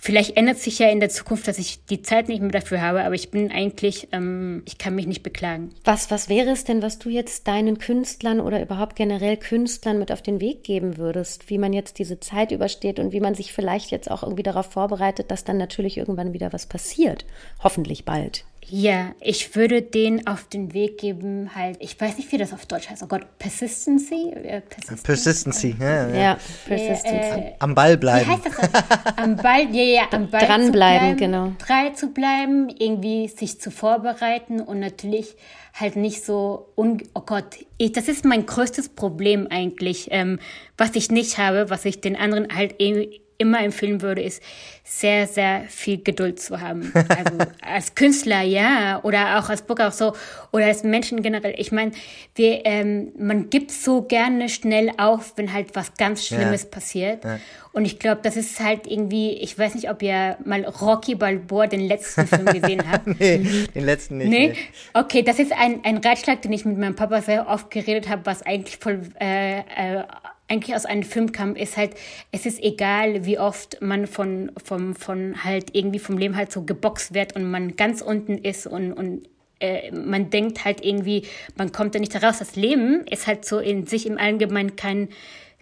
Vielleicht 0.00 0.36
ändert 0.36 0.58
sich 0.58 0.78
ja 0.78 0.88
in 0.88 0.98
der 0.98 1.10
Zukunft, 1.10 1.46
dass 1.46 1.58
ich 1.58 1.84
die 1.84 2.00
Zeit 2.00 2.28
nicht 2.28 2.40
mehr 2.40 2.50
dafür 2.50 2.80
habe, 2.80 3.04
aber 3.04 3.14
ich 3.14 3.30
bin 3.30 3.52
eigentlich, 3.52 4.08
ähm, 4.12 4.62
ich 4.64 4.78
kann 4.78 4.94
mich 4.94 5.06
nicht 5.06 5.22
beklagen. 5.22 5.70
Was, 5.84 6.10
was 6.10 6.30
wäre 6.30 6.50
es 6.50 6.64
denn, 6.64 6.80
was 6.80 6.98
du 6.98 7.10
jetzt 7.10 7.46
deinen 7.46 7.78
Künstlern 7.78 8.40
oder 8.40 8.62
überhaupt 8.62 8.96
generell 8.96 9.36
Künstlern 9.36 9.98
mit 9.98 10.10
auf 10.10 10.22
den 10.22 10.40
Weg 10.40 10.64
geben 10.64 10.96
würdest, 10.96 11.50
wie 11.50 11.58
man 11.58 11.74
jetzt 11.74 11.98
diese 11.98 12.18
Zeit 12.18 12.50
übersteht 12.50 12.98
und 12.98 13.12
wie 13.12 13.20
man 13.20 13.34
sich 13.34 13.52
vielleicht 13.52 13.90
jetzt 13.90 14.10
auch 14.10 14.22
irgendwie 14.22 14.42
darauf 14.42 14.66
vorbereitet, 14.66 15.30
dass 15.30 15.44
dann 15.44 15.58
natürlich 15.58 15.98
irgendwann 15.98 16.32
wieder 16.32 16.52
was 16.52 16.66
passiert? 16.66 17.26
Hoffentlich 17.62 18.06
bald. 18.06 18.44
Ja, 18.72 19.14
ich 19.20 19.56
würde 19.56 19.82
den 19.82 20.28
auf 20.28 20.44
den 20.44 20.72
Weg 20.72 20.98
geben, 20.98 21.54
halt, 21.56 21.76
ich 21.80 22.00
weiß 22.00 22.18
nicht, 22.18 22.30
wie 22.30 22.38
das 22.38 22.52
auf 22.52 22.66
Deutsch 22.66 22.88
heißt. 22.88 23.02
Oh 23.02 23.06
Gott, 23.06 23.26
Persistency? 23.38 24.30
Äh, 24.30 24.60
Persistency, 24.60 25.02
Persistency 25.02 25.76
ja, 25.80 26.08
ja. 26.08 26.14
ja 26.14 26.38
Persistency. 26.66 27.40
Äh, 27.40 27.52
am 27.58 27.74
Ball 27.74 27.96
bleiben. 27.96 28.28
Wie 28.28 28.32
heißt 28.32 28.46
das? 28.46 29.16
am 29.16 29.36
Ball, 29.36 29.74
ja, 29.74 29.82
ja, 29.82 30.02
am 30.12 30.30
Ball 30.30 30.46
Dranbleiben, 30.46 31.16
genau. 31.16 31.52
Drei 31.58 31.90
zu 31.90 32.10
bleiben, 32.10 32.68
irgendwie 32.68 33.26
sich 33.26 33.60
zu 33.60 33.72
vorbereiten 33.72 34.60
und 34.60 34.78
natürlich 34.78 35.34
halt 35.74 35.96
nicht 35.96 36.24
so, 36.24 36.72
un 36.76 37.02
oh 37.14 37.22
Gott, 37.22 37.56
ich, 37.76 37.92
das 37.92 38.06
ist 38.06 38.24
mein 38.24 38.46
größtes 38.46 38.90
Problem 38.90 39.48
eigentlich, 39.50 40.08
ähm, 40.12 40.38
was 40.76 40.94
ich 40.94 41.10
nicht 41.10 41.38
habe, 41.38 41.70
was 41.70 41.84
ich 41.84 42.00
den 42.00 42.14
anderen 42.14 42.54
halt 42.54 42.76
irgendwie 42.78 43.20
immer 43.40 43.60
empfehlen 43.62 44.02
würde, 44.02 44.22
ist 44.22 44.42
sehr, 44.84 45.26
sehr 45.26 45.64
viel 45.68 46.02
Geduld 46.02 46.40
zu 46.40 46.60
haben. 46.60 46.92
Also 47.10 47.38
als 47.60 47.94
Künstler, 47.94 48.42
ja, 48.42 49.00
oder 49.02 49.38
auch 49.38 49.48
als 49.48 49.62
Booker 49.62 49.88
auch 49.88 49.92
so, 49.92 50.14
oder 50.52 50.66
als 50.66 50.84
Menschen 50.84 51.22
generell. 51.22 51.54
Ich 51.58 51.72
meine, 51.72 51.92
wir, 52.34 52.64
ähm, 52.64 53.12
man 53.18 53.50
gibt 53.50 53.72
so 53.72 54.02
gerne 54.02 54.48
schnell 54.48 54.92
auf, 54.96 55.32
wenn 55.36 55.52
halt 55.52 55.74
was 55.74 55.94
ganz 55.94 56.26
Schlimmes 56.26 56.62
ja. 56.62 56.68
passiert. 56.68 57.24
Ja. 57.24 57.38
Und 57.72 57.84
ich 57.84 57.98
glaube, 57.98 58.20
das 58.22 58.36
ist 58.36 58.58
halt 58.60 58.86
irgendwie, 58.86 59.32
ich 59.32 59.58
weiß 59.58 59.74
nicht, 59.74 59.90
ob 59.90 60.02
ihr 60.02 60.36
mal 60.44 60.64
Rocky 60.64 61.14
Balboa, 61.14 61.66
den 61.66 61.80
letzten 61.80 62.26
Film 62.26 62.46
gesehen 62.46 62.82
habt. 62.90 63.06
nee, 63.20 63.38
mhm. 63.38 63.66
den 63.74 63.84
letzten 63.84 64.18
nicht. 64.18 64.30
Nee? 64.30 64.54
Okay, 64.92 65.22
das 65.22 65.38
ist 65.38 65.52
ein, 65.52 65.80
ein 65.84 65.98
Ratschlag, 65.98 66.42
den 66.42 66.52
ich 66.52 66.64
mit 66.64 66.78
meinem 66.78 66.96
Papa 66.96 67.22
sehr 67.22 67.48
oft 67.48 67.70
geredet 67.70 68.08
habe, 68.08 68.22
was 68.24 68.42
eigentlich 68.42 68.76
voll 68.78 69.02
äh, 69.20 69.58
äh, 69.60 70.04
eigentlich 70.50 70.74
aus 70.74 70.84
einem 70.84 71.04
Film 71.04 71.32
kam, 71.32 71.54
ist 71.54 71.76
halt, 71.76 71.92
es 72.32 72.44
ist 72.44 72.62
egal, 72.62 73.24
wie 73.24 73.38
oft 73.38 73.80
man 73.80 74.06
von, 74.06 74.50
vom, 74.62 74.94
von 74.94 75.44
halt 75.44 75.74
irgendwie 75.74 76.00
vom 76.00 76.18
Leben 76.18 76.36
halt 76.36 76.50
so 76.50 76.62
geboxt 76.62 77.14
wird 77.14 77.36
und 77.36 77.48
man 77.48 77.76
ganz 77.76 78.02
unten 78.02 78.36
ist 78.36 78.66
und, 78.66 78.92
und 78.92 79.28
äh, 79.60 79.92
man 79.92 80.30
denkt 80.30 80.64
halt 80.64 80.84
irgendwie, 80.84 81.22
man 81.56 81.70
kommt 81.70 81.94
da 81.94 82.00
nicht 82.00 82.14
heraus. 82.14 82.40
Das 82.40 82.56
Leben 82.56 83.06
ist 83.08 83.26
halt 83.26 83.44
so 83.44 83.60
in 83.60 83.86
sich 83.86 84.06
im 84.06 84.18
Allgemeinen 84.18 84.74
kein, 84.74 85.08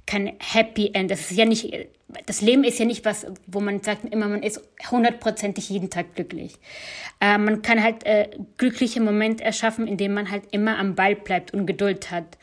kein 0.06 0.32
Happy 0.38 0.90
End. 0.94 1.10
Das 1.10 1.30
ist 1.30 1.36
ja 1.36 1.44
nicht, 1.44 1.70
das 2.24 2.40
Leben 2.40 2.64
ist 2.64 2.78
ja 2.78 2.86
nicht 2.86 3.04
was, 3.04 3.26
wo 3.46 3.60
man 3.60 3.82
sagt 3.82 4.10
immer, 4.10 4.26
man 4.28 4.42
ist 4.42 4.62
hundertprozentig 4.90 5.68
jeden 5.68 5.90
Tag 5.90 6.14
glücklich. 6.14 6.54
Äh, 7.20 7.36
man 7.36 7.60
kann 7.60 7.82
halt 7.82 8.06
äh, 8.06 8.30
glückliche 8.56 9.02
Momente 9.02 9.44
erschaffen, 9.44 9.86
indem 9.86 10.14
man 10.14 10.30
halt 10.30 10.44
immer 10.50 10.78
am 10.78 10.94
Ball 10.94 11.14
bleibt 11.14 11.52
und 11.52 11.66
Geduld 11.66 12.10
hat 12.10 12.38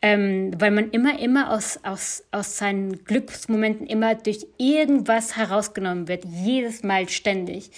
ähm, 0.00 0.52
weil 0.58 0.70
man 0.70 0.90
immer, 0.90 1.18
immer 1.18 1.52
aus, 1.52 1.80
aus, 1.82 2.24
aus 2.30 2.56
seinen 2.56 3.04
Glücksmomenten 3.04 3.86
immer 3.86 4.14
durch 4.14 4.46
irgendwas 4.56 5.36
herausgenommen 5.36 6.08
wird, 6.08 6.24
jedes 6.24 6.82
Mal 6.82 7.08
ständig. 7.08 7.70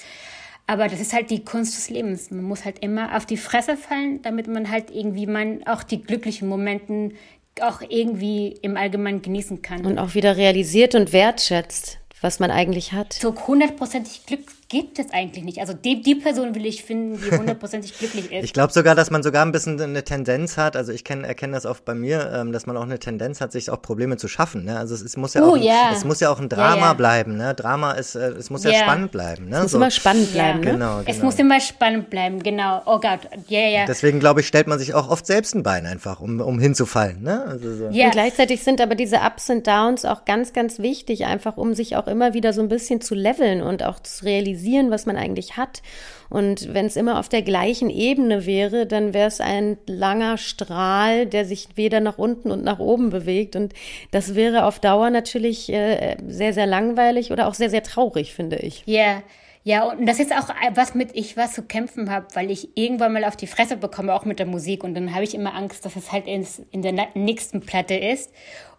Aber 0.67 0.87
das 0.87 1.01
ist 1.01 1.13
halt 1.13 1.31
die 1.31 1.45
Kunst 1.45 1.77
des 1.77 1.91
Lebens. 1.91 2.31
Man 2.31 2.45
muss 2.45 2.65
halt 2.65 2.79
immer 2.81 3.17
auf 3.17 3.27
die 3.27 3.37
Fresse 3.37 3.77
fallen, 3.77 4.23
damit 4.23 4.47
man 4.47 4.71
halt 4.71 4.91
irgendwie 4.91 5.27
man 5.27 5.67
auch 5.67 5.83
die 5.83 6.03
glücklichen 6.03 6.49
Momenten 6.49 7.15
auch 7.61 7.81
irgendwie 7.81 8.55
im 8.63 8.77
Allgemeinen 8.77 9.23
genießen 9.23 9.63
kann. 9.63 9.85
Und 9.85 9.99
auch 9.99 10.15
wieder 10.15 10.37
realisiert 10.37 10.95
und 10.95 11.13
wertschätzt, 11.13 11.99
was 12.21 12.39
man 12.39 12.51
eigentlich 12.51 12.93
hat. 12.93 13.15
So 13.15 13.35
hundertprozentig 13.35 14.27
Glück, 14.27 14.45
gibt 14.71 15.01
es 15.01 15.13
eigentlich 15.13 15.45
nicht. 15.45 15.59
Also 15.59 15.73
die, 15.73 16.01
die 16.01 16.15
Person 16.15 16.55
will 16.55 16.65
ich 16.65 16.85
finden, 16.85 17.21
die 17.21 17.37
hundertprozentig 17.37 17.99
glücklich 17.99 18.31
ist. 18.33 18.45
Ich 18.45 18.53
glaube 18.53 18.73
sogar, 18.73 18.95
dass 18.95 19.11
man 19.11 19.25
sogar 19.25 19.45
ein 19.45 19.51
bisschen 19.51 19.81
eine 19.81 20.05
Tendenz 20.05 20.57
hat, 20.57 20.77
also 20.77 20.93
ich 20.93 21.03
kenn, 21.03 21.25
erkenne 21.25 21.55
das 21.55 21.67
oft 21.67 21.85
bei 21.85 21.93
mir, 21.93 22.33
ähm, 22.33 22.53
dass 22.53 22.67
man 22.67 22.77
auch 22.77 22.85
eine 22.85 23.01
Tendenz 23.01 23.41
hat, 23.41 23.51
sich 23.51 23.69
auch 23.69 23.83
Probleme 23.83 24.17
zu 24.17 24.29
schaffen. 24.29 24.65
Ne? 24.65 24.79
Also 24.79 24.95
es, 24.95 25.03
es 25.03 25.17
muss 25.17 25.35
ja 25.35 25.43
uh, 25.43 25.51
auch, 25.51 25.57
ja. 25.57 25.91
es 25.93 26.05
muss 26.05 26.21
ja 26.21 26.31
auch 26.31 26.39
ein 26.39 26.49
Drama 26.49 26.77
ja, 26.77 26.87
ja. 26.87 26.93
bleiben. 26.93 27.37
Ne? 27.37 27.53
Drama 27.55 27.93
ist, 27.93 28.15
äh, 28.15 28.29
es 28.29 28.49
muss 28.49 28.63
ja, 28.63 28.73
spannend 28.75 29.11
bleiben. 29.11 29.49
Ne? 29.49 29.57
Es 29.57 29.63
muss 29.63 29.73
so. 29.73 29.79
immer 29.79 29.91
spannend 29.91 30.33
bleiben. 30.33 30.61
Ne? 30.61 30.67
Genau, 30.67 30.99
genau. 30.99 31.11
Es 31.11 31.21
muss 31.21 31.35
immer 31.41 31.59
spannend 31.59 32.09
bleiben, 32.09 32.41
genau. 32.41 32.83
Oh 32.87 33.01
Gott, 33.01 33.21
ja, 33.49 33.61
ja. 33.61 33.87
Deswegen 33.87 34.21
glaube 34.21 34.41
ich, 34.41 34.47
stellt 34.47 34.69
man 34.69 34.79
sich 34.79 34.95
auch 34.95 35.11
oft 35.11 35.27
selbst 35.27 35.57
ein 35.57 35.65
Bein 35.65 35.85
einfach, 35.85 36.21
um, 36.21 36.41
um 36.41 36.61
hinzufallen. 36.61 37.25
Ne? 37.25 37.45
Also 37.45 37.75
so. 37.75 37.89
ja. 37.91 38.05
Und 38.05 38.13
gleichzeitig 38.13 38.63
sind 38.63 38.81
aber 38.81 38.95
diese 38.95 39.17
Ups 39.17 39.51
und 39.51 39.67
Downs 39.67 40.05
auch 40.05 40.25
ganz, 40.25 40.53
ganz 40.53 40.79
wichtig, 40.79 41.25
einfach 41.25 41.57
um 41.57 41.75
sich 41.75 41.97
auch 41.97 42.07
immer 42.07 42.35
wieder 42.35 42.53
so 42.53 42.61
ein 42.63 42.69
bisschen 42.69 43.01
zu 43.01 43.17
leveln 43.17 43.63
und 43.63 43.83
auch 43.83 43.99
zu 43.99 44.25
realisieren, 44.25 44.60
was 44.91 45.07
man 45.07 45.17
eigentlich 45.17 45.57
hat. 45.57 45.83
Und 46.29 46.73
wenn 46.73 46.87
es 46.87 46.97
immer 46.97 47.19
auf 47.19 47.29
der 47.29 47.43
gleichen 47.43 47.91
Ebene 47.91 48.47
wäre, 48.47 48.87
dann 48.87 49.13
wäre 49.15 49.29
es 49.29 49.41
ein 49.41 49.79
langer 49.87 50.39
Strahl, 50.39 51.27
der 51.27 51.45
sich 51.45 51.69
weder 51.75 52.01
nach 52.01 52.19
unten 52.19 52.51
und 52.51 52.63
nach 52.63 52.79
oben 52.79 53.11
bewegt. 53.11 53.57
Und 53.57 53.75
das 54.13 54.35
wäre 54.35 54.65
auf 54.65 54.79
Dauer 54.79 55.11
natürlich 55.11 55.73
äh, 55.73 56.17
sehr, 56.29 56.53
sehr 56.53 56.67
langweilig 56.67 57.33
oder 57.33 57.49
auch 57.49 57.55
sehr, 57.55 57.71
sehr 57.71 57.83
traurig, 57.83 58.33
finde 58.33 58.57
ich. 58.57 58.83
Ja. 58.87 59.01
Yeah. 59.01 59.23
Ja, 59.63 59.85
und 59.85 60.07
das 60.07 60.21
ist 60.21 60.33
auch 60.33 60.49
was 60.75 60.95
mit 60.95 61.11
ich 61.15 61.37
was 61.37 61.53
zu 61.53 61.63
kämpfen 61.63 62.11
habe, 62.11 62.27
weil 62.33 62.51
ich 62.51 62.77
irgendwann 62.77 63.13
mal 63.13 63.25
auf 63.25 63.37
die 63.37 63.47
Fresse 63.47 63.77
bekomme, 63.77 64.15
auch 64.15 64.25
mit 64.25 64.39
der 64.39 64.47
Musik. 64.47 64.83
Und 64.83 64.95
dann 64.95 65.15
habe 65.15 65.25
ich 65.25 65.35
immer 65.35 65.55
Angst, 65.55 65.85
dass 65.85 65.97
es 65.97 66.13
halt 66.13 66.27
ins, 66.27 66.63
in 66.71 66.81
der 66.81 67.09
nächsten 67.15 67.61
Platte 67.61 67.95
ist. 67.95 68.33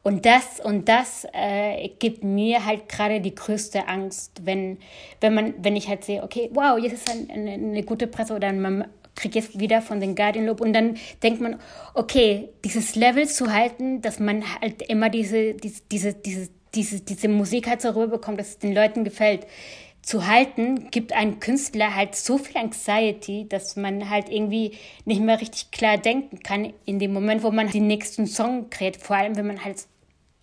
Und 0.04 0.26
das 0.26 0.60
und 0.60 0.89
das 0.89 1.28
äh, 1.34 1.89
gibt 2.00 2.24
mir 2.24 2.65
halt 2.65 2.89
gerade 2.89 3.22
die 3.22 3.36
größte 3.36 3.88
Angst, 3.88 4.41
wenn, 4.44 4.80
wenn 5.20 5.36
man, 5.36 5.54
wenn 5.60 5.76
ich 5.76 5.88
halt 5.88 6.04
sehe, 6.04 6.24
okay, 6.24 6.50
wow, 6.54 6.80
jetzt 6.80 6.94
ist 6.94 7.12
ein, 7.12 7.30
eine, 7.30 7.52
eine 7.52 7.84
gute 7.84 8.08
Presse 8.08 8.34
oder 8.34 8.52
man 8.52 8.86
kriegt 9.15 9.36
jetzt 9.36 9.60
wieder 9.60 9.84
von 9.84 10.00
den 10.00 10.15
Guardian 10.15 10.48
Lob 10.48 10.62
und 10.62 10.74
dann 10.74 10.98
denkt 11.22 11.41
man, 11.41 11.60
okay, 11.94 12.50
dieses 12.65 12.96
Level 12.96 13.28
zu 13.28 13.54
halten, 13.54 14.02
dass 14.02 14.20
man 14.20 14.44
halt 14.60 14.82
immer 14.89 15.10
diese, 15.10 15.54
diese, 15.54 15.82
diese, 15.91 16.13
diese, 16.74 17.02
diese, 17.02 17.28
Musik 17.28 17.67
halt 17.67 17.82
so 17.82 17.89
rüberbekommt, 17.89 18.39
dass 18.39 18.50
es 18.50 18.60
den 18.60 18.74
Leuten 18.74 19.04
gefällt 19.04 19.46
zu 20.02 20.28
halten, 20.28 20.90
gibt 20.90 21.14
einem 21.14 21.40
Künstler 21.40 21.96
halt 21.96 22.16
so 22.16 22.38
viel 22.38 22.58
Anxiety, 22.58 23.48
dass 23.48 23.76
man 23.76 24.10
halt 24.10 24.30
irgendwie 24.30 24.78
nicht 25.06 25.22
mehr 25.22 25.40
richtig 25.40 25.72
klar 25.72 25.98
denken 25.98 26.40
kann 26.40 26.74
in 26.86 27.00
dem 27.00 27.14
Moment, 27.14 27.44
wo 27.44 27.52
man 27.52 27.70
den 27.70 27.88
nächsten 27.88 28.26
Song 28.26 28.70
kreiert. 28.70 28.98
Vor 28.98 29.16
allem, 29.16 29.36
wenn 29.36 29.48
man 29.48 29.64
halt 29.64 29.86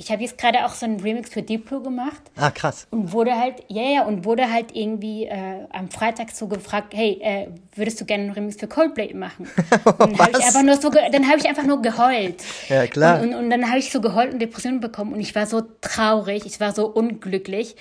ich 0.00 0.12
habe 0.12 0.22
jetzt 0.22 0.38
gerade 0.38 0.64
auch 0.64 0.74
so 0.74 0.86
einen 0.86 1.00
Remix 1.00 1.30
für 1.30 1.42
Diplo 1.42 1.80
gemacht. 1.80 2.22
Ah, 2.36 2.52
krass. 2.52 2.86
Und 2.90 3.12
wurde 3.12 3.34
halt, 3.34 3.64
ja, 3.66 3.82
ja, 3.82 4.02
und 4.04 4.24
wurde 4.24 4.50
halt 4.50 4.66
irgendwie 4.72 5.24
äh, 5.24 5.66
am 5.70 5.90
Freitag 5.90 6.30
so 6.30 6.46
gefragt, 6.46 6.94
hey, 6.94 7.18
äh, 7.20 7.48
würdest 7.74 8.00
du 8.00 8.04
gerne 8.04 8.22
einen 8.24 8.32
Remix 8.32 8.56
für 8.56 8.68
Coldplay 8.68 9.12
machen? 9.14 9.48
Und 9.98 9.98
dann 9.98 10.18
habe 10.18 10.38
ich 10.38 10.44
einfach 10.44 10.62
nur 10.62 10.76
so, 10.76 10.90
dann 10.90 11.28
habe 11.28 11.38
ich 11.38 11.48
einfach 11.48 11.64
nur 11.64 11.82
geheult. 11.82 12.44
Ja, 12.68 12.86
klar. 12.86 13.20
Und, 13.20 13.30
und, 13.30 13.34
und 13.34 13.50
dann 13.50 13.68
habe 13.68 13.80
ich 13.80 13.90
so 13.90 14.00
geheult 14.00 14.32
und 14.32 14.38
Depressionen 14.38 14.78
bekommen 14.78 15.12
und 15.12 15.20
ich 15.20 15.34
war 15.34 15.46
so 15.46 15.62
traurig, 15.80 16.46
ich 16.46 16.60
war 16.60 16.72
so 16.72 16.86
unglücklich 16.86 17.74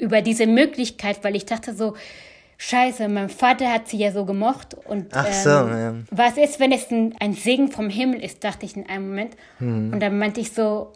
über 0.00 0.22
diese 0.22 0.46
Möglichkeit, 0.46 1.22
weil 1.22 1.36
ich 1.36 1.46
dachte 1.46 1.74
so, 1.74 1.94
Scheiße, 2.60 3.08
mein 3.08 3.28
Vater 3.28 3.72
hat 3.72 3.86
sie 3.88 3.98
ja 3.98 4.10
so 4.10 4.24
gemocht. 4.24 4.74
Und 4.74 5.06
Ach 5.12 5.32
so, 5.32 5.50
ähm, 5.50 5.68
ja. 5.70 5.94
was 6.10 6.36
ist, 6.36 6.58
wenn 6.58 6.72
es 6.72 6.90
ein, 6.90 7.14
ein, 7.20 7.32
Segen 7.32 7.70
vom 7.70 7.88
Himmel 7.88 8.22
ist, 8.22 8.42
dachte 8.42 8.66
ich 8.66 8.76
in 8.76 8.88
einem 8.88 9.10
Moment. 9.10 9.36
Mhm. 9.60 9.92
Und 9.92 10.00
dann 10.00 10.18
meinte 10.18 10.40
ich 10.40 10.52
so, 10.52 10.92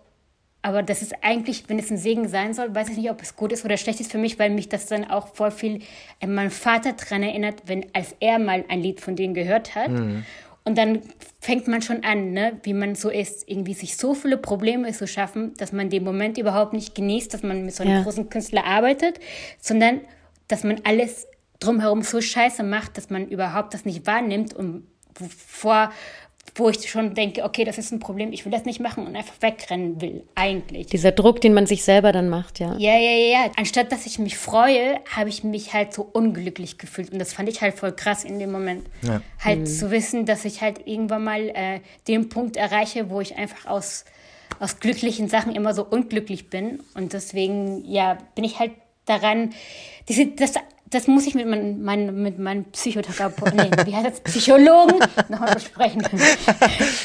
aber 0.61 0.83
das 0.83 1.03
ist 1.03 1.15
eigentlich, 1.23 1.69
wenn 1.69 1.79
es 1.79 1.91
ein 1.91 1.99
Segen 1.99 2.29
sein 2.29 2.53
soll, 2.53 2.75
weiß 2.75 2.89
ich 2.91 2.97
nicht, 2.97 3.11
ob 3.11 3.23
es 3.23 3.37
gut 3.37 3.53
ist 3.53 3.65
oder 3.65 3.77
schlecht 3.77 4.01
ist 4.01 4.11
für 4.11 4.19
mich, 4.19 4.39
weil 4.41 4.51
mich 4.51 4.69
das 4.69 4.87
dann 4.87 5.05
auch 5.05 5.35
voll 5.35 5.51
viel 5.53 5.81
an 6.21 6.35
meinen 6.35 6.51
Vater 6.51 6.93
dran 6.93 7.23
erinnert, 7.23 7.63
wenn 7.67 7.87
als 7.93 8.15
er 8.19 8.39
mal 8.39 8.65
ein 8.69 8.81
Lied 8.81 9.01
von 9.01 9.15
denen 9.15 9.35
gehört 9.35 9.75
hat. 9.75 9.91
Mhm. 9.91 10.25
Und 10.65 10.79
dann 10.79 11.03
fängt 11.41 11.67
man 11.67 11.83
schon 11.83 12.05
an, 12.05 12.33
ne, 12.33 12.61
wie 12.63 12.73
man 12.75 12.95
so 12.95 13.11
ist, 13.11 13.49
irgendwie 13.49 13.75
sich 13.75 13.97
so 13.97 14.15
viele 14.15 14.37
Probleme 14.37 14.93
zu 14.93 15.09
schaffen, 15.09 15.55
dass 15.57 15.73
man 15.73 15.91
den 15.91 16.05
Moment 16.05 16.39
überhaupt 16.39 16.73
nicht 16.73 16.95
genießt, 16.95 17.35
dass 17.35 17.43
man 17.43 17.65
mit 17.65 17.75
so 17.75 17.83
einem 17.83 17.97
ja. 17.97 18.03
großen 18.03 18.29
Künstler 18.29 18.65
arbeitet, 18.65 19.19
sondern 19.61 20.03
dass 20.47 20.63
man 20.63 20.81
alles 20.85 21.27
drumherum 21.59 22.03
so 22.03 22.21
scheiße 22.21 22.63
macht, 22.63 22.97
dass 22.97 23.11
man 23.11 23.29
überhaupt 23.29 23.75
das 23.75 23.85
nicht 23.85 24.07
wahrnimmt 24.07 24.55
und 24.55 24.87
vor 25.15 25.93
wo 26.55 26.69
ich 26.69 26.91
schon 26.91 27.15
denke, 27.15 27.45
okay, 27.45 27.65
das 27.65 27.79
ist 27.79 27.93
ein 27.93 27.99
Problem, 27.99 28.33
ich 28.33 28.45
will 28.45 28.53
das 28.53 28.65
nicht 28.65 28.79
machen 28.79 29.07
und 29.07 29.17
einfach 29.17 29.35
wegrennen 29.41 30.01
will, 30.03 30.23
eigentlich. 30.35 30.87
Dieser 30.87 31.13
Druck, 31.13 31.41
den 31.41 31.55
man 31.55 31.67
sich 31.67 31.83
selber 31.83 32.13
dann 32.13 32.29
macht, 32.29 32.61
ja. 32.61 32.77
Ja, 32.77 32.99
ja, 32.99 33.11
ja, 33.11 33.27
ja. 33.45 33.51
Anstatt 33.57 33.91
dass 33.91 34.05
ich 34.05 34.19
mich 34.19 34.37
freue, 34.37 35.01
habe 35.11 35.31
ich 35.31 35.45
mich 35.45 35.73
halt 35.73 35.95
so 35.95 36.07
unglücklich 36.13 36.77
gefühlt 36.77 37.11
und 37.11 37.19
das 37.19 37.33
fand 37.33 37.49
ich 37.49 37.63
halt 37.63 37.79
voll 37.79 37.93
krass 37.93 38.25
in 38.25 38.39
dem 38.39 38.53
Moment. 38.53 38.87
Ja. 39.01 39.23
Halt 39.43 39.61
mhm. 39.61 39.67
zu 39.67 39.91
wissen, 39.91 40.27
dass 40.27 40.45
ich 40.45 40.61
halt 40.61 40.87
irgendwann 40.87 41.25
mal 41.25 41.49
äh, 41.49 41.81
den 42.07 42.29
Punkt 42.29 42.57
erreiche, 42.57 43.09
wo 43.09 43.21
ich 43.23 43.37
einfach 43.37 43.67
aus, 43.67 44.05
aus 44.61 44.79
glücklichen 44.79 45.29
Sachen 45.29 45.55
immer 45.55 45.73
so 45.73 45.85
unglücklich 45.85 46.51
bin 46.51 46.81
und 46.95 47.15
deswegen, 47.15 47.83
ja, 47.91 48.19
bin 48.35 48.45
ich 48.45 48.59
halt 48.59 48.73
daran, 49.07 49.55
diese, 50.09 50.27
das 50.27 50.55
das 50.93 51.07
muss 51.07 51.27
ich 51.27 51.35
mit, 51.35 51.47
mein, 51.47 51.83
mein, 51.83 52.23
mit 52.23 52.39
meinem 52.39 52.65
Psychotherapeuten, 52.65 53.57
nee, 53.57 53.71
wie 53.87 53.97
heißt 53.97 54.07
das, 54.07 54.21
Psychologen 54.21 54.99
nochmal 55.29 55.55
besprechen. 55.55 56.03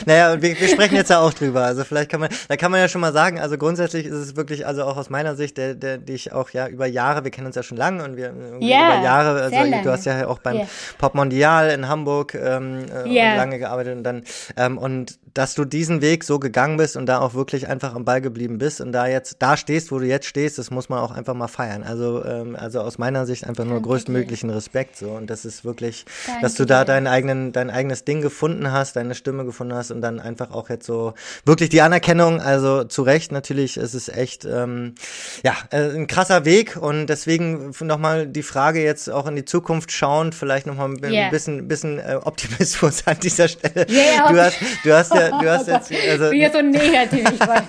naja, 0.06 0.34
und 0.34 0.42
wir, 0.42 0.60
wir 0.60 0.68
sprechen 0.68 0.96
jetzt 0.96 1.10
ja 1.10 1.20
auch 1.20 1.34
drüber. 1.34 1.64
Also 1.64 1.84
vielleicht 1.86 2.12
kann 2.12 2.20
man, 2.20 2.30
da 2.50 2.58
kann 2.58 2.72
man 2.72 2.82
ja 2.82 2.90
schon 2.90 3.02
mal 3.02 3.14
sagen, 3.14 3.40
also 3.40 3.58
grundsätzlich 3.58 4.06
ist 4.06 4.14
es 4.14 4.36
wirklich, 4.36 4.68
also 4.68 4.84
auch 4.84 4.98
aus 4.98 5.10
meiner 5.10 5.36
Sicht, 5.36 5.58
der, 5.58 5.74
der, 5.74 5.98
die 5.98 6.14
ich 6.14 6.34
auch 6.34 6.50
ja 6.50 6.68
über 6.68 6.86
Jahre, 6.86 7.24
wir 7.24 7.32
kennen 7.32 7.48
uns 7.48 7.56
ja 7.56 7.64
schon 7.64 7.78
lange 7.78 8.04
und 8.04 8.18
wir 8.18 8.34
ja, 8.60 8.96
über 8.96 9.04
Jahre, 9.04 9.42
also 9.42 9.56
lange. 9.56 9.82
du 9.82 9.92
hast 9.92 10.06
ja 10.06 10.28
auch 10.28 10.40
beim 10.40 10.58
yeah. 10.58 10.68
Pop 10.98 11.16
Mondial 11.16 11.70
in 11.70 11.88
Hamburg 11.88 12.36
ähm, 12.36 12.86
yeah. 13.06 13.34
Äh, 13.34 13.38
lange 13.38 13.60
gearbeitet 13.60 13.98
und 13.98 14.04
dann 14.04 14.24
ähm, 14.58 14.78
und 14.78 15.18
dass 15.38 15.54
du 15.54 15.66
diesen 15.66 16.02
Weg 16.02 16.24
so 16.24 16.40
gegangen 16.40 16.78
bist 16.78 16.98
und 16.98 17.06
da 17.06 17.20
auch 17.20 17.36
wirklich 17.36 17.68
einfach 17.68 17.94
am 17.94 18.06
Ball 18.06 18.22
geblieben 18.22 18.58
bist 18.58 18.82
und 18.82 18.92
da 18.92 19.06
jetzt 19.06 19.36
da 19.38 19.56
stehst, 19.56 19.92
wo 19.92 20.00
du 20.00 20.08
jetzt 20.08 20.26
stehst, 20.26 20.58
das 20.58 20.72
muss 20.72 20.90
man 20.90 20.98
auch 20.98 21.12
einfach 21.12 21.36
mal 21.36 21.48
feiern. 21.48 21.84
Also 21.84 22.26
ähm, 22.26 22.56
also 22.56 22.82
aus 22.82 22.98
meiner 22.98 23.28
Sicht 23.28 23.46
einfach 23.46 23.64
nur 23.64 23.76
Danke 23.76 23.90
größtmöglichen 23.90 24.50
dir. 24.50 24.56
Respekt 24.56 24.98
so 24.98 25.12
und 25.12 25.30
das 25.30 25.46
ist 25.46 25.64
wirklich, 25.64 26.06
Danke 26.26 26.42
dass 26.42 26.56
du 26.56 26.66
da 26.66 26.86
deinen 26.86 27.06
eigenen 27.06 27.52
dein 27.52 27.70
eigenes 27.70 28.04
Ding 28.04 28.22
gefunden 28.22 28.72
hast, 28.72 28.96
deine 28.96 29.14
Stimme 29.14 29.46
gefunden 29.46 29.76
hast 29.76 29.92
und 29.92 30.02
dann 30.02 30.20
einfach 30.20 30.50
auch 30.50 30.72
jetzt 30.72 30.88
so 30.88 31.14
wirklich 31.46 31.70
die 31.70 31.84
Anerkennung. 31.84 32.42
Also 32.42 32.86
zu 32.86 33.04
Recht 33.04 33.32
natürlich, 33.32 33.78
es 33.78 33.94
ist 33.94 34.10
echt 34.10 34.44
ähm, 34.44 34.96
ja 35.44 35.54
äh, 35.70 35.96
ein 35.96 36.08
krasser 36.08 36.46
Weg 36.46 36.78
und 36.78 37.06
deswegen 37.06 37.76
nochmal 37.82 38.26
die 38.26 38.42
Frage 38.42 38.84
jetzt 38.84 39.08
auch 39.08 39.28
in 39.28 39.36
die 39.36 39.46
Zukunft 39.46 39.92
schauend, 39.92 40.34
vielleicht 40.34 40.66
nochmal 40.66 40.90
ein 40.90 41.14
yeah. 41.14 41.30
bisschen 41.30 41.68
bisschen 41.68 42.00
äh, 42.00 42.18
Optimismus 42.24 43.04
an 43.06 43.20
dieser 43.20 43.48
Stelle. 43.48 43.86
Yeah, 43.88 44.32
du 44.32 44.42
hast 44.42 44.58
du 44.84 44.94
hast 44.94 45.14
ja 45.14 45.27
du 45.32 45.50
hast 45.50 45.68
jetzt, 45.68 45.92
also, 46.10 46.32
ja 46.32 46.52
so 46.52 46.62
negativ, 46.62 47.30
ich 47.32 47.40
weiß. 47.40 47.64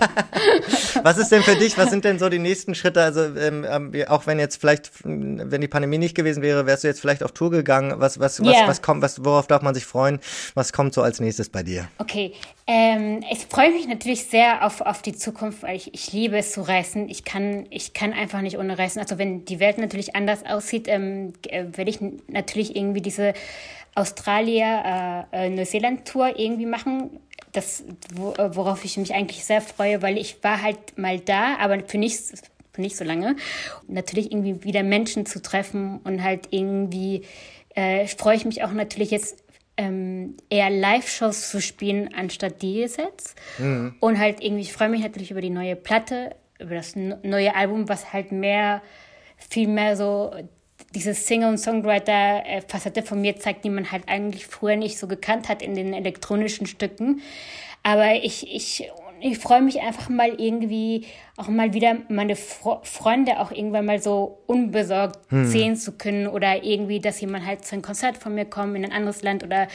Was 1.03 1.19
ist 1.19 1.31
denn 1.31 1.43
für 1.43 1.57
dich, 1.57 1.77
was 1.79 1.91
sind 1.91 2.05
denn 2.05 2.19
so 2.19 2.29
die 2.29 2.39
nächsten 2.39 2.75
Schritte? 2.75 3.03
Also, 3.03 3.21
ähm, 3.37 3.65
ähm, 3.69 3.93
auch 4.09 4.27
wenn 4.27 4.39
jetzt 4.39 4.61
vielleicht, 4.61 4.91
wenn 5.05 5.61
die 5.61 5.69
Pandemie 5.69 5.99
nicht 5.99 6.15
gewesen 6.15 6.43
wäre, 6.43 6.67
wärst 6.67 6.85
du 6.85 6.89
jetzt 6.89 7.01
vielleicht 7.01 7.23
auf 7.23 7.33
Tour 7.33 7.51
gegangen. 7.51 7.95
Was, 7.99 8.19
was, 8.19 8.41
yeah. 8.41 8.63
was, 8.63 8.69
was 8.69 8.83
kommt, 8.83 9.03
was, 9.03 9.25
worauf 9.25 9.47
darf 9.47 9.63
man 9.63 9.75
sich 9.75 9.85
freuen? 9.85 10.19
Was 10.55 10.73
kommt 10.73 10.95
so 10.95 11.03
als 11.03 11.21
nächstes 11.21 11.49
bei 11.49 11.63
dir? 11.63 11.89
Okay. 11.99 12.33
Ähm, 12.67 13.25
ich 13.31 13.47
freue 13.49 13.73
mich 13.73 13.89
natürlich 13.89 14.25
sehr 14.27 14.67
auf, 14.67 14.83
auf 14.83 15.01
die 15.01 15.15
Zukunft, 15.15 15.63
weil 15.63 15.77
ich, 15.77 15.95
ich 15.95 16.13
liebe 16.13 16.37
es 16.37 16.53
zu 16.53 16.61
reisen. 16.61 17.09
Ich 17.09 17.25
kann, 17.25 17.67
ich 17.71 17.95
kann 17.95 18.13
einfach 18.13 18.43
nicht 18.43 18.59
ohne 18.59 18.79
reisen. 18.79 19.01
Also 19.01 19.19
wenn 19.19 19.45
die 19.45 19.59
Welt 19.59 19.79
natürlich 19.79 20.15
anders 20.15 20.45
aussieht, 20.45 20.87
ähm, 20.89 21.33
äh, 21.49 21.65
werde 21.73 21.91
ich 21.91 22.01
natürlich 22.29 22.77
irgendwie 22.77 23.01
diese 23.01 23.33
Australier, 23.95 25.27
äh, 25.33 25.47
äh 25.47 25.51
Neuseeland-Tour 25.51 26.39
irgendwie 26.39 26.67
machen 26.67 27.21
das, 27.59 27.81
äh, 27.81 28.57
worauf 28.57 28.85
ich 28.85 28.97
mich 28.97 29.15
eigentlich 29.15 29.45
sehr 29.45 29.61
freue, 29.61 30.03
weil 30.03 30.17
ich 30.19 30.43
war 30.43 30.63
halt 30.63 30.97
mal 30.97 31.19
da, 31.19 31.57
aber 31.59 31.81
für 31.87 31.99
nicht, 31.99 32.21
für 32.73 32.81
nicht 32.81 32.97
so 32.97 33.05
lange. 33.05 33.37
Natürlich 33.87 34.33
irgendwie 34.33 34.65
wieder 34.65 34.83
Menschen 34.83 35.27
zu 35.27 35.43
treffen 35.43 35.99
und 36.05 36.23
halt 36.23 36.49
irgendwie 36.51 37.23
äh, 37.75 38.07
freue 38.07 38.37
ich 38.37 38.45
mich 38.45 38.65
auch 38.65 38.73
natürlich 38.73 39.11
jetzt 39.11 39.43
ähm, 39.77 40.37
eher 40.51 40.71
Live-Shows 40.71 41.51
zu 41.51 41.61
spielen 41.61 42.13
anstatt 42.15 42.63
DJ-Sets. 42.63 43.37
Mhm. 43.59 43.95
Und 44.01 44.19
halt 44.19 44.43
irgendwie, 44.43 44.63
ich 44.63 44.73
freue 44.73 44.89
mich 44.89 45.03
natürlich 45.03 45.31
über 45.31 45.41
die 45.41 45.51
neue 45.51 45.77
Platte, 45.77 46.35
über 46.59 46.75
das 46.75 46.97
neue 46.97 47.55
Album, 47.55 47.89
was 47.89 48.13
halt 48.13 48.33
mehr, 48.33 48.83
viel 49.37 49.69
mehr 49.69 49.97
so 49.97 50.33
diese 50.95 51.15
Singer- 51.15 51.49
und 51.49 51.59
Songwriter-Facette 51.59 53.03
von 53.03 53.21
mir 53.21 53.37
zeigt, 53.37 53.65
die 53.65 53.71
man 53.71 53.91
halt 53.91 54.09
eigentlich 54.09 54.47
früher 54.47 54.77
nicht 54.77 54.99
so 54.99 55.07
gekannt 55.07 55.49
hat 55.49 55.63
in 55.63 55.75
den 55.75 55.93
elektronischen 55.93 56.67
Stücken. 56.67 57.21
Aber 57.83 58.15
ich, 58.15 58.55
ich, 58.55 58.91
ich 59.21 59.39
freue 59.39 59.63
mich 59.63 59.81
einfach 59.81 60.09
mal 60.09 60.35
irgendwie 60.39 61.07
auch 61.37 61.49
mal 61.49 61.73
wieder 61.73 61.97
meine 62.09 62.35
Fro 62.35 62.81
Freunde 62.83 63.39
auch 63.39 63.53
irgendwann 63.53 63.87
mal 63.87 64.03
so 64.03 64.39
unbesorgt 64.47 65.19
hm. 65.29 65.47
sehen 65.47 65.77
zu 65.77 65.93
können 65.93 66.27
oder 66.27 66.65
irgendwie, 66.65 66.99
dass 66.99 67.21
jemand 67.21 67.47
halt 67.47 67.65
zu 67.65 67.75
einem 67.75 67.83
Konzert 67.83 68.19
von 68.19 68.35
mir 68.35 68.45
kommt 68.45 68.77
in 68.77 68.85
ein 68.85 68.93
anderes 68.93 69.23
Land 69.23 69.45
oder 69.45 69.69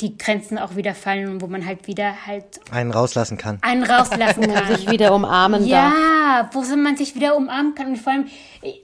die 0.00 0.16
Grenzen 0.16 0.58
auch 0.58 0.74
wieder 0.74 0.94
fallen, 0.94 1.40
wo 1.42 1.46
man 1.48 1.66
halt 1.66 1.86
wieder 1.86 2.26
halt 2.26 2.60
einen 2.70 2.90
rauslassen 2.90 3.36
kann. 3.36 3.58
Einen 3.60 3.84
rauslassen 3.84 4.42
kann. 4.52 4.74
sich 4.74 4.90
wieder 4.90 5.14
umarmen 5.14 5.66
ja, 5.66 5.90
darf. 5.90 5.94
Ja, 5.94 6.50
wo 6.52 6.76
man 6.76 6.96
sich 6.96 7.14
wieder 7.14 7.36
umarmen 7.36 7.74
kann 7.74 7.88
und 7.88 7.96
vor 7.98 8.12
allem 8.12 8.26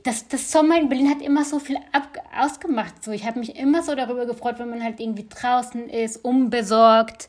das, 0.04 0.28
das 0.28 0.52
Sommer 0.52 0.78
in 0.78 0.88
Berlin 0.88 1.08
hat 1.08 1.22
immer 1.22 1.44
so 1.44 1.58
viel 1.58 1.76
ab, 1.92 2.18
ausgemacht. 2.38 3.02
So, 3.02 3.12
ich 3.12 3.26
habe 3.26 3.38
mich 3.38 3.56
immer 3.56 3.82
so 3.82 3.94
darüber 3.94 4.26
gefreut, 4.26 4.56
wenn 4.58 4.68
man 4.68 4.82
halt 4.82 5.00
irgendwie 5.00 5.26
draußen 5.28 5.88
ist, 5.88 6.24
unbesorgt 6.24 7.28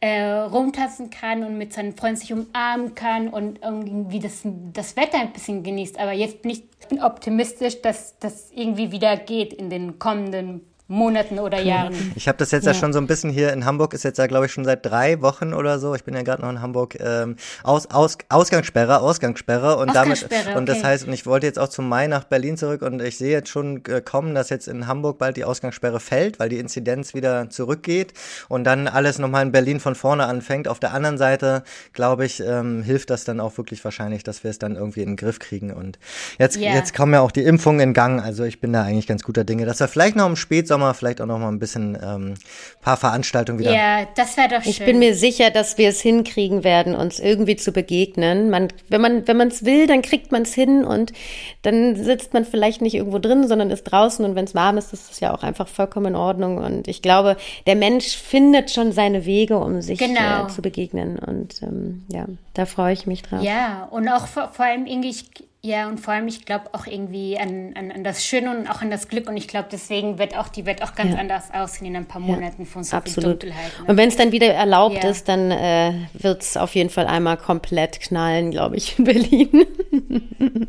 äh, 0.00 0.20
rumtanzen 0.22 1.10
kann 1.10 1.42
und 1.42 1.56
mit 1.56 1.72
seinen 1.72 1.96
Freunden 1.96 2.16
sich 2.16 2.32
umarmen 2.32 2.94
kann 2.94 3.28
und 3.28 3.60
irgendwie 3.62 4.20
das, 4.20 4.42
das 4.72 4.96
Wetter 4.96 5.18
ein 5.18 5.32
bisschen 5.32 5.62
genießt. 5.62 5.98
Aber 5.98 6.12
jetzt 6.12 6.42
bin 6.42 6.50
ich 6.50 7.02
optimistisch, 7.02 7.80
dass 7.82 8.18
das 8.18 8.50
irgendwie 8.52 8.92
wieder 8.92 9.16
geht 9.16 9.52
in 9.52 9.70
den 9.70 9.98
kommenden 9.98 10.60
Monaten 10.88 11.40
oder 11.40 11.60
Jahren. 11.60 11.94
Ich 12.14 12.28
habe 12.28 12.38
das 12.38 12.52
jetzt 12.52 12.64
ja. 12.64 12.72
ja. 12.72 12.78
schon 12.78 12.92
so 12.92 13.00
ein 13.00 13.08
bisschen 13.08 13.30
hier 13.30 13.52
in 13.52 13.64
Hamburg, 13.64 13.92
ist 13.92 14.04
jetzt 14.04 14.18
ja 14.18 14.26
glaube 14.28 14.46
ich 14.46 14.52
schon 14.52 14.64
seit 14.64 14.86
drei 14.86 15.20
Wochen 15.20 15.52
oder 15.52 15.80
so. 15.80 15.94
Ich 15.96 16.04
bin 16.04 16.14
ja 16.14 16.22
gerade 16.22 16.42
noch 16.42 16.50
in 16.50 16.62
Hamburg. 16.62 16.96
Ähm, 17.00 17.36
aus, 17.64 17.86
aus, 17.90 18.18
Ausgangssperre, 18.28 19.00
Ausgangssperre 19.00 19.78
und 19.78 19.94
damit 19.94 20.28
und 20.54 20.68
das 20.68 20.84
heißt, 20.84 21.06
und 21.08 21.12
ich 21.12 21.26
wollte 21.26 21.46
jetzt 21.46 21.58
auch 21.58 21.68
zum 21.68 21.88
Mai 21.88 22.06
nach 22.06 22.24
Berlin 22.24 22.56
zurück 22.56 22.82
und 22.82 23.02
ich 23.02 23.18
sehe 23.18 23.32
jetzt 23.32 23.48
schon 23.48 23.84
äh, 23.86 24.00
kommen, 24.00 24.34
dass 24.34 24.48
jetzt 24.50 24.68
in 24.68 24.86
Hamburg 24.86 25.18
bald 25.18 25.36
die 25.36 25.44
Ausgangssperre 25.44 25.98
fällt, 25.98 26.38
weil 26.38 26.48
die 26.48 26.58
Inzidenz 26.58 27.14
wieder 27.14 27.50
zurückgeht 27.50 28.12
und 28.48 28.62
dann 28.62 28.86
alles 28.86 29.18
nochmal 29.18 29.42
in 29.42 29.50
Berlin 29.50 29.80
von 29.80 29.96
vorne 29.96 30.26
anfängt. 30.26 30.68
Auf 30.68 30.78
der 30.78 30.94
anderen 30.94 31.18
Seite, 31.18 31.64
glaube 31.94 32.24
ich, 32.24 32.40
ähm, 32.40 32.82
hilft 32.82 33.10
das 33.10 33.24
dann 33.24 33.40
auch 33.40 33.58
wirklich 33.58 33.84
wahrscheinlich, 33.84 34.22
dass 34.22 34.44
wir 34.44 34.50
es 34.50 34.58
dann 34.60 34.76
irgendwie 34.76 35.00
in 35.00 35.10
den 35.10 35.16
Griff 35.16 35.40
kriegen. 35.40 35.72
Und 35.72 35.98
jetzt, 36.38 36.56
yeah. 36.56 36.74
jetzt 36.74 36.94
kommen 36.94 37.12
ja 37.12 37.22
auch 37.22 37.32
die 37.32 37.42
Impfungen 37.42 37.80
in 37.80 37.92
Gang. 37.92 38.22
Also 38.22 38.44
ich 38.44 38.60
bin 38.60 38.72
da 38.72 38.82
eigentlich 38.82 39.08
ganz 39.08 39.24
guter 39.24 39.42
Dinge, 39.42 39.66
dass 39.66 39.80
wir 39.80 39.88
vielleicht 39.88 40.14
noch 40.14 40.26
im 40.26 40.36
Spätsommer 40.36 40.75
Sommer 40.76 40.92
vielleicht 40.92 41.22
auch 41.22 41.26
noch 41.26 41.38
mal 41.38 41.48
ein 41.48 41.58
bisschen 41.58 41.96
ähm, 42.02 42.34
paar 42.82 42.98
Veranstaltungen 42.98 43.58
wieder. 43.58 43.72
Ja, 43.72 44.06
das 44.14 44.36
wäre 44.36 44.48
doch 44.48 44.62
schön. 44.62 44.70
Ich 44.70 44.84
bin 44.84 44.98
mir 44.98 45.14
sicher, 45.14 45.50
dass 45.50 45.78
wir 45.78 45.88
es 45.88 46.02
hinkriegen 46.02 46.64
werden, 46.64 46.94
uns 46.94 47.18
irgendwie 47.18 47.56
zu 47.56 47.72
begegnen. 47.72 48.50
Man, 48.50 48.68
wenn 48.88 49.00
man 49.00 49.26
wenn 49.26 49.38
man 49.38 49.48
es 49.48 49.64
will, 49.64 49.86
dann 49.86 50.02
kriegt 50.02 50.32
man 50.32 50.42
es 50.42 50.52
hin 50.52 50.84
und 50.84 51.14
dann 51.62 51.96
sitzt 51.96 52.34
man 52.34 52.44
vielleicht 52.44 52.82
nicht 52.82 52.94
irgendwo 52.94 53.18
drin, 53.18 53.48
sondern 53.48 53.70
ist 53.70 53.84
draußen 53.84 54.22
und 54.22 54.34
wenn 54.34 54.44
es 54.44 54.54
warm 54.54 54.76
ist, 54.76 54.92
ist 54.92 55.10
es 55.10 55.20
ja 55.20 55.34
auch 55.34 55.42
einfach 55.42 55.66
vollkommen 55.66 56.08
in 56.08 56.16
Ordnung. 56.16 56.58
Und 56.58 56.88
ich 56.88 57.00
glaube, 57.00 57.38
der 57.66 57.76
Mensch 57.76 58.14
findet 58.14 58.70
schon 58.70 58.92
seine 58.92 59.24
Wege, 59.24 59.56
um 59.56 59.80
sich 59.80 59.98
genau. 59.98 60.44
äh, 60.44 60.48
zu 60.48 60.60
begegnen. 60.60 61.18
Und 61.18 61.62
ähm, 61.62 62.04
ja, 62.08 62.26
da 62.52 62.66
freue 62.66 62.92
ich 62.92 63.06
mich 63.06 63.22
drauf. 63.22 63.42
Ja, 63.42 63.88
und 63.90 64.06
auch 64.08 64.26
vor, 64.26 64.50
vor 64.52 64.66
allem 64.66 64.84
irgendwie, 64.84 65.10
ich, 65.10 65.24
ja, 65.66 65.88
und 65.88 65.98
vor 65.98 66.14
allem, 66.14 66.28
ich 66.28 66.44
glaube 66.44 66.66
auch 66.72 66.86
irgendwie 66.86 67.36
an, 67.36 67.72
an, 67.74 67.90
an 67.90 68.04
das 68.04 68.24
Schöne 68.24 68.56
und 68.56 68.70
auch 68.70 68.82
an 68.82 68.90
das 68.90 69.08
Glück. 69.08 69.28
Und 69.28 69.36
ich 69.36 69.48
glaube, 69.48 69.66
deswegen 69.70 70.16
wird 70.16 70.38
auch 70.38 70.46
die 70.46 70.64
Welt 70.64 70.80
auch 70.80 70.94
ganz 70.94 71.14
ja. 71.14 71.18
anders 71.18 71.52
aussehen 71.52 71.88
in 71.88 71.96
ein 71.96 72.06
paar 72.06 72.20
Monaten 72.20 72.62
ja, 72.62 72.68
von 72.68 72.84
so 72.84 72.96
absolut. 72.96 73.42
viel 73.42 73.50
Dunkelheit. 73.50 73.72
Ne? 73.80 73.86
Und 73.88 73.96
wenn 73.96 74.08
es 74.08 74.16
dann 74.16 74.30
wieder 74.30 74.46
erlaubt 74.46 75.02
ja. 75.02 75.10
ist, 75.10 75.28
dann 75.28 75.50
äh, 75.50 75.92
wird 76.12 76.42
es 76.42 76.56
auf 76.56 76.76
jeden 76.76 76.88
Fall 76.88 77.08
einmal 77.08 77.36
komplett 77.36 77.98
knallen, 78.00 78.52
glaube 78.52 78.76
ich, 78.76 78.96
in 78.96 79.04
Berlin. 79.06 79.48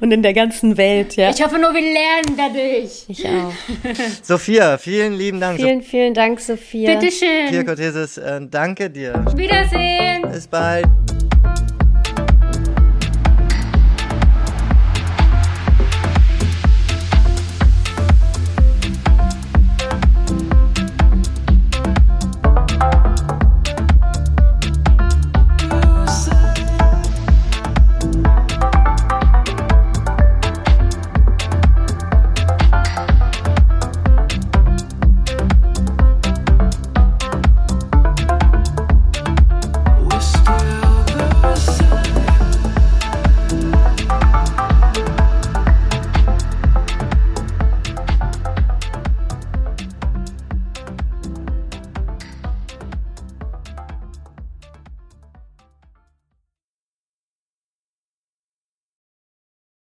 und 0.00 0.12
in 0.12 0.22
der 0.22 0.34
ganzen 0.34 0.76
Welt, 0.76 1.16
ja. 1.16 1.30
Ich 1.30 1.42
hoffe 1.42 1.58
nur, 1.58 1.72
wir 1.72 1.80
lernen 1.80 2.36
dadurch. 2.36 3.06
Ich 3.08 3.26
auch. 3.26 3.52
Sophia, 4.22 4.76
vielen 4.76 5.14
lieben 5.14 5.40
Dank. 5.40 5.58
Vielen, 5.58 5.80
vielen 5.80 6.12
Dank, 6.12 6.40
Sophia. 6.40 6.98
Bitteschön. 6.98 7.46
Sophia 7.46 7.64
Cortesis, 7.64 8.18
äh, 8.18 8.40
danke 8.50 8.90
dir. 8.90 9.24
Wiedersehen. 9.34 10.30
Bis 10.30 10.46
bald. 10.46 10.86